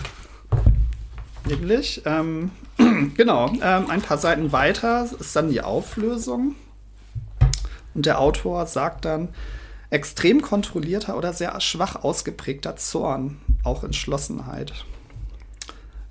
[1.46, 2.52] Nämlich, ähm,
[3.16, 6.56] genau, ähm, ein paar Seiten weiter ist dann die Auflösung.
[7.94, 9.30] Und der Autor sagt dann,
[9.90, 14.86] extrem kontrollierter oder sehr schwach ausgeprägter Zorn, auch Entschlossenheit.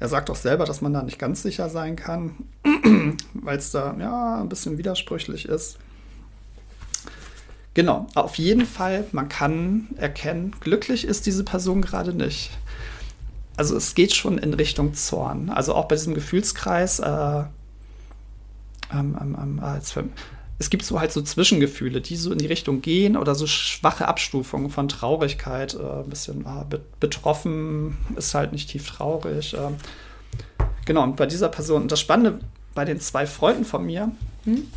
[0.00, 2.36] Er sagt auch selber, dass man da nicht ganz sicher sein kann,
[3.34, 5.78] weil es da ja ein bisschen widersprüchlich ist.
[7.74, 12.50] Genau, auf jeden Fall, man kann erkennen, glücklich ist diese Person gerade nicht
[13.58, 15.50] also es geht schon in Richtung Zorn.
[15.50, 17.42] Also auch bei diesem Gefühlskreis, äh,
[18.92, 19.78] ähm, ähm, ähm ah,
[20.60, 24.06] es gibt so halt so Zwischengefühle, die so in die Richtung gehen oder so schwache
[24.06, 29.54] Abstufungen von Traurigkeit, äh, ein bisschen äh, betroffen, ist halt nicht tief traurig.
[29.54, 29.70] Äh.
[30.84, 32.40] Genau, und bei dieser Person, und das Spannende
[32.74, 34.12] bei den zwei Freunden von mir,
[34.44, 34.68] hm,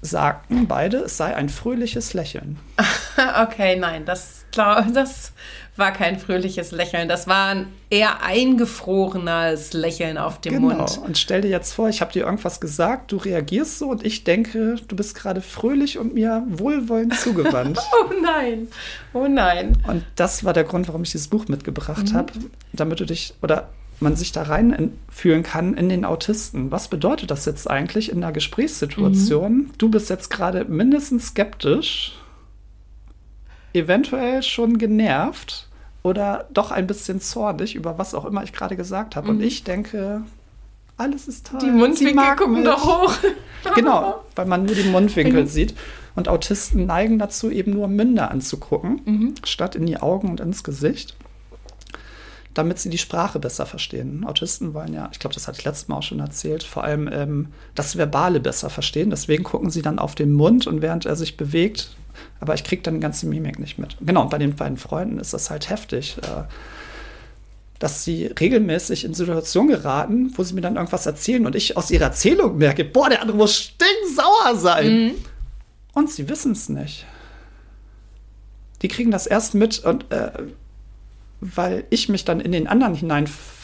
[0.00, 2.58] sagten beide, es sei ein fröhliches Lächeln.
[3.42, 5.32] okay, nein, das, das
[5.76, 7.08] war kein fröhliches Lächeln.
[7.08, 10.74] Das war ein eher eingefrorenes Lächeln auf dem genau.
[10.74, 11.00] Mund.
[11.04, 14.24] Und stell dir jetzt vor, ich habe dir irgendwas gesagt, du reagierst so und ich
[14.24, 17.78] denke, du bist gerade fröhlich und mir wohlwollend zugewandt.
[17.78, 18.68] oh nein,
[19.12, 19.76] oh nein.
[19.86, 22.16] Und das war der Grund, warum ich dieses Buch mitgebracht mhm.
[22.16, 22.32] habe,
[22.72, 23.68] damit du dich oder
[24.00, 26.70] man sich da reinfühlen kann in den Autisten.
[26.70, 29.52] Was bedeutet das jetzt eigentlich in einer Gesprächssituation?
[29.52, 29.70] Mhm.
[29.78, 32.12] Du bist jetzt gerade mindestens skeptisch
[33.74, 35.68] eventuell schon genervt
[36.02, 39.30] oder doch ein bisschen zornig über was auch immer ich gerade gesagt habe.
[39.30, 39.38] Mhm.
[39.38, 40.22] Und ich denke,
[40.96, 41.60] alles ist toll.
[41.60, 42.64] Die Mundwinkel gucken mich.
[42.64, 43.14] doch hoch.
[43.74, 45.48] genau, weil man nur die Mundwinkel mhm.
[45.48, 45.74] sieht.
[46.14, 49.34] Und Autisten neigen dazu, eben nur Münder anzugucken, mhm.
[49.42, 51.16] statt in die Augen und ins Gesicht,
[52.52, 54.24] damit sie die Sprache besser verstehen.
[54.24, 57.10] Autisten wollen ja, ich glaube, das hatte ich letztes Mal auch schon erzählt, vor allem
[57.12, 59.10] ähm, das Verbale besser verstehen.
[59.10, 61.96] Deswegen gucken sie dann auf den Mund und während er sich bewegt,
[62.40, 63.96] aber ich kriege dann die ganze Mimik nicht mit.
[64.00, 66.44] Genau, und bei den beiden Freunden ist das halt heftig, äh,
[67.78, 71.90] dass sie regelmäßig in Situationen geraten, wo sie mir dann irgendwas erzählen und ich aus
[71.90, 74.92] ihrer Erzählung merke, boah, der andere muss stinksauer sein.
[74.92, 75.14] Mhm.
[75.92, 77.06] Und sie wissen es nicht.
[78.82, 80.30] Die kriegen das erst mit und äh,
[81.40, 82.94] weil ich mich dann in den anderen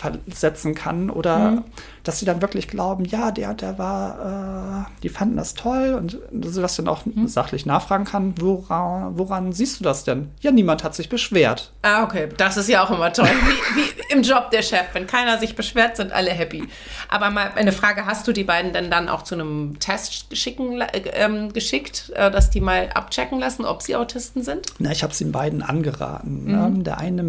[0.02, 1.64] hineinversetzen kann oder mhm.
[2.04, 6.18] dass sie dann wirklich glauben, ja, der, der war, äh, die fanden das toll und
[6.44, 7.28] sie das dann auch mhm.
[7.28, 10.30] sachlich nachfragen kann, woran, woran siehst du das denn?
[10.40, 11.72] Ja, niemand hat sich beschwert.
[11.82, 13.28] Ah, okay, das ist ja auch immer toll.
[13.74, 16.64] wie, wie im Job der Chef, wenn keiner sich beschwert, sind alle happy.
[17.08, 20.80] Aber mal eine Frage, hast du die beiden denn dann auch zu einem Test schicken,
[20.80, 24.66] äh, ähm, geschickt, äh, dass die mal abchecken lassen, ob sie Autisten sind?
[24.78, 26.44] Na, ich habe es den beiden angeraten.
[26.44, 26.54] Mhm.
[26.54, 27.22] Ähm, der eine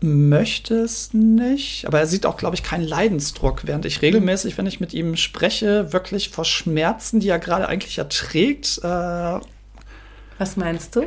[0.00, 4.66] möchte es nicht, aber er sieht auch, glaube ich, keinen Leidensdruck, während ich regelmäßig, wenn
[4.66, 8.78] ich mit ihm spreche, wirklich vor Schmerzen, die er gerade eigentlich erträgt.
[8.78, 9.40] Äh,
[10.38, 11.02] Was meinst du?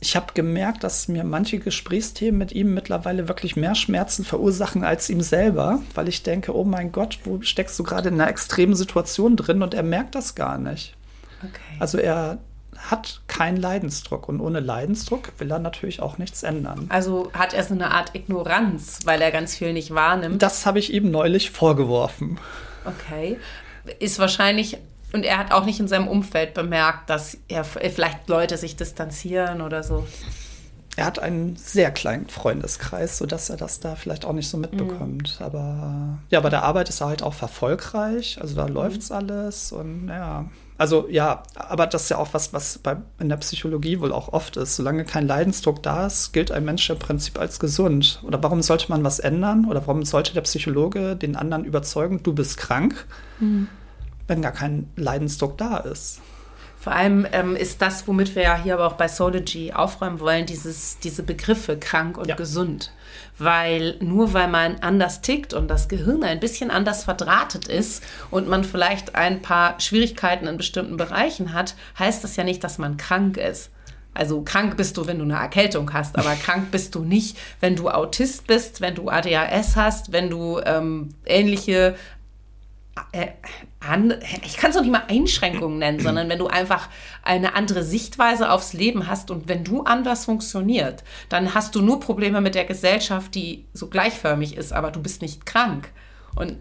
[0.00, 5.10] Ich habe gemerkt, dass mir manche Gesprächsthemen mit ihm mittlerweile wirklich mehr Schmerzen verursachen als
[5.10, 8.74] ihm selber, weil ich denke, oh mein Gott, wo steckst du gerade in einer extremen
[8.74, 10.94] Situation drin und er merkt das gar nicht.
[11.42, 11.76] Okay.
[11.78, 12.38] Also er
[12.90, 16.86] hat keinen Leidensdruck und ohne Leidensdruck will er natürlich auch nichts ändern.
[16.90, 20.42] Also hat er so eine Art Ignoranz, weil er ganz viel nicht wahrnimmt.
[20.42, 22.38] Das habe ich ihm neulich vorgeworfen.
[22.84, 23.38] Okay.
[23.98, 24.78] Ist wahrscheinlich,
[25.12, 29.62] und er hat auch nicht in seinem Umfeld bemerkt, dass er vielleicht Leute sich distanzieren
[29.62, 30.06] oder so.
[30.96, 35.40] Er hat einen sehr kleinen Freundeskreis, sodass er das da vielleicht auch nicht so mitbekommt.
[35.40, 35.44] Mhm.
[35.44, 38.38] Aber ja, bei der Arbeit ist er halt auch erfolgreich.
[38.40, 38.74] Also da mhm.
[38.74, 40.44] läuft's alles und ja.
[40.76, 44.32] Also ja, aber das ist ja auch was, was bei, in der Psychologie wohl auch
[44.32, 44.74] oft ist.
[44.74, 48.20] Solange kein Leidensdruck da ist, gilt ein Mensch im Prinzip als gesund.
[48.24, 49.66] Oder warum sollte man was ändern?
[49.66, 53.06] Oder warum sollte der Psychologe den anderen überzeugen, du bist krank,
[53.38, 53.68] mhm.
[54.26, 56.20] wenn gar kein Leidensdruck da ist?
[56.80, 60.44] Vor allem ähm, ist das, womit wir ja hier aber auch bei Sology aufräumen wollen,
[60.44, 62.34] dieses, diese Begriffe krank und ja.
[62.34, 62.92] gesund.
[63.38, 68.48] Weil nur weil man anders tickt und das Gehirn ein bisschen anders verdrahtet ist und
[68.48, 72.96] man vielleicht ein paar Schwierigkeiten in bestimmten Bereichen hat, heißt das ja nicht, dass man
[72.96, 73.70] krank ist.
[74.14, 77.74] Also krank bist du, wenn du eine Erkältung hast, aber krank bist du nicht, wenn
[77.76, 81.96] du Autist bist, wenn du ADHS hast, wenn du ähm, ähnliche
[83.10, 83.28] äh,
[83.88, 86.88] an, ich kann es auch nicht mal Einschränkungen nennen, sondern wenn du einfach
[87.22, 92.00] eine andere Sichtweise aufs Leben hast und wenn du anders funktioniert, dann hast du nur
[92.00, 95.90] Probleme mit der Gesellschaft, die so gleichförmig ist, aber du bist nicht krank.
[96.34, 96.56] Und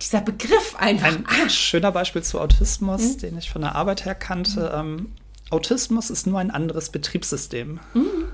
[0.00, 1.08] dieser Begriff einfach.
[1.08, 1.48] Ein ah.
[1.48, 3.18] schöner Beispiel zu Autismus, mhm.
[3.18, 4.72] den ich von der Arbeit her kannte.
[4.74, 5.12] Ähm,
[5.50, 7.80] Autismus ist nur ein anderes Betriebssystem.
[7.94, 8.24] Mhm.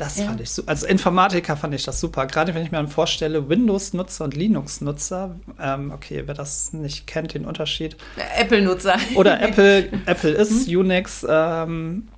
[0.00, 0.24] Das ja.
[0.24, 0.70] fand ich super.
[0.70, 2.24] Als Informatiker fand ich das super.
[2.24, 5.36] Gerade wenn ich mir dann vorstelle, Windows-Nutzer und Linux-Nutzer.
[5.60, 7.98] Ähm, okay, wer das nicht kennt, den Unterschied.
[8.38, 8.96] Apple-Nutzer.
[9.14, 9.90] Oder Apple.
[10.06, 10.78] Apple ist mhm.
[10.78, 11.26] Unix.
[11.28, 12.08] Ähm,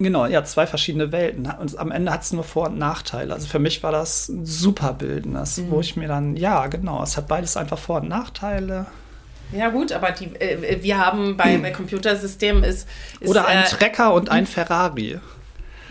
[0.00, 1.48] genau, ja, zwei verschiedene Welten.
[1.60, 3.32] Und am Ende hat es nur Vor- und Nachteile.
[3.32, 5.70] Also für mich war das ein super Bildnis, mhm.
[5.70, 8.86] wo ich mir dann, ja, genau, es hat beides einfach Vor- und Nachteile.
[9.52, 11.72] Ja gut, aber die, äh, wir haben beim hm.
[11.76, 12.88] Computersystem ist,
[13.20, 15.20] ist oder ein äh, Trecker und ein Ferrari.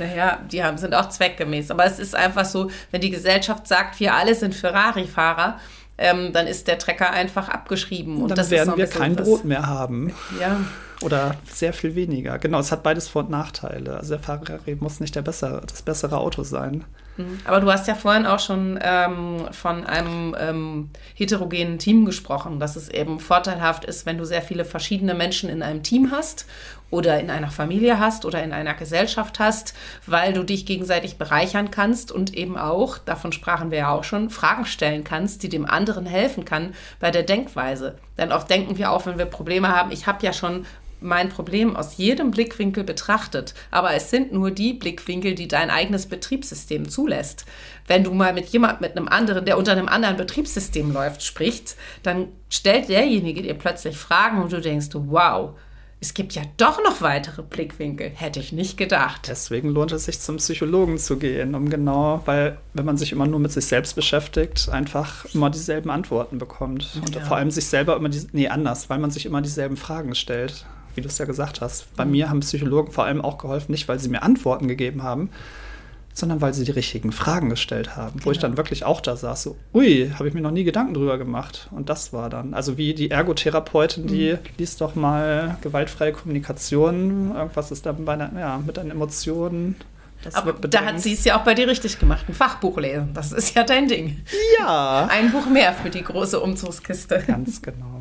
[0.02, 1.69] Naja, die haben, sind auch zweckgemäß.
[1.69, 5.60] Aber es ist einfach so, wenn die Gesellschaft sagt, wir alle sind Ferrari-Fahrer,
[5.99, 8.18] ähm, dann ist der Trecker einfach abgeschrieben.
[8.18, 10.11] Und, und dann werden wir kein Brot mehr haben.
[10.40, 10.60] Ja.
[11.02, 12.40] Oder sehr viel weniger.
[12.40, 13.98] Genau, es hat beides Vor- und Nachteile.
[13.98, 16.84] Also der Ferrari muss nicht der bessere, das bessere Auto sein.
[17.17, 17.39] Mhm.
[17.45, 22.75] Aber du hast ja vorhin auch schon ähm, von einem ähm, heterogenen Team gesprochen, dass
[22.75, 26.45] es eben vorteilhaft ist, wenn du sehr viele verschiedene Menschen in einem Team hast
[26.91, 29.73] oder in einer Familie hast oder in einer Gesellschaft hast,
[30.05, 34.29] weil du dich gegenseitig bereichern kannst und eben auch, davon sprachen wir ja auch schon,
[34.29, 37.97] Fragen stellen kannst, die dem anderen helfen kann bei der Denkweise.
[38.17, 40.65] Denn oft denken wir auch, wenn wir Probleme haben, ich habe ja schon
[41.02, 46.06] mein Problem aus jedem Blickwinkel betrachtet, aber es sind nur die Blickwinkel, die dein eigenes
[46.06, 47.45] Betriebssystem zulässt.
[47.88, 51.76] Wenn du mal mit jemand mit einem anderen, der unter einem anderen Betriebssystem läuft, sprichst,
[52.03, 55.56] dann stellt derjenige dir plötzlich Fragen und du denkst, wow,
[56.03, 58.10] es gibt ja doch noch weitere Blickwinkel.
[58.10, 59.28] Hätte ich nicht gedacht.
[59.28, 63.28] Deswegen lohnt es sich zum Psychologen zu gehen, um genau, weil wenn man sich immer
[63.28, 66.90] nur mit sich selbst beschäftigt, einfach immer dieselben Antworten bekommt.
[66.95, 67.22] Und ja.
[67.22, 70.65] vor allem sich selber immer die, nee, anders, weil man sich immer dieselben Fragen stellt
[70.95, 71.95] wie du es ja gesagt hast.
[71.95, 72.11] Bei mhm.
[72.11, 75.30] mir haben Psychologen vor allem auch geholfen, nicht weil sie mir Antworten gegeben haben,
[76.13, 78.26] sondern weil sie die richtigen Fragen gestellt haben, genau.
[78.26, 78.49] wo ich genau.
[78.49, 81.69] dann wirklich auch da saß, so, ui, habe ich mir noch nie Gedanken drüber gemacht.
[81.72, 84.39] Und das war dann, also wie die Ergotherapeutin, die mhm.
[84.57, 89.76] liest doch mal gewaltfreie Kommunikation, irgendwas ist dann bei der, ja, mit deinen Emotionen.
[90.34, 93.09] Aber da hat sie es ja auch bei dir richtig gemacht, ein Fachbuch lesen.
[93.13, 94.22] Das ist ja dein Ding.
[94.59, 95.07] Ja.
[95.09, 97.23] Ein Buch mehr für die große Umzugskiste.
[97.26, 98.01] Ganz genau.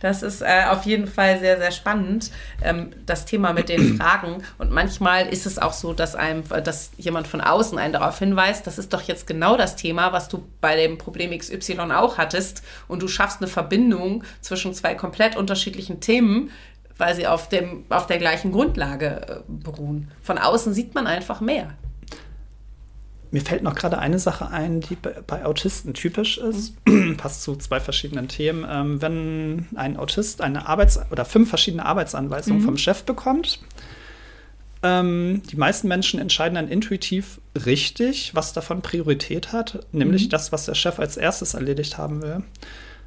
[0.00, 2.30] Das ist äh, auf jeden Fall sehr, sehr spannend,
[2.62, 4.42] ähm, das Thema mit den Fragen.
[4.58, 8.66] Und manchmal ist es auch so, dass einem, dass jemand von außen einen darauf hinweist,
[8.66, 12.62] das ist doch jetzt genau das Thema, was du bei dem Problem XY auch hattest.
[12.86, 16.50] Und du schaffst eine Verbindung zwischen zwei komplett unterschiedlichen Themen,
[16.96, 20.10] weil sie auf, dem, auf der gleichen Grundlage äh, beruhen.
[20.20, 21.74] Von außen sieht man einfach mehr.
[23.30, 26.74] Mir fällt noch gerade eine Sache ein, die bei Autisten typisch ist.
[26.86, 27.16] Mhm.
[27.18, 28.66] Passt zu zwei verschiedenen Themen.
[28.68, 32.64] Ähm, wenn ein Autist eine Arbeits- oder fünf verschiedene Arbeitsanweisungen mhm.
[32.64, 33.60] vom Chef bekommt,
[34.82, 40.30] ähm, die meisten Menschen entscheiden dann intuitiv richtig, was davon Priorität hat, nämlich mhm.
[40.30, 42.42] das, was der Chef als erstes erledigt haben will.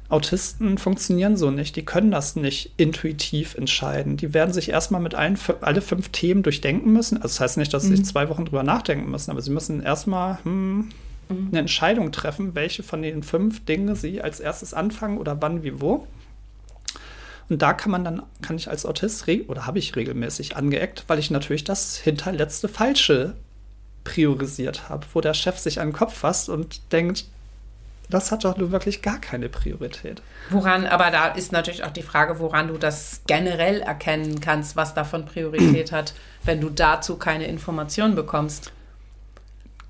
[0.08, 1.74] Autisten funktionieren so nicht.
[1.76, 4.16] Die können das nicht intuitiv entscheiden.
[4.16, 7.16] Die werden sich erstmal mit allen alle fünf Themen durchdenken müssen.
[7.16, 8.04] Also das heißt nicht, dass sie mhm.
[8.04, 10.90] zwei Wochen drüber nachdenken müssen, aber sie müssen erstmal hm,
[11.28, 11.48] mhm.
[11.48, 15.80] eine Entscheidung treffen, welche von den fünf Dingen sie als erstes anfangen oder wann, wie,
[15.80, 16.06] wo.
[17.48, 21.18] Und da kann man dann, kann ich als Autist oder habe ich regelmäßig angeeckt, weil
[21.18, 23.34] ich natürlich das hinterletzte Falsche
[24.04, 27.26] priorisiert habe, wo der Chef sich an den Kopf fasst und denkt,
[28.08, 30.22] das hat doch nur wirklich gar keine Priorität.
[30.50, 34.94] Woran, aber da ist natürlich auch die Frage, woran du das generell erkennen kannst, was
[34.94, 36.12] davon Priorität hat,
[36.44, 38.72] wenn du dazu keine Informationen bekommst.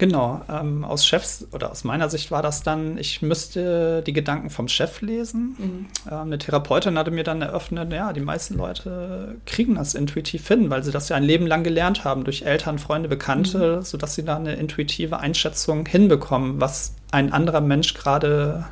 [0.02, 4.50] Genau, ähm, aus Chefs oder aus meiner Sicht war das dann, ich müsste die Gedanken
[4.50, 5.54] vom Chef lesen.
[5.56, 5.86] Mhm.
[6.10, 10.70] Ähm, eine Therapeutin hatte mir dann eröffnet, ja, die meisten Leute kriegen das intuitiv hin,
[10.70, 13.82] weil sie das ja ein Leben lang gelernt haben, durch Eltern, Freunde, Bekannte, mhm.
[13.82, 18.66] sodass sie da eine intuitive Einschätzung hinbekommen, was ein anderer Mensch gerade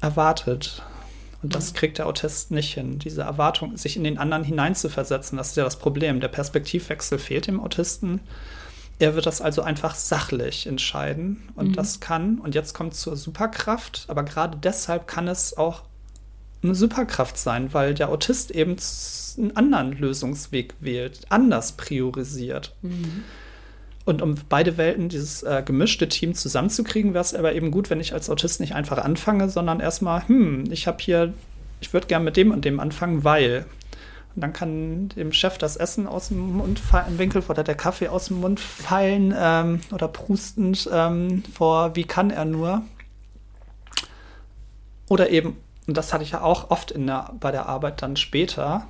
[0.00, 0.84] erwartet.
[1.42, 2.98] Und das kriegt der Autist nicht hin.
[2.98, 6.20] Diese Erwartung, sich in den anderen hineinzuversetzen, das ist ja das Problem.
[6.20, 8.20] Der Perspektivwechsel fehlt dem Autisten.
[8.98, 11.72] Er wird das also einfach sachlich entscheiden und mhm.
[11.72, 15.82] das kann, und jetzt kommt zur Superkraft, aber gerade deshalb kann es auch
[16.62, 18.76] eine Superkraft sein, weil der Autist eben
[19.36, 22.76] einen anderen Lösungsweg wählt, anders priorisiert.
[22.82, 23.24] Mhm.
[24.04, 28.00] Und um beide Welten, dieses äh, gemischte Team zusammenzukriegen, wäre es aber eben gut, wenn
[28.00, 31.32] ich als Autist nicht einfach anfange, sondern erstmal, hm, ich habe hier,
[31.80, 33.64] ich würde gerne mit dem und dem anfangen, weil.
[34.34, 37.74] Und dann kann dem Chef das Essen aus dem Mund fallen, im Winkel oder der
[37.74, 42.82] Kaffee aus dem Mund fallen ähm, oder prustend ähm, vor, wie kann er nur.
[45.08, 48.16] Oder eben, und das hatte ich ja auch oft in der, bei der Arbeit dann
[48.16, 48.88] später,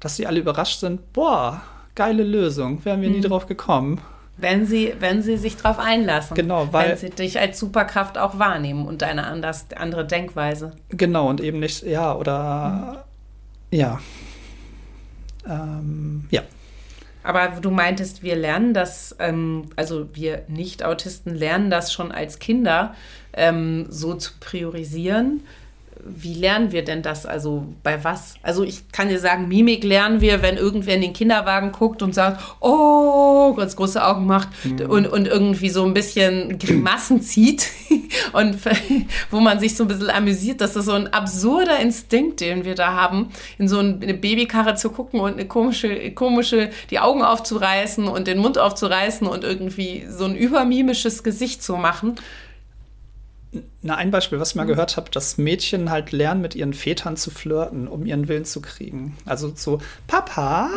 [0.00, 1.60] dass sie alle überrascht sind, boah,
[1.96, 3.16] geile Lösung, wären wir mhm.
[3.16, 4.00] nie drauf gekommen.
[4.40, 6.36] Wenn sie, wenn sie sich darauf einlassen.
[6.36, 6.90] Genau, weil.
[6.90, 10.72] Wenn sie dich als Superkraft auch wahrnehmen und eine anders, andere Denkweise.
[10.90, 13.04] Genau, und eben nicht, ja, oder.
[13.70, 13.78] Mhm.
[13.78, 14.00] Ja.
[15.46, 16.42] Ähm, ja.
[17.24, 22.94] Aber du meintest, wir lernen das, ähm, also wir Nicht-Autisten lernen das schon als Kinder
[23.32, 25.42] ähm, so zu priorisieren
[26.04, 27.26] wie lernen wir denn das?
[27.26, 28.34] Also bei was?
[28.42, 32.14] Also ich kann dir sagen, Mimik lernen wir, wenn irgendwer in den Kinderwagen guckt und
[32.14, 34.90] sagt, oh, ganz große Augen macht mhm.
[34.90, 37.68] und, und irgendwie so ein bisschen Grimassen zieht
[38.32, 38.58] und
[39.30, 40.60] wo man sich so ein bisschen amüsiert.
[40.60, 44.90] Das ist so ein absurder Instinkt, den wir da haben, in so eine Babykarre zu
[44.90, 50.24] gucken und eine komische, komische, die Augen aufzureißen und den Mund aufzureißen und irgendwie so
[50.24, 52.16] ein übermimisches Gesicht zu machen.
[53.80, 54.68] Na, ein Beispiel, was ich mal mhm.
[54.68, 58.60] gehört habe, dass Mädchen halt lernen, mit ihren Vätern zu flirten, um ihren Willen zu
[58.60, 59.16] kriegen.
[59.24, 60.68] Also so, Papa,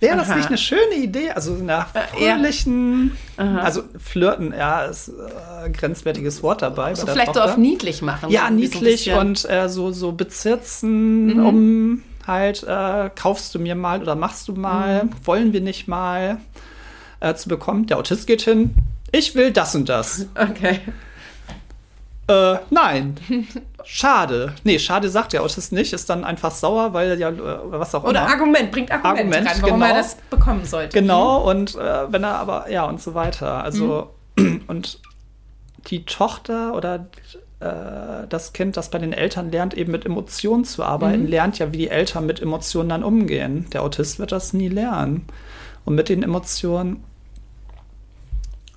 [0.00, 1.30] wäre das nicht eine schöne Idee?
[1.30, 3.58] Also in einer fröhlichen, äh, ja.
[3.58, 6.94] also flirten, ja, ist ein äh, grenzwertiges Wort dabei.
[6.94, 7.44] So vielleicht Tochter.
[7.44, 8.30] so auf niedlich machen.
[8.30, 11.46] Ja, niedlich so und äh, so, so bezirzen, mhm.
[11.46, 15.10] um halt, äh, kaufst du mir mal oder machst du mal, mhm.
[15.24, 16.38] wollen wir nicht mal
[17.20, 17.86] äh, zu bekommen.
[17.86, 18.74] Der Autist geht hin,
[19.12, 20.26] ich will das und das.
[20.34, 20.80] Okay.
[22.30, 23.16] Äh, nein.
[23.84, 24.54] Schade.
[24.62, 27.34] Nee, schade sagt der Autist nicht, ist dann einfach sauer, weil ja, äh,
[27.64, 28.22] was auch Oder immer.
[28.22, 29.92] Oder Argument, bringt Argument, Argument rein, warum genau.
[29.92, 30.98] er das bekommen sollte.
[30.98, 33.64] Genau, und äh, wenn er aber, ja, und so weiter.
[33.64, 34.62] Also, mhm.
[34.68, 35.00] und
[35.86, 37.06] die Tochter oder
[37.60, 41.28] äh, das Kind, das bei den Eltern lernt, eben mit Emotionen zu arbeiten, mhm.
[41.28, 43.66] lernt ja, wie die Eltern mit Emotionen dann umgehen.
[43.72, 45.26] Der Autist wird das nie lernen.
[45.84, 47.02] Und mit den Emotionen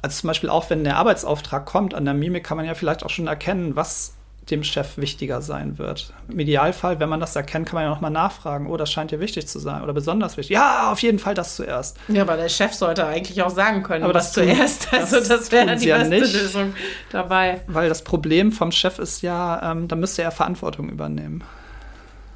[0.03, 3.03] also zum Beispiel auch, wenn der Arbeitsauftrag kommt, an der Mimik kann man ja vielleicht
[3.03, 4.15] auch schon erkennen, was
[4.51, 6.11] dem Chef wichtiger sein wird.
[6.27, 9.21] Im Idealfall, wenn man das erkennt, kann man ja nochmal nachfragen, oh, das scheint dir
[9.21, 10.55] wichtig zu sein oder besonders wichtig.
[10.55, 11.97] Ja, auf jeden Fall das zuerst.
[12.09, 14.93] Ja, aber der Chef sollte eigentlich auch sagen können, aber das zuerst.
[14.93, 16.73] Also das, das wäre die beste nicht, Lösung
[17.09, 17.61] dabei.
[17.67, 21.45] Weil das Problem vom Chef ist ja, ähm, da müsste er Verantwortung übernehmen.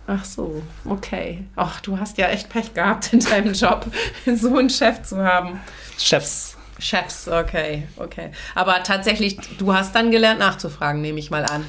[0.08, 1.44] Ach so, okay.
[1.58, 3.86] Ach, du hast ja echt Pech gehabt in deinem Job,
[4.38, 5.60] so einen Chef zu haben.
[5.98, 8.32] Chefs Chefs, okay, okay.
[8.56, 11.66] Aber tatsächlich, du hast dann gelernt nachzufragen, nehme ich mal an.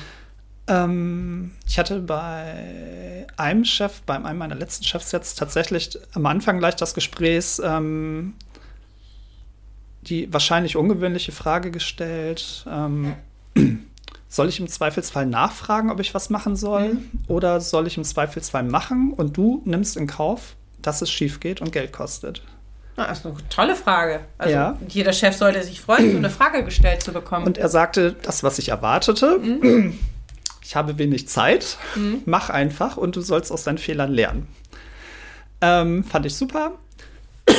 [0.69, 6.59] Ähm, ich hatte bei einem Chef, bei einem meiner letzten Chefs jetzt tatsächlich am Anfang
[6.59, 8.35] gleich das Gespräch ähm,
[10.03, 12.65] die wahrscheinlich ungewöhnliche Frage gestellt.
[12.71, 13.15] Ähm,
[14.29, 16.95] soll ich im Zweifelsfall nachfragen, ob ich was machen soll?
[16.95, 17.11] Mhm.
[17.29, 21.61] Oder soll ich im Zweifelsfall machen und du nimmst in Kauf, dass es schief geht
[21.61, 22.43] und Geld kostet?
[23.07, 24.21] Das ist eine tolle Frage.
[24.39, 24.79] Also ja.
[24.89, 27.47] jeder Chef sollte sich freuen, so eine Frage gestellt zu bekommen.
[27.47, 29.99] Und er sagte, das, was ich erwartete, mhm.
[30.63, 32.23] ich habe wenig Zeit, mhm.
[32.27, 34.49] mach einfach und du sollst aus deinen Fehlern lernen.
[35.61, 36.73] Ähm, fand ich super.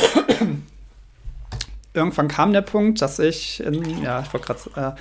[1.94, 5.00] Irgendwann kam der Punkt, dass ich, in, ja, ich wollte gerade, äh,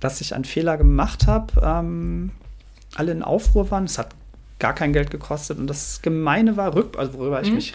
[0.00, 1.60] dass ich einen Fehler gemacht habe.
[1.62, 2.32] Ähm,
[2.94, 3.84] alle in Aufruhr waren.
[3.84, 4.08] Es hat
[4.58, 5.58] gar kein Geld gekostet.
[5.58, 7.44] Und das Gemeine war, rück, also worüber mhm.
[7.44, 7.74] ich mich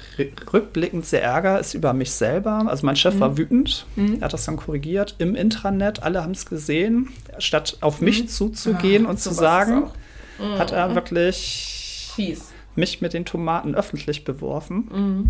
[0.52, 2.66] rückblickend sehr ärgere, ist über mich selber.
[2.68, 3.20] Also mein Chef mhm.
[3.20, 4.18] war wütend, mhm.
[4.20, 7.10] er hat das dann korrigiert im Intranet, alle haben es gesehen.
[7.38, 8.28] Statt auf mich mhm.
[8.28, 9.84] zuzugehen ah, und zu sagen,
[10.58, 10.96] hat er mhm.
[10.96, 12.52] wirklich Fies.
[12.76, 14.90] mich mit den Tomaten öffentlich beworfen.
[14.92, 15.30] Mhm.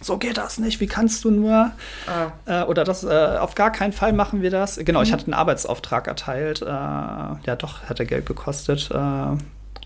[0.00, 1.70] so geht das nicht, wie kannst du nur?
[2.06, 2.32] Ah.
[2.46, 4.76] Äh, oder das, äh, auf gar keinen Fall machen wir das.
[4.76, 5.04] Genau, mhm.
[5.04, 6.62] ich hatte einen Arbeitsauftrag erteilt.
[6.62, 8.90] Äh, ja, doch, hätte Geld gekostet.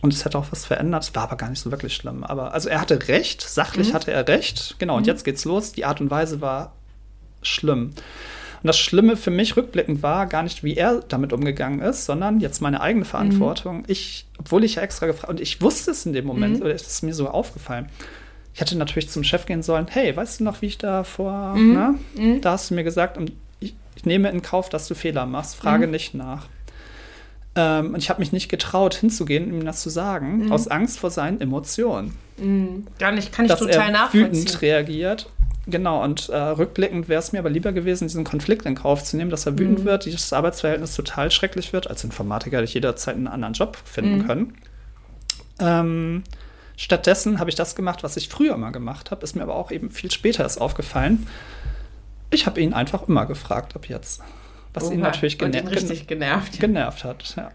[0.04, 1.02] Und es hätte auch was verändert.
[1.02, 2.24] Es war aber gar nicht so wirklich schlimm.
[2.24, 3.92] Aber also er hatte recht, sachlich mhm.
[3.94, 4.76] hatte er recht.
[4.78, 5.06] Genau, und mhm.
[5.06, 5.72] jetzt geht's los.
[5.72, 6.74] Die Art und Weise war
[7.40, 7.84] schlimm.
[7.84, 12.38] Und das Schlimme für mich rückblickend war gar nicht, wie er damit umgegangen ist, sondern
[12.40, 13.78] jetzt meine eigene Verantwortung.
[13.78, 13.84] Mhm.
[13.86, 16.64] Ich, obwohl ich ja extra gefragt und ich wusste es in dem Moment, mhm.
[16.64, 17.88] oder ist es mir so aufgefallen.
[18.52, 21.54] Ich hätte natürlich zum Chef gehen sollen, hey, weißt du noch, wie ich da vor,
[21.54, 21.72] mhm.
[21.72, 21.94] ne?
[22.14, 22.40] Mhm.
[22.42, 23.18] Da hast du mir gesagt,
[23.60, 25.92] ich, ich, nehme in Kauf, dass du Fehler machst, frage mhm.
[25.92, 26.48] nicht nach.
[27.56, 30.52] Ähm, und ich habe mich nicht getraut, hinzugehen, ihm das zu sagen, mhm.
[30.52, 32.16] aus Angst vor seinen Emotionen.
[32.36, 32.86] Mhm.
[32.98, 34.32] Gar nicht, kann ich dass total er nachvollziehen.
[34.32, 35.30] wütend reagiert.
[35.66, 39.16] Genau, und äh, rückblickend wäre es mir aber lieber gewesen, diesen Konflikt in Kauf zu
[39.16, 39.84] nehmen, dass er wütend mhm.
[39.84, 41.88] wird, dieses Arbeitsverhältnis total schrecklich wird.
[41.88, 44.26] Als Informatiker hätte ich jederzeit einen anderen Job finden mhm.
[44.26, 44.54] können.
[45.60, 46.22] Ähm,
[46.76, 49.70] Stattdessen habe ich das gemacht, was ich früher mal gemacht habe, ist mir aber auch
[49.70, 51.26] eben viel später erst aufgefallen.
[52.30, 54.22] Ich habe ihn einfach immer gefragt ab jetzt.
[54.74, 57.34] Was Oha, ihn natürlich gener ihn richtig genervt, genervt hat.
[57.36, 57.52] Ja.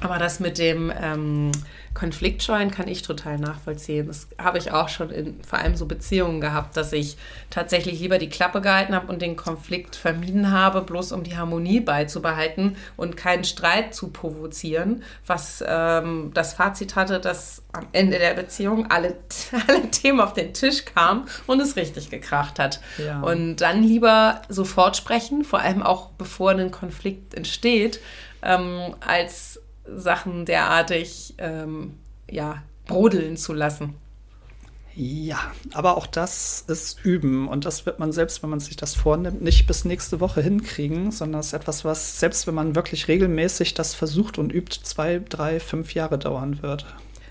[0.00, 1.52] Aber das mit dem ähm,
[1.92, 4.06] Konfliktscheuen kann ich total nachvollziehen.
[4.06, 7.16] Das habe ich auch schon in vor allem so Beziehungen gehabt, dass ich
[7.50, 11.80] tatsächlich lieber die Klappe gehalten habe und den Konflikt vermieden habe, bloß um die Harmonie
[11.80, 18.34] beizubehalten und keinen Streit zu provozieren, was ähm, das Fazit hatte, dass am Ende der
[18.34, 19.16] Beziehung alle,
[19.66, 22.80] alle Themen auf den Tisch kamen und es richtig gekracht hat.
[23.04, 23.20] Ja.
[23.20, 28.00] Und dann lieber sofort sprechen, vor allem auch bevor ein Konflikt entsteht,
[28.42, 29.49] ähm, als
[29.96, 31.94] Sachen derartig ähm,
[32.30, 33.94] ja, brodeln zu lassen.
[34.94, 35.38] Ja,
[35.72, 39.40] aber auch das ist Üben und das wird man selbst, wenn man sich das vornimmt,
[39.40, 43.74] nicht bis nächste Woche hinkriegen, sondern es ist etwas, was selbst wenn man wirklich regelmäßig
[43.74, 46.86] das versucht und übt, zwei, drei, fünf Jahre dauern wird.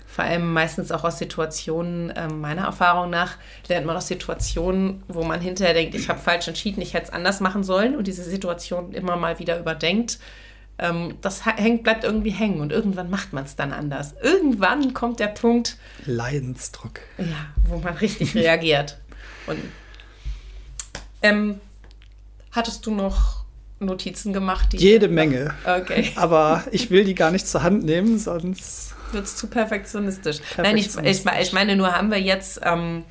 [0.06, 3.36] Vor allem meistens auch aus Situationen, äh, meiner Erfahrung nach,
[3.68, 7.12] lernt man aus Situationen, wo man hinterher denkt, ich habe falsch entschieden, ich hätte es
[7.12, 10.18] anders machen sollen und diese Situation immer mal wieder überdenkt
[10.80, 14.14] ähm, das hängt, bleibt irgendwie hängen und irgendwann macht man es dann anders.
[14.22, 15.76] Irgendwann kommt der Punkt.
[16.06, 17.00] Leidensdruck.
[17.18, 18.98] Ja, wo man richtig reagiert.
[19.46, 19.58] Und
[21.22, 21.60] ähm,
[22.50, 23.44] hattest du noch
[23.78, 24.68] Notizen gemacht?
[24.72, 25.54] Jede Menge.
[25.64, 26.12] Okay.
[26.16, 30.38] Aber ich will die gar nicht zur Hand nehmen, sonst wird es zu perfektionistisch.
[30.38, 30.94] perfektionistisch.
[31.04, 33.04] Nein, ich, ich, ich, meine nur, haben wir jetzt ähm,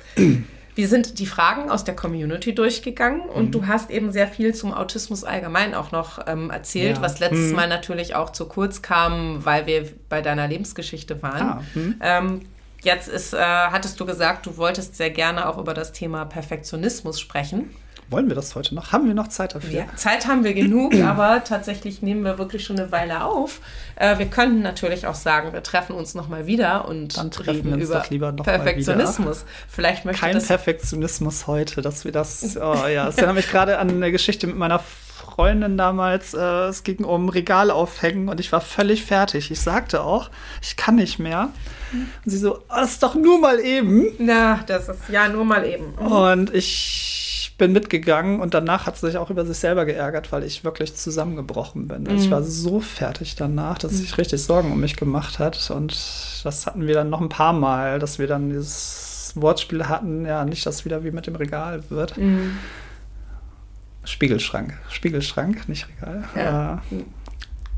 [0.74, 3.50] wir sind die Fragen aus der Community durchgegangen und mhm.
[3.52, 7.02] du hast eben sehr viel zum Autismus allgemein auch noch ähm, erzählt, ja.
[7.02, 7.56] was letztes mhm.
[7.56, 11.42] Mal natürlich auch zu kurz kam, weil wir bei deiner Lebensgeschichte waren.
[11.42, 11.94] Ah, mhm.
[12.00, 12.40] ähm,
[12.82, 17.20] jetzt ist, äh, hattest du gesagt, du wolltest sehr gerne auch über das Thema Perfektionismus
[17.20, 17.70] sprechen.
[18.10, 18.90] Wollen wir das heute noch?
[18.90, 19.70] Haben wir noch Zeit dafür?
[19.70, 23.60] Ja, Zeit haben wir genug, aber tatsächlich nehmen wir wirklich schon eine Weile auf.
[23.94, 27.74] Äh, wir könnten natürlich auch sagen, wir treffen uns nochmal wieder und Dann treffen wir
[27.74, 29.44] uns über Perfektionismus.
[29.68, 32.40] Vielleicht möchte Kein Perfektionismus heute, dass wir das.
[32.60, 36.34] Oh ja, das erinnert mich gerade an eine Geschichte mit meiner Freundin damals.
[36.34, 39.50] Äh, es ging um Regal aufhängen und ich war völlig fertig.
[39.50, 40.30] Ich sagte auch,
[40.60, 41.50] ich kann nicht mehr.
[41.92, 44.08] Und sie so, oh, das ist doch nur mal eben.
[44.18, 45.94] Na, das ist ja nur mal eben.
[45.94, 47.19] Und ich
[47.60, 50.96] bin mitgegangen und danach hat sie sich auch über sich selber geärgert, weil ich wirklich
[50.96, 52.04] zusammengebrochen bin.
[52.04, 52.16] Mhm.
[52.16, 55.70] Ich war so fertig danach, dass sich richtig Sorgen um mich gemacht hat.
[55.70, 55.92] Und
[56.42, 60.44] das hatten wir dann noch ein paar Mal, dass wir dann dieses Wortspiel hatten, ja,
[60.46, 62.16] nicht, dass es wieder wie mit dem Regal wird.
[62.16, 62.56] Mhm.
[64.04, 64.78] Spiegelschrank.
[64.88, 66.24] Spiegelschrank, nicht Regal.
[66.34, 66.82] Ja.
[66.90, 67.04] Äh,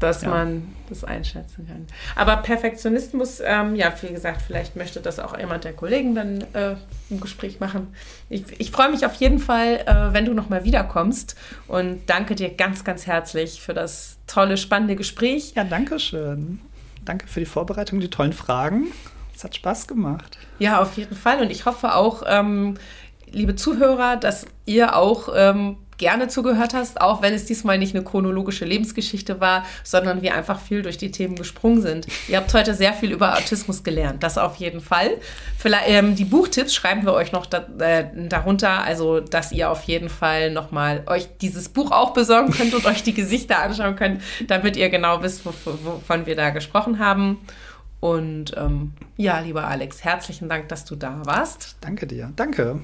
[0.02, 0.28] dass ja.
[0.28, 1.86] man das einschätzen kann.
[2.16, 6.74] Aber Perfektionismus, ähm, ja, wie gesagt, vielleicht möchte das auch jemand der Kollegen dann äh,
[7.08, 7.94] im Gespräch machen.
[8.28, 11.36] Ich, ich freue mich auf jeden Fall, äh, wenn du nochmal wiederkommst
[11.68, 15.52] und danke dir ganz, ganz herzlich für das tolle, spannende Gespräch.
[15.54, 16.60] Ja, danke schön.
[17.04, 18.88] Danke für die Vorbereitung, die tollen Fragen.
[19.34, 20.38] Es hat Spaß gemacht.
[20.58, 21.40] Ja, auf jeden Fall.
[21.40, 22.74] Und ich hoffe auch, ähm,
[23.30, 28.02] liebe Zuhörer, dass ihr auch ähm, gerne zugehört hast, auch wenn es diesmal nicht eine
[28.02, 32.08] chronologische Lebensgeschichte war, sondern wir einfach viel durch die Themen gesprungen sind.
[32.26, 35.10] Ihr habt heute sehr viel über Autismus gelernt, das auf jeden Fall.
[35.56, 39.84] Vielleicht, ähm, die Buchtipps schreiben wir euch noch da, äh, darunter, also dass ihr auf
[39.84, 44.22] jeden Fall nochmal euch dieses Buch auch besorgen könnt und euch die Gesichter anschauen könnt,
[44.48, 47.38] damit ihr genau wisst, wovon wir da gesprochen haben.
[48.00, 51.76] Und ähm, ja, lieber Alex, herzlichen Dank, dass du da warst.
[51.80, 52.32] Danke dir.
[52.34, 52.80] Danke.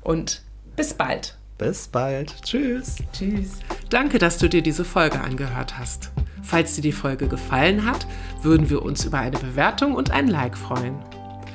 [0.00, 0.42] Und
[0.76, 1.36] bis bald.
[1.58, 2.42] Bis bald.
[2.42, 2.96] Tschüss.
[3.12, 3.60] Tschüss.
[3.88, 6.10] Danke, dass du dir diese Folge angehört hast.
[6.42, 8.06] Falls dir die Folge gefallen hat,
[8.42, 10.96] würden wir uns über eine Bewertung und ein Like freuen.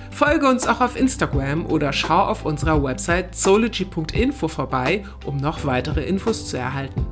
[0.09, 6.03] Folge uns auch auf Instagram oder schau auf unserer Website zoology.info vorbei, um noch weitere
[6.03, 7.05] Infos zu erhalten.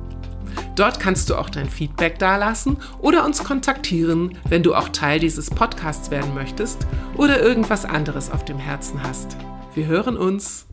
[0.76, 5.50] Dort kannst du auch dein Feedback dalassen oder uns kontaktieren, wenn du auch Teil dieses
[5.50, 6.86] Podcasts werden möchtest
[7.16, 9.36] oder irgendwas anderes auf dem Herzen hast.
[9.74, 10.67] Wir hören uns.